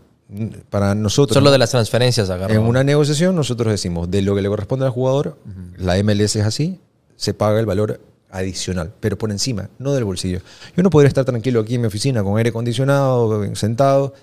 [0.69, 1.33] Para nosotros...
[1.33, 2.53] Solo de las transferencias agarró.
[2.53, 5.37] En una negociación nosotros decimos, de lo que le corresponde al jugador,
[5.77, 6.79] la MLS es así,
[7.17, 7.99] se paga el valor
[8.37, 10.39] adicional, pero por encima, no del bolsillo.
[10.75, 14.13] Yo no podría estar tranquilo aquí en mi oficina con aire acondicionado, sentado,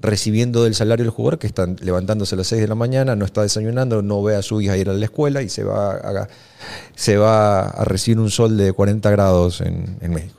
[0.00, 3.24] recibiendo del salario del jugador que está levantándose a las 6 de la mañana, no
[3.24, 6.28] está desayunando, no ve a su hija ir a la escuela y se va a,
[6.94, 10.38] se va a recibir un sol de 40 grados en, México.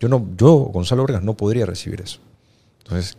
[0.00, 2.20] Yo, no, yo, Gonzalo Vargas, no podría recibir eso.
[2.78, 3.16] Entonces,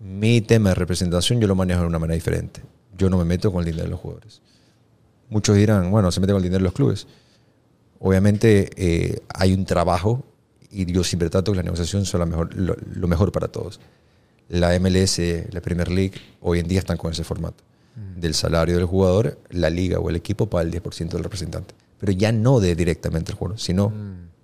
[0.00, 2.62] mi tema de representación yo lo manejo de una manera diferente.
[2.96, 4.40] Yo no me meto con el dinero de los jugadores.
[5.28, 7.06] Muchos dirán, bueno, se mete con el dinero de los clubes.
[8.00, 10.24] Obviamente eh, hay un trabajo
[10.70, 13.80] y yo siempre trato que la negociación sea la mejor, lo, lo mejor para todos.
[14.48, 15.20] La MLS,
[15.50, 17.64] la Premier League, hoy en día están con ese formato.
[18.16, 21.74] Del salario del jugador, la liga o el equipo paga el 10% del representante.
[21.98, 23.92] Pero ya no de directamente el jugador, sino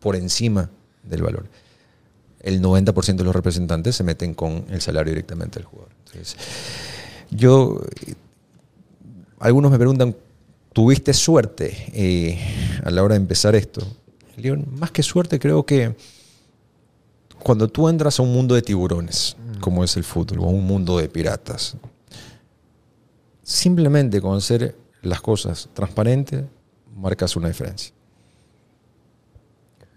[0.01, 0.71] por encima
[1.05, 1.47] del valor.
[2.41, 5.93] El 90% de los representantes se meten con el salario directamente del jugador.
[6.07, 6.37] Entonces,
[7.31, 8.15] yo, eh,
[9.39, 10.17] algunos me preguntan,
[10.75, 12.39] ¿tuviste suerte eh,
[12.85, 13.81] a la hora de empezar esto?
[14.37, 15.97] Le digo, más que suerte, creo que
[17.43, 20.99] cuando tú entras a un mundo de tiburones, como es el fútbol, o un mundo
[20.99, 21.77] de piratas,
[23.43, 26.45] simplemente con hacer las cosas transparentes,
[26.95, 27.95] marcas una diferencia.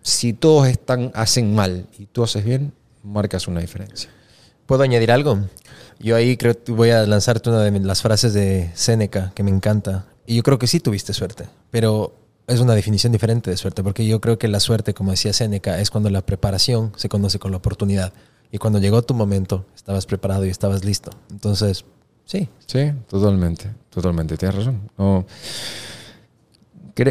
[0.01, 2.71] Si todos están, hacen mal y tú haces bien,
[3.03, 4.09] marcas una diferencia.
[4.65, 5.39] ¿Puedo añadir algo?
[5.99, 9.49] Yo ahí creo que voy a lanzarte una de las frases de Séneca que me
[9.49, 10.05] encanta.
[10.27, 12.13] Y yo creo que sí tuviste suerte, pero
[12.45, 15.79] es una definición diferente de suerte, porque yo creo que la suerte, como decía Séneca,
[15.79, 18.13] es cuando la preparación se conoce con la oportunidad.
[18.51, 21.11] Y cuando llegó tu momento, estabas preparado y estabas listo.
[21.31, 21.85] Entonces,
[22.25, 22.47] sí.
[22.65, 24.91] Sí, totalmente, totalmente, tienes razón.
[24.97, 25.25] No,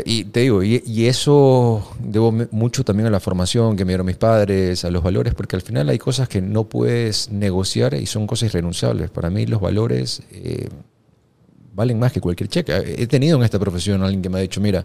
[0.04, 4.06] y te digo, y, y eso debo mucho también a la formación que me dieron
[4.06, 8.06] mis padres, a los valores, porque al final hay cosas que no puedes negociar y
[8.06, 9.10] son cosas irrenunciables.
[9.10, 10.68] Para mí los valores eh,
[11.76, 12.72] valen más que cualquier cheque.
[12.98, 14.84] He tenido en esta profesión a alguien que me ha dicho, mira,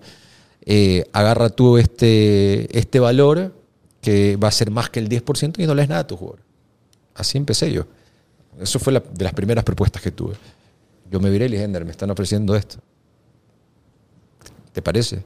[0.66, 3.56] eh, agarra tú este, este valor
[4.02, 6.18] que va a ser más que el 10% y no le das nada a tu
[6.18, 6.42] jugador.
[7.16, 7.86] Así empecé yo.
[8.60, 10.36] Eso fue de las primeras propuestas que tuve.
[11.10, 12.78] Yo me viré y le dije, "Ender, me están ofreciendo esto.
[14.74, 15.24] ¿Te parece?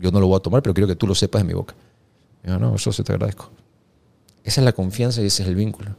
[0.00, 1.74] Yo no lo voy a tomar, pero quiero que tú lo sepas de mi boca.
[2.42, 3.50] Dijo, no, eso sí te agradezco.
[4.44, 5.94] Esa es la confianza y ese es el vínculo.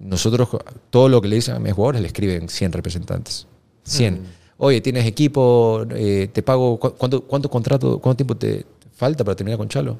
[0.00, 0.48] Nosotros,
[0.90, 3.46] todo lo que le dicen a mis jugadores, le escriben 100 representantes.
[3.84, 4.20] 100.
[4.58, 8.64] Oye, tienes equipo, eh, te pago, ¿cu- ¿cuánto, cuánto contrato, cuánto tiempo te
[8.96, 9.98] falta para terminar con Chalo?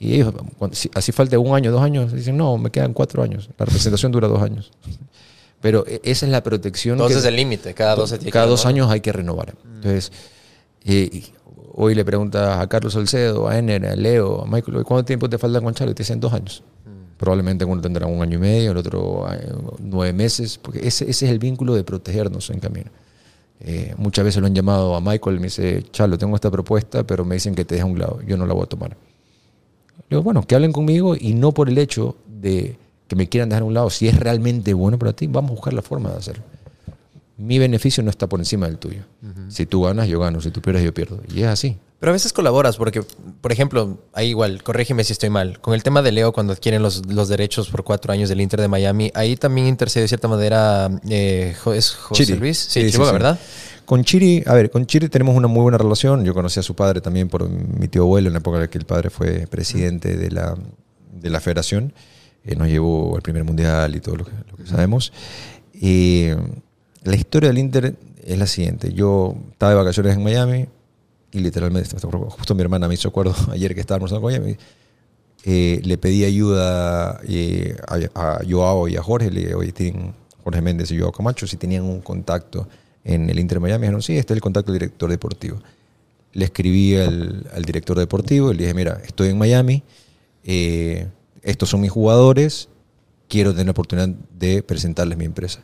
[0.00, 0.32] Y ellos,
[0.94, 3.48] así falta un año, dos años, dicen, no, me quedan cuatro años.
[3.58, 4.72] La representación dura dos años.
[5.60, 6.94] Pero e- esa es la protección.
[6.94, 8.66] Entonces que- el límite, cada que cada dos renovar.
[8.74, 9.54] años hay que renovar.
[9.76, 10.10] Entonces,
[10.84, 11.22] eh,
[11.74, 15.28] hoy le preguntas a Carlos Salcedo, a Ener, a Leo, a Michael, "Oye, ¿cuánto tiempo
[15.28, 15.92] te falta con Chalo?
[15.92, 16.62] Y te dicen dos años.
[17.22, 21.26] Probablemente uno tendrá un año y medio, el otro eh, nueve meses, porque ese, ese
[21.26, 22.90] es el vínculo de protegernos en camino.
[23.60, 27.06] Eh, muchas veces lo han llamado a Michael y me dice, Chalo, tengo esta propuesta,
[27.06, 28.90] pero me dicen que te deja a un lado, yo no la voy a tomar.
[28.90, 28.96] Le
[30.08, 32.76] digo, bueno, que hablen conmigo y no por el hecho de
[33.06, 33.88] que me quieran dejar a un lado.
[33.88, 36.42] Si es realmente bueno para ti, vamos a buscar la forma de hacerlo.
[37.38, 39.04] Mi beneficio no está por encima del tuyo.
[39.46, 40.40] Si tú ganas, yo gano.
[40.40, 41.20] Si tú pierdes, yo pierdo.
[41.32, 41.76] Y es así.
[42.02, 43.04] Pero a veces colaboras, porque,
[43.40, 45.60] por ejemplo, ahí igual, corrígeme si estoy mal.
[45.60, 48.60] Con el tema de Leo, cuando adquieren los, los derechos por cuatro años del Inter
[48.60, 52.38] de Miami, ahí también intercede de cierta manera, eh, ¿es José Chiri.
[52.40, 52.58] Luis?
[52.58, 52.98] Sí, Sí, sí.
[52.98, 53.38] ¿verdad?
[53.84, 56.24] Con Chiri, a ver, con Chiri tenemos una muy buena relación.
[56.24, 58.68] Yo conocí a su padre también por mi tío abuelo, en la época en la
[58.68, 60.56] que el padre fue presidente de la,
[61.12, 61.92] de la federación.
[62.44, 65.12] Eh, nos llevó al primer mundial y todo lo que, lo que sabemos.
[65.72, 66.30] Y
[67.04, 68.92] la historia del Inter es la siguiente.
[68.92, 70.66] Yo estaba de vacaciones en Miami
[71.32, 74.40] y literalmente, justo mi hermana me hizo acuerdo ayer que almorzando con ella.
[74.42, 74.58] me-
[75.44, 77.76] eh, le pedí ayuda eh,
[78.14, 79.30] a, Joao y a Jorge.
[79.30, 80.14] Le oye, tienen
[80.44, 82.68] Jorge Méndez y Joao Camacho, si tenían un contacto
[83.02, 83.80] en el Inter Miami.
[83.80, 85.58] Me dijeron, sí, este es el contacto del director deportivo.
[86.32, 89.82] Le escribí al, al director deportivo y le dije, mira, estoy en Miami,
[90.44, 91.08] eh,
[91.42, 92.68] estos son mis jugadores,
[93.28, 95.60] quiero tener la oportunidad de presentarles mi empresa.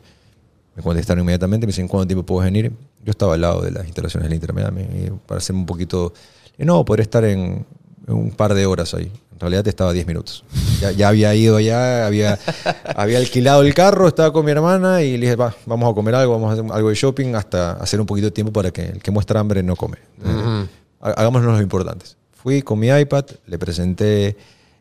[0.79, 2.71] Me contestaron inmediatamente, me dicen, ¿cuánto tiempo puedo venir?
[3.03, 4.85] Yo estaba al lado de las instalaciones del Inter Miami.
[5.25, 6.13] Para hacerme un poquito...
[6.57, 7.65] No, podría estar en,
[8.07, 9.11] un par de horas ahí.
[9.33, 10.45] En realidad estaba 10 minutos.
[10.79, 12.39] Ya, ya había ido allá, había,
[12.95, 16.15] había alquilado el carro, estaba con mi hermana y le dije, va, vamos a comer
[16.15, 18.85] algo, vamos a hacer algo de shopping hasta hacer un poquito de tiempo para que
[18.85, 19.97] el que muestra hambre no come.
[20.23, 20.65] Eh,
[21.01, 22.15] ha- hagámonos los importantes.
[22.31, 24.37] Fui con mi iPad, le presenté,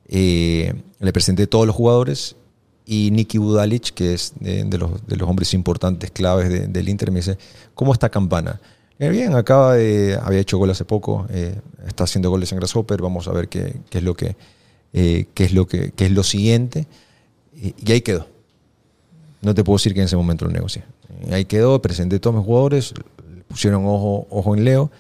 [0.07, 2.37] eh, le presenté todos los jugadores
[2.91, 6.89] y Nicky Budalic, que es de, de los, de los hombres importantes, claves de- del
[6.89, 7.37] Inter, me dice,
[7.75, 8.61] ¿cómo está Campana?
[8.99, 11.55] Eh, bien, acaba de, había hecho gol hace poco, eh,
[11.87, 14.37] está haciendo goles en Grasshopper, vamos a ver qué, qué es lo que,
[14.95, 16.87] eh, qué es lo que, qué es lo siguiente.
[17.55, 18.27] Y, y ahí quedó.
[19.43, 20.83] No te puedo decir que en ese momento lo negocié.
[21.31, 22.95] Ahí quedó, presenté todos mis jugadores,
[23.49, 24.91] pusieron ojo, ojo en Leo.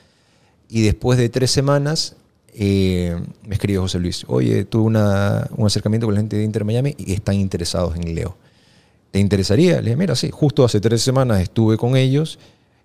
[0.69, 2.15] Y después de tres semanas
[2.61, 3.17] eh,
[3.47, 6.95] me escribió José Luis, oye, tuve una- un acercamiento con la gente de Inter Miami
[6.99, 8.37] y están interesados en Leo.
[9.13, 9.77] ¿Te interesaría?
[9.77, 12.39] Le dije, mira, sí, justo hace tres semanas estuve con ellos,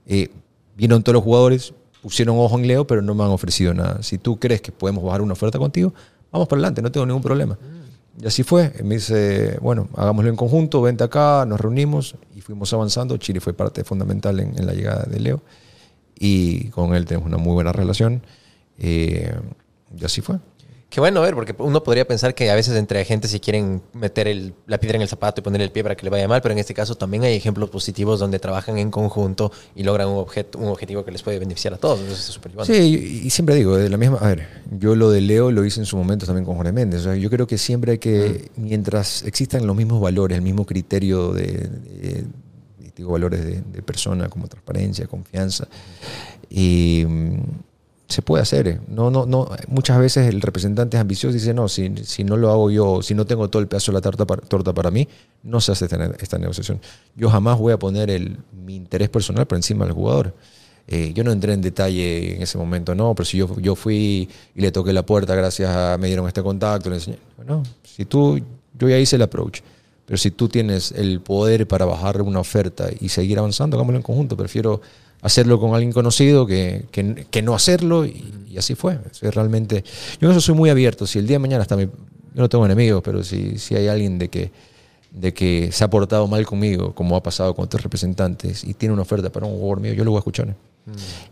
[0.06, 0.30] eh,
[0.78, 1.74] vieron todos los jugadores,
[2.04, 4.04] pusieron ojo en Leo, pero no me han ofrecido nada.
[4.04, 5.92] Si tú crees que podemos bajar una oferta contigo,
[6.32, 7.58] vamos para adelante, no tengo ningún problema.
[8.22, 8.72] Y así fue.
[8.84, 13.18] Me dice, bueno, hagámoslo en conjunto, vente acá, nos reunimos y fuimos avanzando.
[13.18, 15.42] Chile fue parte fundamental en, la llegada de Leo
[16.20, 18.22] y con él tenemos una muy buena relación.
[18.78, 19.34] Eh,
[20.00, 20.38] y así fue.
[20.90, 24.28] Qué bueno ver, porque uno podría pensar que a veces entre agentes se quieren meter
[24.28, 26.40] el- la piedra en el zapato y poner el pie para que le vaya mal,
[26.44, 30.18] pero en este caso también hay ejemplos positivos donde trabajan en conjunto y logran un,
[30.20, 32.00] objeto, un objetivo que les puede beneficiar a todos.
[32.00, 32.72] Entonces es súper bueno.
[32.72, 32.80] Sí,
[33.24, 34.48] y, y siempre digo, de la misma, a ver,
[34.78, 37.00] yo lo de Leo lo hice en su momento también con Jorge Méndez.
[37.02, 40.64] O sea, yo creo que siempre hay que, mientras existan los mismos valores, el mismo
[40.64, 42.26] criterio de, de-
[42.96, 45.68] digo, valores de, de persona como transparencia, confianza,
[46.52, 47.40] y mm,
[48.08, 48.68] se puede hacer.
[48.68, 48.80] eh.
[48.88, 49.50] No, no, no.
[49.68, 53.02] Muchas veces el representante es ambicioso y dice, no, si, si no lo hago yo,
[53.02, 55.08] si no tengo todo el pedazo de la torta para, torta para mí,
[55.44, 56.80] no se hace esta, ne- esta negociación.
[57.16, 60.34] Yo jamás voy a poner el, mi interés personal por encima del jugador.
[60.88, 64.28] Eh, yo no entré en detalle en ese momento, no, pero si yo, yo fui
[64.54, 67.18] y le toqué la puerta gracias a, me dieron este contacto, le enseñé.
[67.38, 68.38] Bueno, si tú,
[68.78, 69.62] yo ya hice el approach,
[70.06, 74.04] pero si tú tienes el poder para bajar una oferta y seguir avanzando, hagámoslo en
[74.04, 74.36] conjunto.
[74.36, 74.82] Prefiero
[75.24, 79.00] hacerlo con alguien conocido que, que, que no hacerlo y, y así fue.
[79.22, 79.84] Realmente,
[80.22, 81.08] yo en eso soy muy abierto.
[81.08, 81.92] Si el día de mañana hasta mi, yo
[82.36, 84.52] no tengo enemigos, pero si, si hay alguien de que
[85.14, 88.94] de que se ha portado mal conmigo, como ha pasado con otros representantes, y tiene
[88.94, 90.56] una oferta para un jugador mío, yo lo voy a escuchar.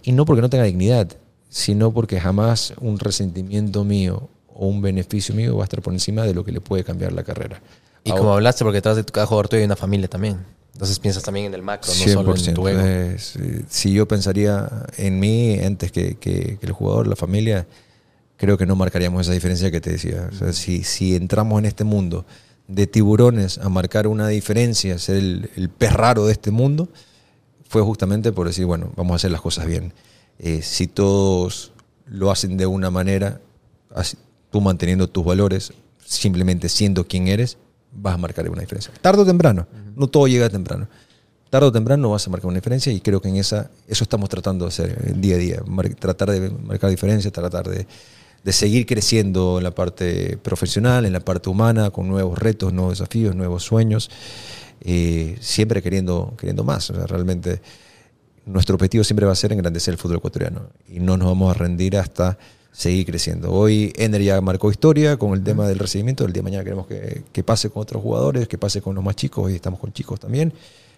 [0.03, 1.07] Y no porque no tenga dignidad,
[1.49, 6.23] sino porque jamás un resentimiento mío o un beneficio mío va a estar por encima
[6.23, 7.61] de lo que le puede cambiar la carrera.
[8.03, 10.37] Y como hablaste, porque detrás de tu- cada jugador tuyo hay una familia también.
[10.73, 12.79] Entonces piensas también en el macro, no solo en tu ego.
[13.15, 17.67] Es, eh, si yo pensaría en mí antes que, que- que el jugador, la familia,
[18.37, 20.29] creo que no marcaríamos esa diferencia que te decía.
[20.31, 22.25] O sea, si, si entramos en este mundo
[22.67, 26.89] de tiburones a marcar una diferencia, ser el, el pez raro de este mundo,
[27.67, 29.93] fue justamente por decir, bueno, vamos a hacer las cosas bien.
[30.39, 31.73] Eh, si todos
[32.07, 33.41] lo hacen de una manera,
[33.93, 34.17] así-
[34.49, 35.73] tú manteniendo tus valores,
[36.03, 37.57] simplemente siendo quien eres,
[37.91, 38.93] vas a marcar una diferencia.
[39.01, 40.87] Tarde o temprano, no todo llega temprano.
[41.49, 44.29] Tarde o temprano vas a marcar una diferencia y creo que en esa, eso estamos
[44.29, 45.63] tratando de hacer eh, día a día,
[45.99, 47.85] tratar de marcar diferencias, tratar de,
[48.43, 52.97] de seguir creciendo en la parte profesional, en la parte humana, con nuevos retos, nuevos
[52.97, 54.09] desafíos, nuevos sueños,
[54.81, 56.89] eh, siempre queriendo, queriendo más.
[56.89, 57.61] O sea, realmente
[58.45, 61.57] nuestro objetivo siempre va a ser engrandecer el fútbol ecuatoriano y no nos vamos a
[61.57, 62.37] rendir hasta
[62.71, 63.51] seguir creciendo.
[63.51, 66.87] Hoy Ener ya marcó historia con el tema del recibimiento, el día de mañana queremos
[66.87, 69.91] que, que pase con otros jugadores, que pase con los más chicos, hoy estamos con
[69.91, 70.53] chicos también,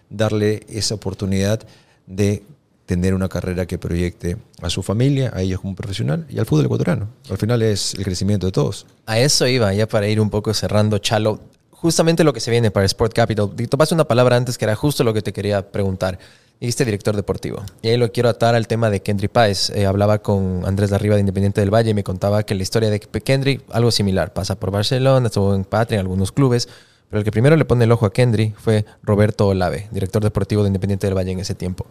[0.08, 1.60] darle esa oportunidad
[2.06, 2.42] de
[2.86, 6.66] tener una carrera que proyecte a su familia, a ellos como profesional y al fútbol
[6.66, 7.08] ecuatoriano.
[7.30, 8.86] Al final es el crecimiento de todos.
[9.06, 11.40] A eso iba, ya para ir un poco cerrando, Chalo.
[11.70, 13.50] Justamente lo que se viene para Sport Capital.
[13.58, 16.18] Y Topaste una palabra antes que era justo lo que te quería preguntar.
[16.60, 17.62] Dijiste director deportivo.
[17.82, 19.70] Y ahí lo quiero atar al tema de Kendry Páez.
[19.70, 22.88] Eh, hablaba con Andrés Larriba de Independiente del Valle y me contaba que la historia
[22.90, 24.32] de Kendry, algo similar.
[24.32, 26.68] Pasa por Barcelona, estuvo en Patria, en algunos clubes.
[27.10, 30.62] Pero el que primero le pone el ojo a Kendry fue Roberto Olave, director deportivo
[30.62, 31.86] de Independiente del Valle en ese tiempo.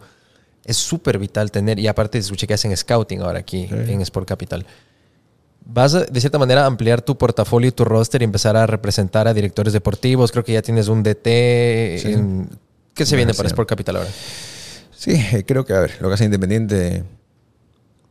[0.64, 4.66] Es súper vital tener, y aparte escuché que hacen scouting ahora aquí en Sport Capital
[5.66, 8.66] vas a, de cierta manera a ampliar tu portafolio y tu roster y empezar a
[8.66, 10.30] representar a directores deportivos.
[10.30, 11.98] Creo que ya tienes un DT.
[12.02, 12.12] Sí.
[12.12, 12.50] en-
[12.92, 13.48] ¿Qué se viene para.
[13.48, 14.10] Sport Capital ahora?
[15.04, 17.04] Sí, eh, creo que, a ver, lo que hace Independiente,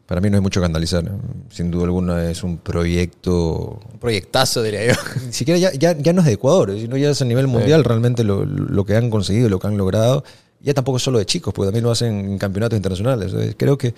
[0.05, 1.03] para mí no hay mucho que analizar.
[1.49, 4.93] Sin duda alguna es un proyecto Un proyectazo, diría yo.
[5.25, 7.83] ni siquiera ya, ya, ya no es de Ecuador, sino ya es a nivel mundial
[7.83, 10.23] realmente lo, lo que han conseguido, lo que han logrado.
[10.61, 13.55] Ya tampoco es solo de chicos, porque también lo hacen en campeonatos internacionales.
[13.57, 13.95] Creo que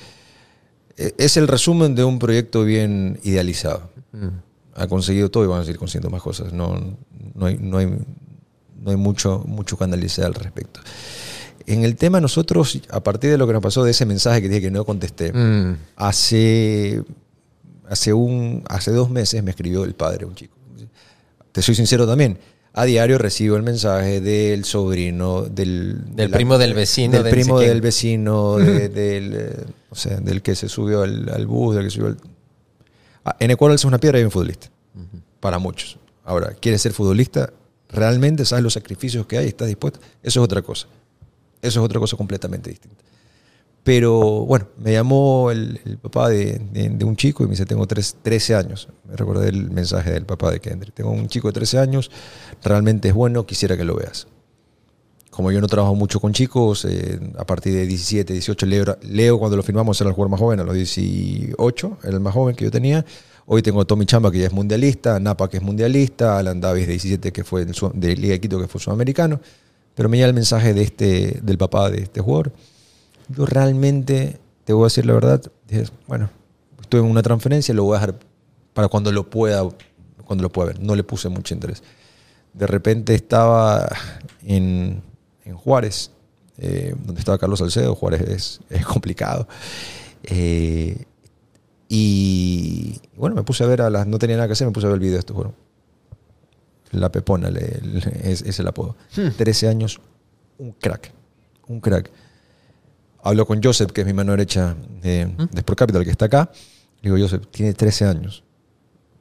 [0.95, 3.89] eh, es el resumen de un proyecto bien idealizado.
[4.73, 6.53] Ha conseguido todo y van a seguir consiguiendo más cosas.
[6.53, 6.97] No,
[7.33, 10.79] no hay, no hay, no hay mucho, mucho que analizar al respecto.
[11.67, 14.49] En el tema nosotros, a partir de lo que nos pasó de ese mensaje que
[14.49, 15.77] dije que no contesté, Mm.
[15.95, 17.03] hace,
[17.89, 20.55] hace, un, hace dos meses me escribió el padre, un chico.
[21.51, 22.37] Te soy sincero también.
[22.73, 27.29] A diario recibo el mensaje del sobrino, del, Del de primo del vecino, Del de
[27.31, 29.55] primo del vecino, de- del, eh,
[29.89, 32.17] o sea, del que se subió al, al bus, del que subió al...
[33.23, 34.69] Ah, en Ecuador es una piedra y un futbolista.
[35.39, 35.97] Para muchos.
[36.25, 37.51] Ahora, ¿quieres ser futbolista?
[37.89, 39.47] ¿Realmente sabes los sacrificios que hay?
[39.47, 39.99] ¿Estás dispuesto?
[40.21, 40.87] Eso es otra cosa.
[41.65, 43.03] Eso es otra cosa completamente distinta.
[43.85, 46.59] Pero bueno, me llamó el, papá de,
[47.03, 48.87] un chico y me dice, tengo tres- 13 años.
[49.07, 50.95] Me recordé el mensaje del papá de Kendrick.
[50.95, 52.09] Tengo un chico de 13 años,
[52.63, 54.27] realmente es bueno, quisiera que lo veas.
[55.29, 59.37] Como yo no trabajo mucho con chicos, eh, a partir de 17, 18, Leo, Leo
[59.37, 62.55] cuando lo firmamos era el jugador más joven, a los 18 era el más joven
[62.55, 63.05] que yo tenía.
[63.45, 66.87] Hoy tengo a Tommy Chamba que ya es mundialista, Napa que es mundialista, Alan Davis
[66.87, 69.39] de 17 que fue de Liga de Quito que fue sudamericano.
[69.95, 72.51] Pero me llega el mensaje de este, del papá de este jugador.
[73.29, 76.29] Yo realmente, te voy a decir la verdad, dije, bueno,
[76.81, 78.19] estoy en una transferencia, lo voy a dejar
[78.73, 79.63] para cuando lo pueda
[80.25, 80.79] cuando lo pueda ver.
[80.81, 81.83] No le puse mucho interés.
[82.53, 83.87] De repente estaba
[84.43, 85.01] en,
[85.45, 86.11] en Juárez,
[86.57, 87.95] eh, donde estaba Carlos Salcedo.
[87.95, 89.47] Juárez es, complicado.
[90.23, 91.05] Eh,
[91.87, 94.07] y bueno, me puse a ver a las.
[94.07, 95.53] No tenía nada que hacer, me puse a ver el video de este juego.
[96.91, 98.95] La Pepona le- le- es, es el apodo.
[99.37, 99.99] 13 años,
[100.57, 101.11] un crack.
[101.67, 102.11] Un crack.
[103.23, 106.51] Hablo con Joseph, que es mi mano derecha de, de Sport Capital, que está acá.
[107.01, 108.43] Le digo, Joseph, tiene 13 años,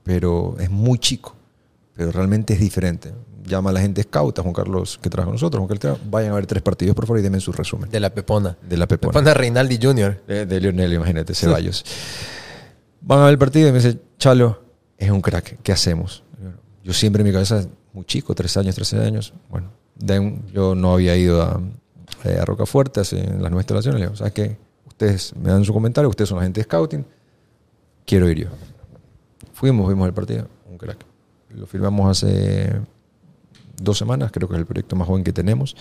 [0.03, 1.35] pero es muy chico,
[1.95, 3.12] pero realmente es diferente.
[3.47, 6.32] Llama a la gente scout, a Juan Carlos, que trabaja con nosotros, Juan Carlos, vayan
[6.32, 7.91] a ver tres partidos, por favor, y denme su resumen.
[7.91, 8.57] De la Pepona.
[8.66, 9.12] De la Pepona.
[9.12, 10.23] Pepona Reinaldi Jr.
[10.27, 11.85] De, de Lionel, imagínate, Ceballos.
[13.03, 14.62] Van a ver el partido y me dice, Chalo,
[14.97, 16.23] es un crack, ¿qué hacemos?
[16.85, 19.32] Yo siempre en mi cabeza, muy chico, 13 años, 13 años.
[19.48, 21.61] Bueno, de yo no había ido a,
[22.24, 24.01] eh, a Rocafuerte hace en las nuevas instalaciones.
[24.01, 24.56] Le digo, ¿sabes qué?
[24.86, 27.06] Ustedes me dan su comentario, ustedes son la gente de scouting,
[28.05, 28.48] quiero ir yo.
[29.55, 31.05] Fuimos, vimos el partido, un crack.
[31.51, 32.81] Lo firmamos hace
[33.81, 35.74] dos semanas, creo que es el proyecto más joven que tenemos.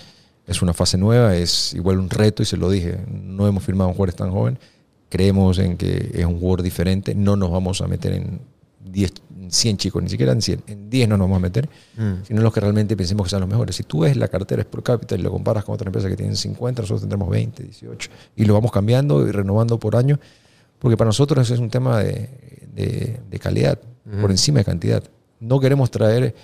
[0.47, 3.89] Es una fase nueva, es igual un reto y se lo dije, no hemos firmado
[3.89, 4.57] un jugador tan joven,
[5.09, 8.41] creemos en que es un jugador diferente, no nos vamos a meter en
[8.83, 9.13] 10,
[9.53, 11.69] 100 chicos, ni siquiera en 100, en 10 no nos vamos a meter,
[12.25, 13.75] sino en los que realmente pensemos que sean los mejores.
[13.75, 16.35] Si tú ves la cartera por cápita y lo comparas con otras empresas que tienen
[16.35, 20.19] 50, nosotros tendremos 20, 18, y lo vamos cambiando y renovando por año,
[20.79, 22.29] porque para nosotros es un tema de,
[22.73, 23.79] de- de calidad,
[24.21, 25.03] por encima de cantidad.
[25.39, 26.35] No queremos traer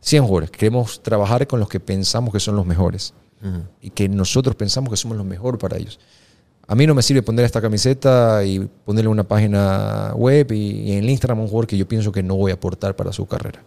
[0.00, 3.12] 100 jugadores, queremos trabajar con los que pensamos que son los mejores
[3.80, 5.98] y que nosotros pensamos que somos los mejores para ellos.
[6.66, 10.92] A mí no me sirve poner esta camiseta y ponerle una página web y, y
[10.92, 13.26] en el Instagram un jugador que yo pienso que no voy a aportar para su
[13.26, 13.62] carrera.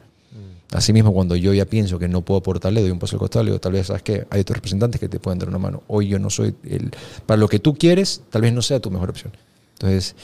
[0.72, 3.52] Asimismo, cuando yo ya pienso que no puedo aportarle, doy un paso al costado, le
[3.52, 4.26] digo, tal vez, ¿sabes qué?
[4.30, 5.84] Hay otros representantes que te pueden dar una mano.
[5.88, 6.92] Hoy yo no soy el...
[7.26, 9.32] Para lo que tú quieres, tal vez no sea tu mejor opción.
[9.74, 10.16] Entonces,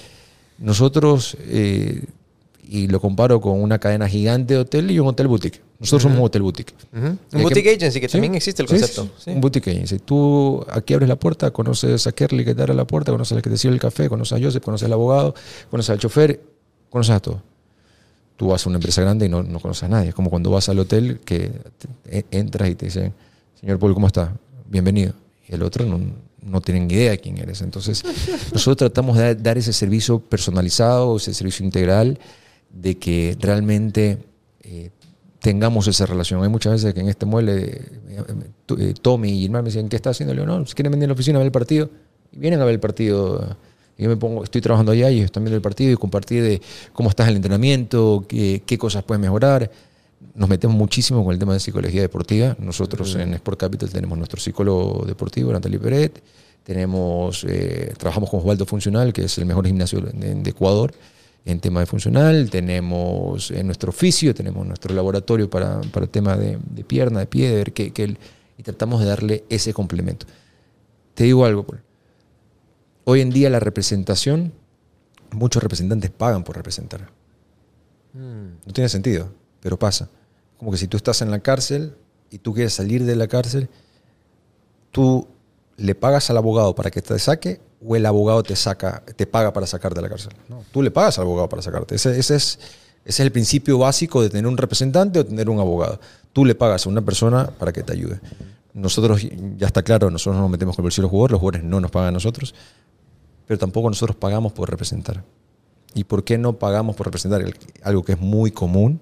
[0.58, 2.06] nosotros, eh,
[2.68, 5.62] y lo comparo con una cadena gigante de hotel y un hotel boutique.
[5.82, 6.74] Nosotros somos un hotel boutique.
[6.96, 7.18] Ujú.
[7.32, 9.04] ¿Y Un boutique que- agency, que Sí, también existe el concepto.
[9.18, 9.32] sí, Sí.
[9.32, 10.00] Un boutique agency.
[10.00, 13.42] Tú aquí abres la puerta, conoces a Kerly que te abre la puerta, conoces al
[13.44, 15.34] que te sirve el café, conoces a Joseph, conoces al abogado,
[15.70, 16.40] conoces al chofer,
[16.90, 17.42] conoces a todo.
[18.38, 20.10] Tú vas a una empresa grande y no, no conoces a nadie.
[20.10, 21.52] Es como cuando vas al hotel que
[22.08, 23.14] te- entras y te dicen,
[23.60, 24.34] señor Paul, ¿cómo está?
[24.70, 25.14] Bienvenido.
[25.48, 26.00] Y el otro no,
[26.44, 27.62] no tienen ni idea quién eres.
[27.62, 28.04] Entonces,
[28.54, 32.20] nosotros tratamos de dar ese servicio personalizado, ese servicio integral,
[32.72, 34.18] de que realmente
[34.62, 34.90] eh,
[35.42, 36.42] tengamos esa relación.
[36.44, 38.24] Hay muchas veces que en este mueble, eh,
[38.78, 40.34] eh, Tommy y Gilmar me dicen, ¿qué está haciendo?
[40.34, 41.90] Le digo, no, si quieren venir a la oficina a ver el partido,
[42.32, 43.58] y vienen a ver el partido.
[43.98, 46.44] Y yo me pongo, estoy trabajando allá y ellos están viendo el partido y compartir
[46.44, 46.62] de
[46.94, 49.70] cómo estás en el entrenamiento, qué, qué cosas puedes mejorar.
[50.36, 52.56] Nos metemos muchísimo con el tema de psicología deportiva.
[52.60, 56.22] Nosotros en Sport Capital tenemos nuestro psicólogo deportivo, Natalie Peret.
[56.64, 60.94] Tenemos, eh, trabajamos con Osvaldo Funcional, que es el mejor gimnasio de, de Ecuador
[61.46, 62.50] en tema de funcional.
[62.50, 67.50] Tenemos en nuestro oficio, tenemos nuestro laboratorio para, para tema de, de pierna, de pie,
[67.50, 68.18] de ver que el-
[68.58, 70.28] y tratamos de darle ese complemento.
[71.16, 71.82] Te digo algo, Paul.
[73.06, 74.54] Hoy en día la representación,
[75.32, 77.10] muchos representantes pagan por representar.
[78.14, 79.30] No tiene sentido,
[79.62, 80.10] pero pasa.
[80.58, 81.96] Como que si tú estás en la cárcel
[82.30, 83.70] y tú quieres salir de la cárcel,
[84.92, 85.28] tú
[85.78, 89.54] le pagas al abogado para que te saque o el abogado te saca, te paga
[89.54, 90.34] para sacarte de la cárcel.
[90.50, 91.96] No, tú le pagas al abogado para sacarte.
[91.96, 92.60] Ese, ese es, ese
[93.06, 96.00] es el principio básico de tener un representante o tener un abogado.
[96.34, 98.20] Tú le pagas a una persona para que te ayude.
[98.74, 99.22] Nosotros,
[99.58, 101.64] ya está claro, nosotros no nos metemos con el bolsillo de los jugadores, los jugadores
[101.64, 102.56] no nos pagan a nosotros,
[103.46, 105.24] pero tampoco nosotros pagamos por representar.
[105.94, 107.44] ¿Y por qué no pagamos por representar?
[107.84, 109.02] Algo que es muy común,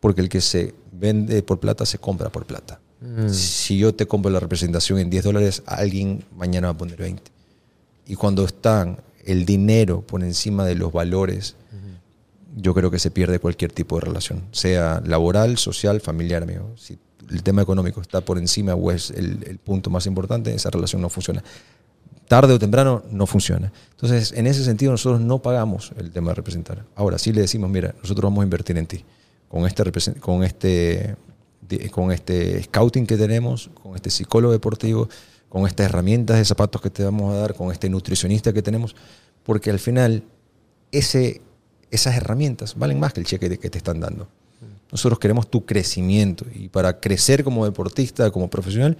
[0.00, 2.80] porque el que se vende por plata se compra por plata.
[3.28, 7.33] Si yo te compro la representación en 10 dólares, alguien mañana va a poner 20.
[8.06, 11.56] Y cuando están el dinero por encima de los valores,
[12.56, 16.70] yo creo que se pierde cualquier tipo de relación, sea laboral, social, familiar, amigo.
[16.76, 16.98] Si
[17.30, 21.02] el tema económico está por encima o es el, el punto más importante, esa relación
[21.02, 21.42] no funciona.
[22.28, 23.72] Tarde o temprano no funciona.
[23.90, 26.84] Entonces, en ese sentido, nosotros no pagamos el tema de representar.
[26.94, 29.04] Ahora sí le decimos, mira, nosotros vamos a invertir en ti.
[29.48, 29.84] Con este,
[30.20, 31.16] con este,
[31.90, 35.08] con este scouting que tenemos, con este psicólogo deportivo,
[35.54, 38.96] con estas herramientas de zapatos que te vamos a dar, con este nutricionista que tenemos,
[39.44, 40.24] porque al final
[40.90, 41.42] ese,
[41.92, 44.26] esas herramientas valen más que el cheque de- que te están dando.
[44.90, 48.96] Nosotros queremos tu crecimiento y para crecer como deportista, como profesional,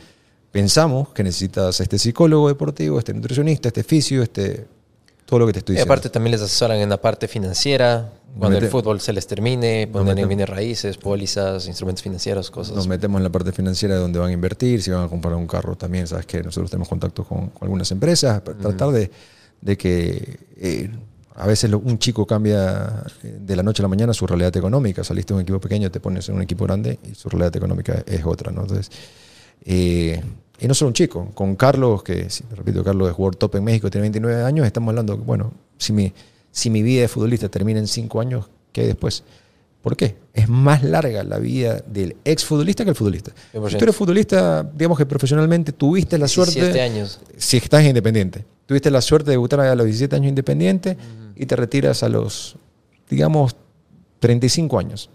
[0.52, 4.68] pensamos que necesitas este psicólogo deportivo, este nutricionista, este fisio, este
[5.26, 5.92] todo lo que te estoy Y diciendo.
[5.92, 10.06] aparte también les asesoran en la parte financiera, cuando el fútbol se les termine, ponen
[10.18, 12.74] en bienes raíces, pólizas, instrumentos financieros, cosas.
[12.76, 15.34] Nos metemos en la parte financiera de donde van a invertir, si van a comprar
[15.34, 19.10] un carro también, sabes que nosotros tenemos contacto con, con algunas empresas para tratar de,
[19.60, 20.90] de que eh,
[21.36, 24.56] A veces lo- un chico cambia eh, de la noche a la mañana su realidad
[24.56, 25.02] económica.
[25.02, 28.04] Saliste de un equipo pequeño, te pones en un equipo grande y su realidad económica
[28.06, 28.52] es otra.
[28.52, 28.62] ¿no?
[28.62, 28.90] Entonces,
[29.64, 30.22] eh,
[30.60, 33.90] y no solo un chico, con Carlos, que, repito, Carlos es jugador top en México,
[33.90, 36.12] tiene 29 años, estamos hablando, bueno, si mi,
[36.54, 39.24] si mi vida de futbolista termina en 5 años, ¿qué hay después?
[39.82, 40.14] ¿Por qué?
[40.32, 43.32] Es más larga la vida del exfutbolista que el futbolista.
[43.52, 43.76] Si 100%.
[43.76, 47.18] tú eres futbolista, digamos que profesionalmente tuviste la 17 suerte años.
[47.36, 48.44] si estás en Independiente.
[48.66, 50.96] Tuviste la suerte de debutar a los 17 años Independiente
[51.34, 52.54] y te retiras a los,
[53.10, 53.56] digamos,
[54.20, 55.10] 35 años.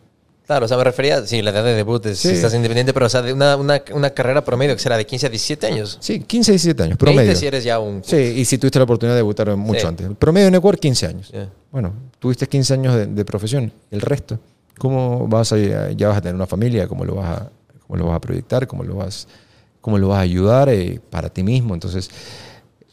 [0.50, 2.30] Claro, o sea, me refería, sí, la edad de debut es Sí.
[2.30, 5.06] si estás independiente, pero o sea, de una, una, una carrera promedio que será de
[5.06, 6.00] 15 a 17 años.
[6.02, 7.36] Sí, 15, 17 años, 20 promedio.
[7.36, 8.04] si eres ya un...
[8.04, 9.86] Sí, y si tuviste la oportunidad de debutar mucho Sí.
[9.86, 10.08] antes.
[10.08, 11.30] El promedio en Ecuador, 15 años.
[11.32, 11.48] Ya.
[11.72, 13.72] Bueno, tuviste 15 años de, de profesión.
[13.92, 14.40] El resto,
[14.80, 15.58] ¿cómo vas a,
[15.92, 16.88] ya vas a tener una familia?
[16.88, 17.50] ¿Cómo lo vas a,
[17.86, 18.66] cómo lo vas a proyectar?
[18.66, 19.28] ¿Cómo lo vas,
[19.82, 21.76] cómo lo vas a ayudar eh, para ti mismo?
[21.76, 22.10] Entonces,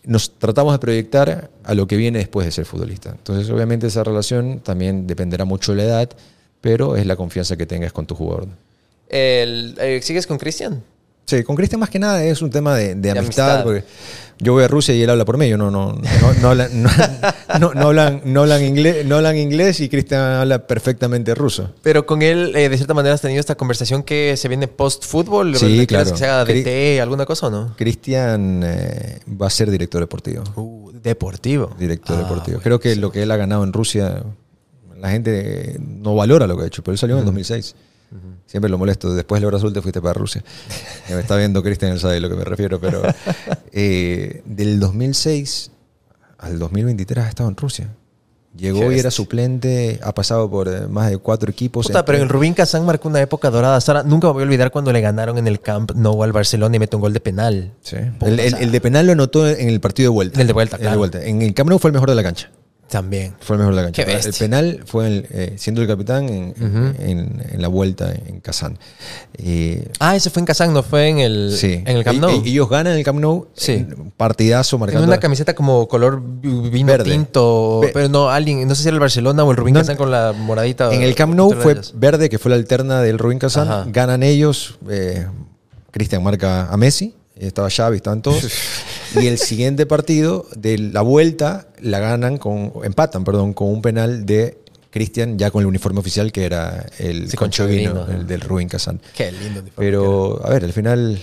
[0.05, 3.13] nos tratamos de proyectar a lo que viene después de ser futbolista.
[3.13, 6.11] Entonces, obviamente, esa relación también dependerá mucho de la edad,
[6.61, 8.49] pero es la confianza que tengas con tu jugador.
[9.09, 10.83] El- eh, ¿Sigues con Cristian?
[11.27, 13.65] Sí, con Cristian más que nada es un tema de, de amistad, amistad.
[13.65, 13.85] porque
[14.39, 16.83] yo voy a Rusia y él habla por mí, yo no, no, no, no hablan,
[16.85, 16.89] no,
[17.59, 21.73] no- no hablan, no hablan inglés, no hablan inglés y Cristian habla perfectamente ruso.
[21.83, 25.57] Pero con él, eh, de cierta manera, has tenido esta conversación que se viene post-fútbol.
[25.57, 26.13] Sí, ¿Quieres claro.
[26.13, 27.75] que se haga Cri- DT, alguna cosa o no?
[27.77, 30.45] Cristian eh, va a ser director deportivo.
[30.55, 31.75] Uh, deportivo.
[31.77, 32.59] Director Ah, deportivo.
[32.59, 32.63] bueno.
[32.63, 34.23] Creo que lo que él ha ganado en Rusia,
[35.01, 37.75] la gente no valora lo que ha hecho, pero él salió en el 2006.
[38.47, 39.15] Siempre lo molesto.
[39.15, 40.45] Después de Brasil te fuiste para Rusia.
[41.11, 43.03] Me está viendo Cristian, él sabe de lo que me refiero, pero
[43.73, 45.71] eh, del 2006
[46.39, 47.89] al 2023 ha estado en Rusia.
[48.57, 51.87] Llegó y era suplente, ha pasado por eh, más de cuatro equipos.
[51.87, 53.79] Puta, pero en Rubín Kazán marcó una época dorada.
[53.83, 56.75] Sara, nunca me voy a olvidar cuando le ganaron en el Camp Nou al Barcelona
[56.77, 57.73] y metió un gol de penal.
[57.83, 57.97] Sí.
[58.19, 60.37] Puta, El, de penal lo anotó en el partido de vuelta.
[60.37, 60.99] En el de vuelta, En el claro.
[60.99, 61.23] vuelta.
[61.23, 62.51] En el Camp Nou fue el mejor de la cancha.
[62.89, 63.35] También.
[63.41, 64.03] Fue el mejor de la cancha.
[64.03, 66.55] El penal fue el, eh, siendo el capitán en,
[67.01, 68.79] en- en la vuelta en Kazán.
[69.35, 71.83] Eh, Ah, ese fue en Kazán, no fue en el, sí.
[71.85, 72.31] en el Camp Nou.
[72.45, 73.49] e- Ellos ganan el Camp Nou.
[73.55, 73.73] Sí.
[73.73, 75.05] en partidazo en marcando.
[75.07, 77.11] una camiseta como color vi- vino Verde.
[77.11, 77.81] tinto.
[77.93, 80.11] Pero no, alguien, no sé si era el Barcelona o el Rubín No, Kazán con
[80.13, 80.93] la moradita.
[80.95, 81.93] En el Camp Nou fue rayas.
[81.97, 83.67] verde, que fue la alterna del Rubin Kazán.
[83.69, 83.85] Ajá.
[83.89, 84.79] Ganan ellos.
[84.89, 85.27] eh,
[85.91, 87.15] Cristian marca a Messi.
[87.37, 88.49] Estaba Xavi, estaban todos.
[89.15, 92.73] y el siguiente partido de la vuelta la ganan con.
[92.83, 94.59] Empatan, perdón, con un penal de
[94.97, 98.67] Cristian ya con el uniforme oficial que era el Sí, con conchovino, el del Rubin
[98.67, 98.99] Kazán.
[99.15, 99.61] Qué lindo.
[99.61, 101.21] uniforme Pero, a ver, al final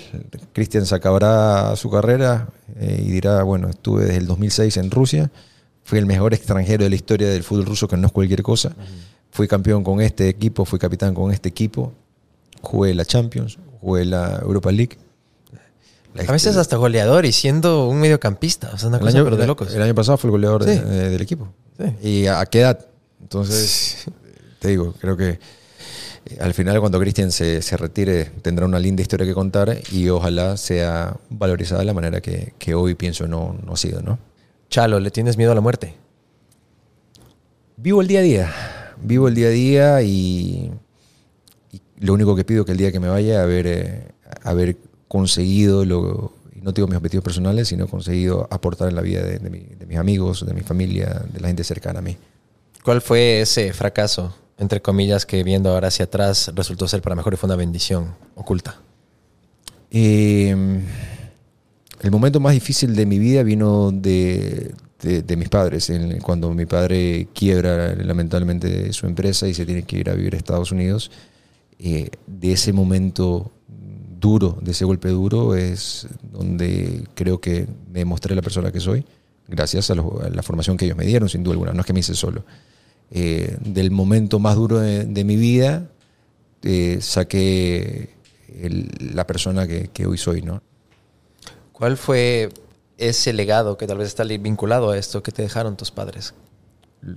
[0.52, 2.50] Cristian se acabará su carrera
[2.80, 5.32] eh, y dirá, bueno, estuve desde el 2006 en Rusia,
[5.84, 8.76] fui el mejor extranjero de la historia del fútbol ruso, que no es cualquier cosa.
[9.32, 11.94] Fui campeón con este equipo, fui capitán con este equipo,
[12.62, 14.98] jugué la Champions, jugué la Europa League.
[16.28, 18.72] A veces hasta goleador y siendo un mediocampista.
[18.74, 19.74] O sea, una el cosa año, pero de locos.
[19.74, 21.52] el año pasado fue el goleador de- eh, del equipo.
[21.78, 22.08] Sí.
[22.08, 22.86] ¿Y a, a qué edad?
[23.22, 24.06] Entonces,
[24.60, 25.30] te digo, creo que
[26.26, 30.08] eh, al final cuando Cristian se, se retire tendrá una linda historia que contar y
[30.10, 34.20] ojalá sea valorizada de la manera que, que hoy pienso no, no ha sido, ¿no?
[34.70, 35.96] Chalo, ¿le tienes miedo a la muerte?
[37.78, 38.54] Vivo el día a día,
[39.02, 40.72] vivo el día a día y,
[41.72, 44.08] y lo único que pido es que el día que me vaya haber, eh,
[44.44, 44.78] haber
[45.14, 46.34] conseguido, lo,
[46.64, 49.86] no digo mis objetivos personales, sino conseguido aportar en la vida de, de mi- de
[49.86, 52.18] mis amigos, de mi familia, de la gente cercana a mí.
[52.84, 57.34] ¿Cuál fue ese fracaso, entre comillas, que viendo ahora hacia atrás resultó ser para mejor
[57.34, 58.76] y fue una bendición oculta?
[59.92, 60.56] Eh,
[62.02, 65.92] el momento más difícil de mi vida vino de, de- de mis padres,
[66.24, 70.38] cuando mi padre quiebra lamentablemente su empresa y se tiene que ir a vivir a
[70.38, 71.12] Estados Unidos.
[71.80, 73.52] Eh, de ese momento
[74.24, 79.06] duro, de ese golpe duro, es donde creo que me mostré la persona que soy,
[79.48, 81.86] gracias a, lo- a la formación que ellos me dieron, sin duda alguna, no es
[81.86, 82.44] que me hice solo.
[83.12, 85.90] Eh, del momento más duro de, de mi vida,
[86.64, 88.10] eh, saqué
[88.62, 90.62] el- la persona que, que hoy soy, ¿no?
[91.74, 92.50] ¿Cuál fue
[92.98, 96.34] ese legado que tal vez está vinculado a esto que te dejaron tus padres?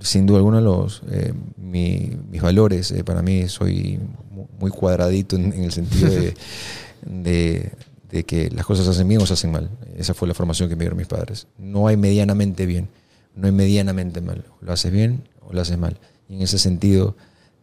[0.01, 3.97] Sin duda alguna, los, eh, mi- mis valores, eh, para mí soy
[4.31, 6.33] mu- muy cuadradito en, en el sentido de,
[7.05, 7.71] de-
[8.25, 9.69] que las cosas se hacen bien o se hacen mal.
[9.95, 11.47] Esa fue la formación que me dieron mis padres.
[11.57, 12.87] No hay medianamente bien,
[13.35, 14.43] no hay medianamente mal.
[14.61, 15.99] Lo haces bien o lo haces mal.
[16.27, 17.15] Y en ese sentido,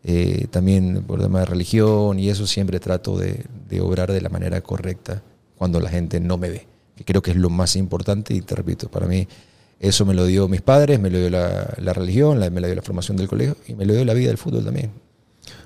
[0.05, 4.29] eh, también por tema de religión y eso, siempre trato de, de obrar de la
[4.29, 5.23] manera correcta
[5.57, 6.67] cuando la gente no me ve.
[6.95, 9.27] Que creo que es lo más importante y te repito, para mí
[9.81, 12.83] eso me lo dio mis padres, me lo dio la, religión, me lo dio la
[12.83, 14.91] formación del colegio y me lo dio la vida del fútbol también.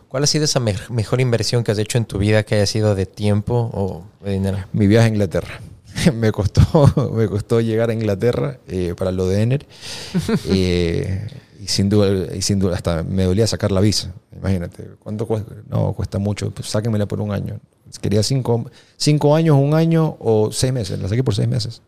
[0.09, 2.66] ¿Cuál ha sido esa me- mejor inversión que has hecho en tu vida que haya
[2.66, 4.59] sido de tiempo o de dinero?
[4.72, 5.60] Mi viaje a Inglaterra.
[6.14, 6.62] me, costó,
[7.14, 9.66] me costó llegar a Inglaterra eh, para lo de Ener.
[10.48, 11.26] Eh,
[11.60, 14.12] Y sin duda, y sin duda, hasta me dolía sacar la visa.
[14.35, 15.52] Imagínate, ¿cuánto cuesta?
[15.68, 16.51] No, cuesta mucho.
[16.52, 17.59] Pues sáquenmela por un año.
[18.01, 20.98] Quería cinco, cinco años, un año o seis meses.
[21.01, 21.82] La saqué por seis meses.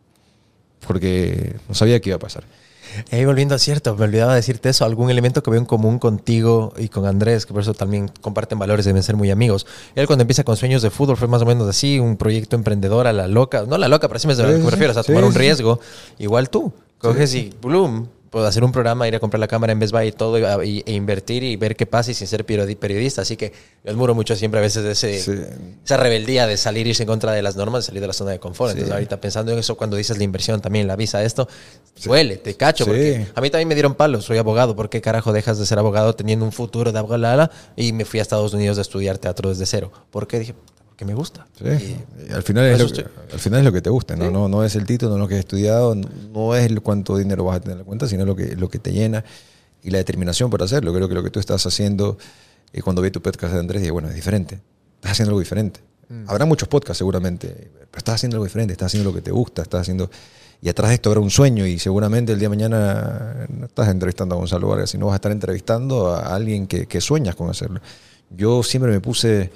[0.86, 2.44] Porque no sabía qué iba a pasar.
[3.10, 5.98] Y ahí volviendo a cierto, me olvidaba decirte eso, algún elemento que veo en común
[5.98, 9.66] contigo y con Andrés, que por eso también comparten valores, deben ser muy amigos.
[9.94, 13.06] Él cuando empieza con sueños de fútbol fue más o menos así, un proyecto emprendedor
[13.06, 14.94] a la loca, no a la loca, pero así me, Sí, me sí, refiero, o
[14.94, 15.80] sea, sí, tomar un riesgo.
[16.18, 19.78] Igual tú, coges y bloom, puedo hacer un programa, ir a comprar la cámara en
[19.80, 22.46] Best Buy y todo, y- y- e invertir y ver qué pasa y sin ser
[22.46, 23.22] periodi- periodista.
[23.22, 23.52] Así que
[23.84, 25.32] yo admiro mucho siempre a veces ese, Sí.
[25.84, 28.30] esa rebeldía de salir, irse en contra de las normas, de salir de la zona
[28.30, 28.70] de confort.
[28.70, 28.78] Sí.
[28.78, 31.48] Entonces, ahorita pensando en eso, cuando dices la inversión también, la visa, esto,
[32.04, 32.90] duele, te cacho, Sí.
[32.90, 35.78] porque a mí también me dieron palos, soy abogado, ¿por qué carajo dejas de ser
[35.80, 37.50] abogado teniendo un futuro de abogado?
[37.76, 39.90] Y me fui a Estados Unidos a estudiar teatro desde cero.
[40.10, 40.38] ¿Por qué?
[40.38, 40.54] Dije,
[41.00, 41.46] porque me gusta.
[41.58, 41.64] Sí.
[41.66, 44.16] Y- Y al, final es lo que, estoy- al final es lo que te gusta,
[44.16, 44.30] ¿no?
[44.30, 47.44] No, no es el título, no es lo que has estudiado, no es cuánto dinero
[47.44, 49.24] vas a tener en la cuenta, sino lo que, lo que te llena
[49.82, 50.92] y la determinación para hacerlo.
[50.92, 52.18] Creo que lo que tú estás haciendo,
[52.72, 54.60] eh, cuando vi tu podcast de Andrés, dije, bueno, es diferente.
[54.96, 55.80] Estás haciendo algo diferente.
[56.26, 59.62] Habrá muchos podcasts seguramente, pero estás haciendo algo diferente, estás haciendo lo que te gusta,
[59.62, 60.10] estás haciendo...
[60.62, 63.88] Y atrás de esto habrá un sueño y seguramente el día de mañana no estás
[63.88, 67.48] entrevistando a Gonzalo Vargas, sino vas a estar entrevistando a alguien que, que sueñas con
[67.48, 67.80] hacerlo.
[68.28, 69.50] Yo siempre me puse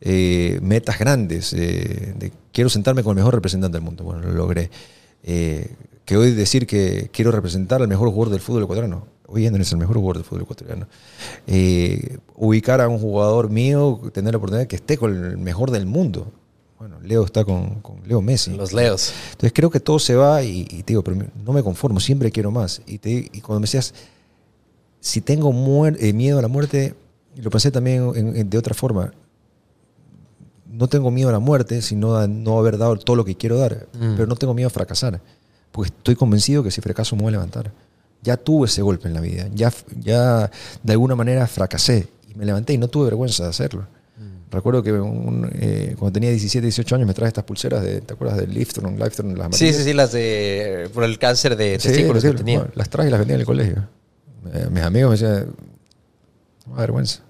[0.00, 1.52] eh, metas grandes.
[1.52, 4.04] eh, de quiero sentarme con el mejor representante del mundo.
[4.04, 4.70] Bueno, lo logré.
[5.22, 5.74] Eh,
[6.04, 9.06] que hoy decir que quiero representar al mejor jugador del fútbol ecuatoriano.
[9.26, 10.86] Hoy no es el mejor jugador del fútbol ecuatoriano.
[11.48, 15.72] Eh, ubicar a un jugador mío, tener la oportunidad de que esté con el mejor
[15.72, 16.30] del mundo.
[16.78, 18.52] Bueno, Leo está con, con Leo Messi.
[18.54, 19.12] Los leos.
[19.32, 22.30] Entonces creo que todo se va y, y te digo, pero no me conformo, siempre
[22.30, 22.82] quiero más.
[22.86, 23.94] Y, te, y cuando me decías,
[25.00, 26.94] si tengo muer- miedo a la muerte,
[27.36, 29.12] lo pensé también en- en- de otra forma,
[30.76, 33.58] no tengo miedo a la muerte, sino a no haber dado todo lo que quiero
[33.58, 34.14] dar, Mm.
[34.16, 35.20] pero no tengo miedo a fracasar,
[35.72, 37.72] porque estoy convencido que si fracaso me voy a levantar.
[38.22, 40.50] Ya tuve ese golpe en la vida, ya, ya
[40.82, 43.86] de alguna manera fracasé y me levanté y no tuve vergüenza de hacerlo.
[44.48, 48.14] Recuerdo que un, eh, cuando tenía 17, 18 años me traje estas pulseras, de, ¿te
[48.14, 48.96] acuerdas del Liftron?
[48.96, 49.76] Liftron las Sí, amarillas?
[49.76, 50.88] sí, sí, las de.
[50.94, 52.66] por el cáncer de Sí, testículos sí, que tenía.
[52.74, 53.88] las traje y las vendía en el colegio.
[54.54, 55.48] Eh, mis amigos me decían,
[56.64, 57.20] no me da vergüenza.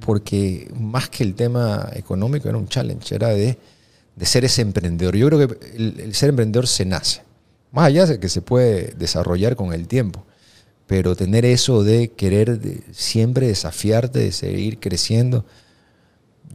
[0.00, 3.58] Porque más que el tema económico era un challenge, era de,
[4.16, 5.16] de ser ese emprendedor.
[5.16, 7.22] Yo creo que el, el ser emprendedor se nace.
[7.72, 10.24] Más allá de que se puede desarrollar con el tiempo.
[10.86, 15.44] Pero tener eso de querer de siempre desafiarte, de seguir creciendo.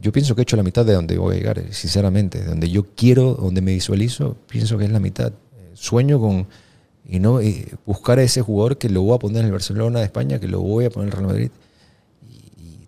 [0.00, 2.40] Yo pienso que he hecho la mitad de donde voy a llegar, sinceramente.
[2.40, 5.32] De donde yo quiero, donde me visualizo, pienso que es la mitad.
[5.72, 6.46] Sueño con
[7.08, 10.00] y no eh, buscar a ese jugador que lo voy a poner en el Barcelona
[10.00, 11.50] de España, que lo voy a poner en el Real Madrid.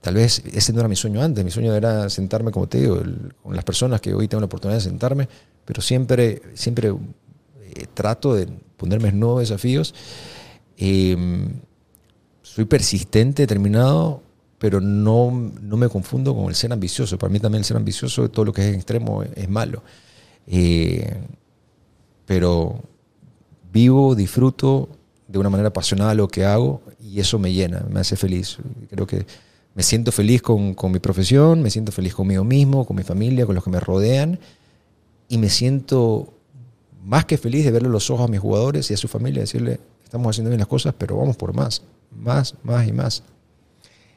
[0.08, 1.44] Tal vez ese no era mi sueño antes.
[1.44, 2.98] Mi sueño era sentarme, como te digo,
[3.42, 5.28] con las personas que hoy tengo la oportunidad de sentarme,
[5.66, 8.46] pero siempre, siempre eh, trato de
[8.78, 9.94] ponerme nuevos desafíos.
[10.78, 11.14] Eh,
[12.40, 14.22] soy persistente, determinado,
[14.58, 17.18] pero no, no me confundo con el ser ambicioso.
[17.18, 19.82] Para mí también el ser ambicioso, todo lo que es extremo es, es malo.
[20.46, 21.20] Eh,
[22.24, 22.80] pero
[23.70, 24.88] vivo, disfruto
[25.26, 28.56] de una manera apasionada lo que hago y eso me llena, me hace feliz.
[28.88, 29.26] Creo que
[29.78, 33.46] me siento feliz con, con mi profesión, me siento feliz conmigo mismo, con mi familia,
[33.46, 34.40] con los que me rodean
[35.28, 36.34] y me siento
[37.04, 39.78] más que feliz de verle los ojos a mis jugadores y a su familia, decirle,
[40.02, 43.22] estamos haciendo bien las cosas, pero vamos por más, más, más y más.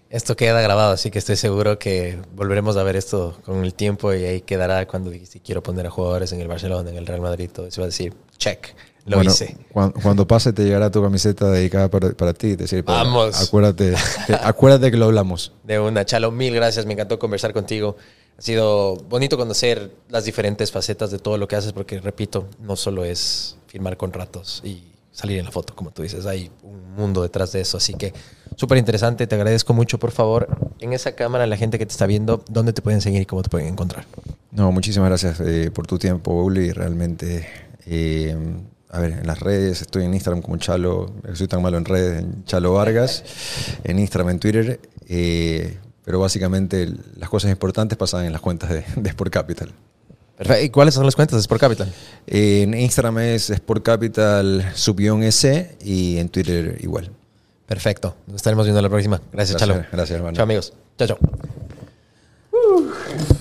[0.10, 4.12] Esto queda grabado, así que estoy seguro que volveremos a ver esto con el tiempo
[4.16, 7.22] y ahí quedará cuando dijiste quiero poner a jugadores en el Barcelona, en el Real
[7.22, 8.70] Madrid, todo eso va a decir, check,
[9.06, 9.58] lo Bueno, hice.
[9.72, 12.56] cuan- Cuando, pase te llegará tu camiseta dedicada para, para ti.
[12.56, 13.42] Decir, Vamos.
[13.48, 13.94] Acuérdate,
[14.28, 15.54] que, acuérdate que lo hablamos.
[15.64, 17.98] De una, Chalo, mil gracias, me encantó conversar contigo.
[18.38, 22.76] Ha sido bonito conocer las diferentes facetas de todo lo que haces, porque repito, no
[22.76, 27.22] solo es firmar contratos y salir en la foto, como tú dices, hay un mundo
[27.22, 28.14] detrás de eso, así que
[28.56, 30.48] súper interesante, te agradezco mucho, por favor,
[30.80, 33.44] en esa cámara, la gente que te está viendo, ¿dónde te pueden seguir y cómo
[33.44, 34.06] te pueden encontrar?
[34.52, 36.72] No, muchísimas gracias eh, por tu tiempo, Uli.
[36.72, 37.48] Realmente,
[37.86, 38.36] eh,
[38.92, 42.22] a ver, en las redes, estoy en Instagram como Chalo, soy tan malo en redes,
[42.22, 43.24] en Chalo Vargas,
[43.84, 48.84] en Instagram, en Twitter, eh, pero básicamente las cosas importantes pasan en las cuentas de,
[48.96, 49.72] de Sport Capital.
[50.38, 50.66] Perfecto.
[50.66, 51.94] ¿Y cuáles son las cuentas de Sport Capital?
[52.28, 57.12] Eh, en Instagram es Sport Capital subión S y en Twitter igual.
[57.68, 58.16] Perfecto.
[58.28, 59.22] Nos estaremos viendo la próxima.
[59.32, 59.86] Gracias, Gracias, Chalo.
[59.92, 60.36] gracias, hermano.
[60.36, 60.74] Chao, amigos.
[60.98, 61.08] Chao,
[62.52, 63.41] chao.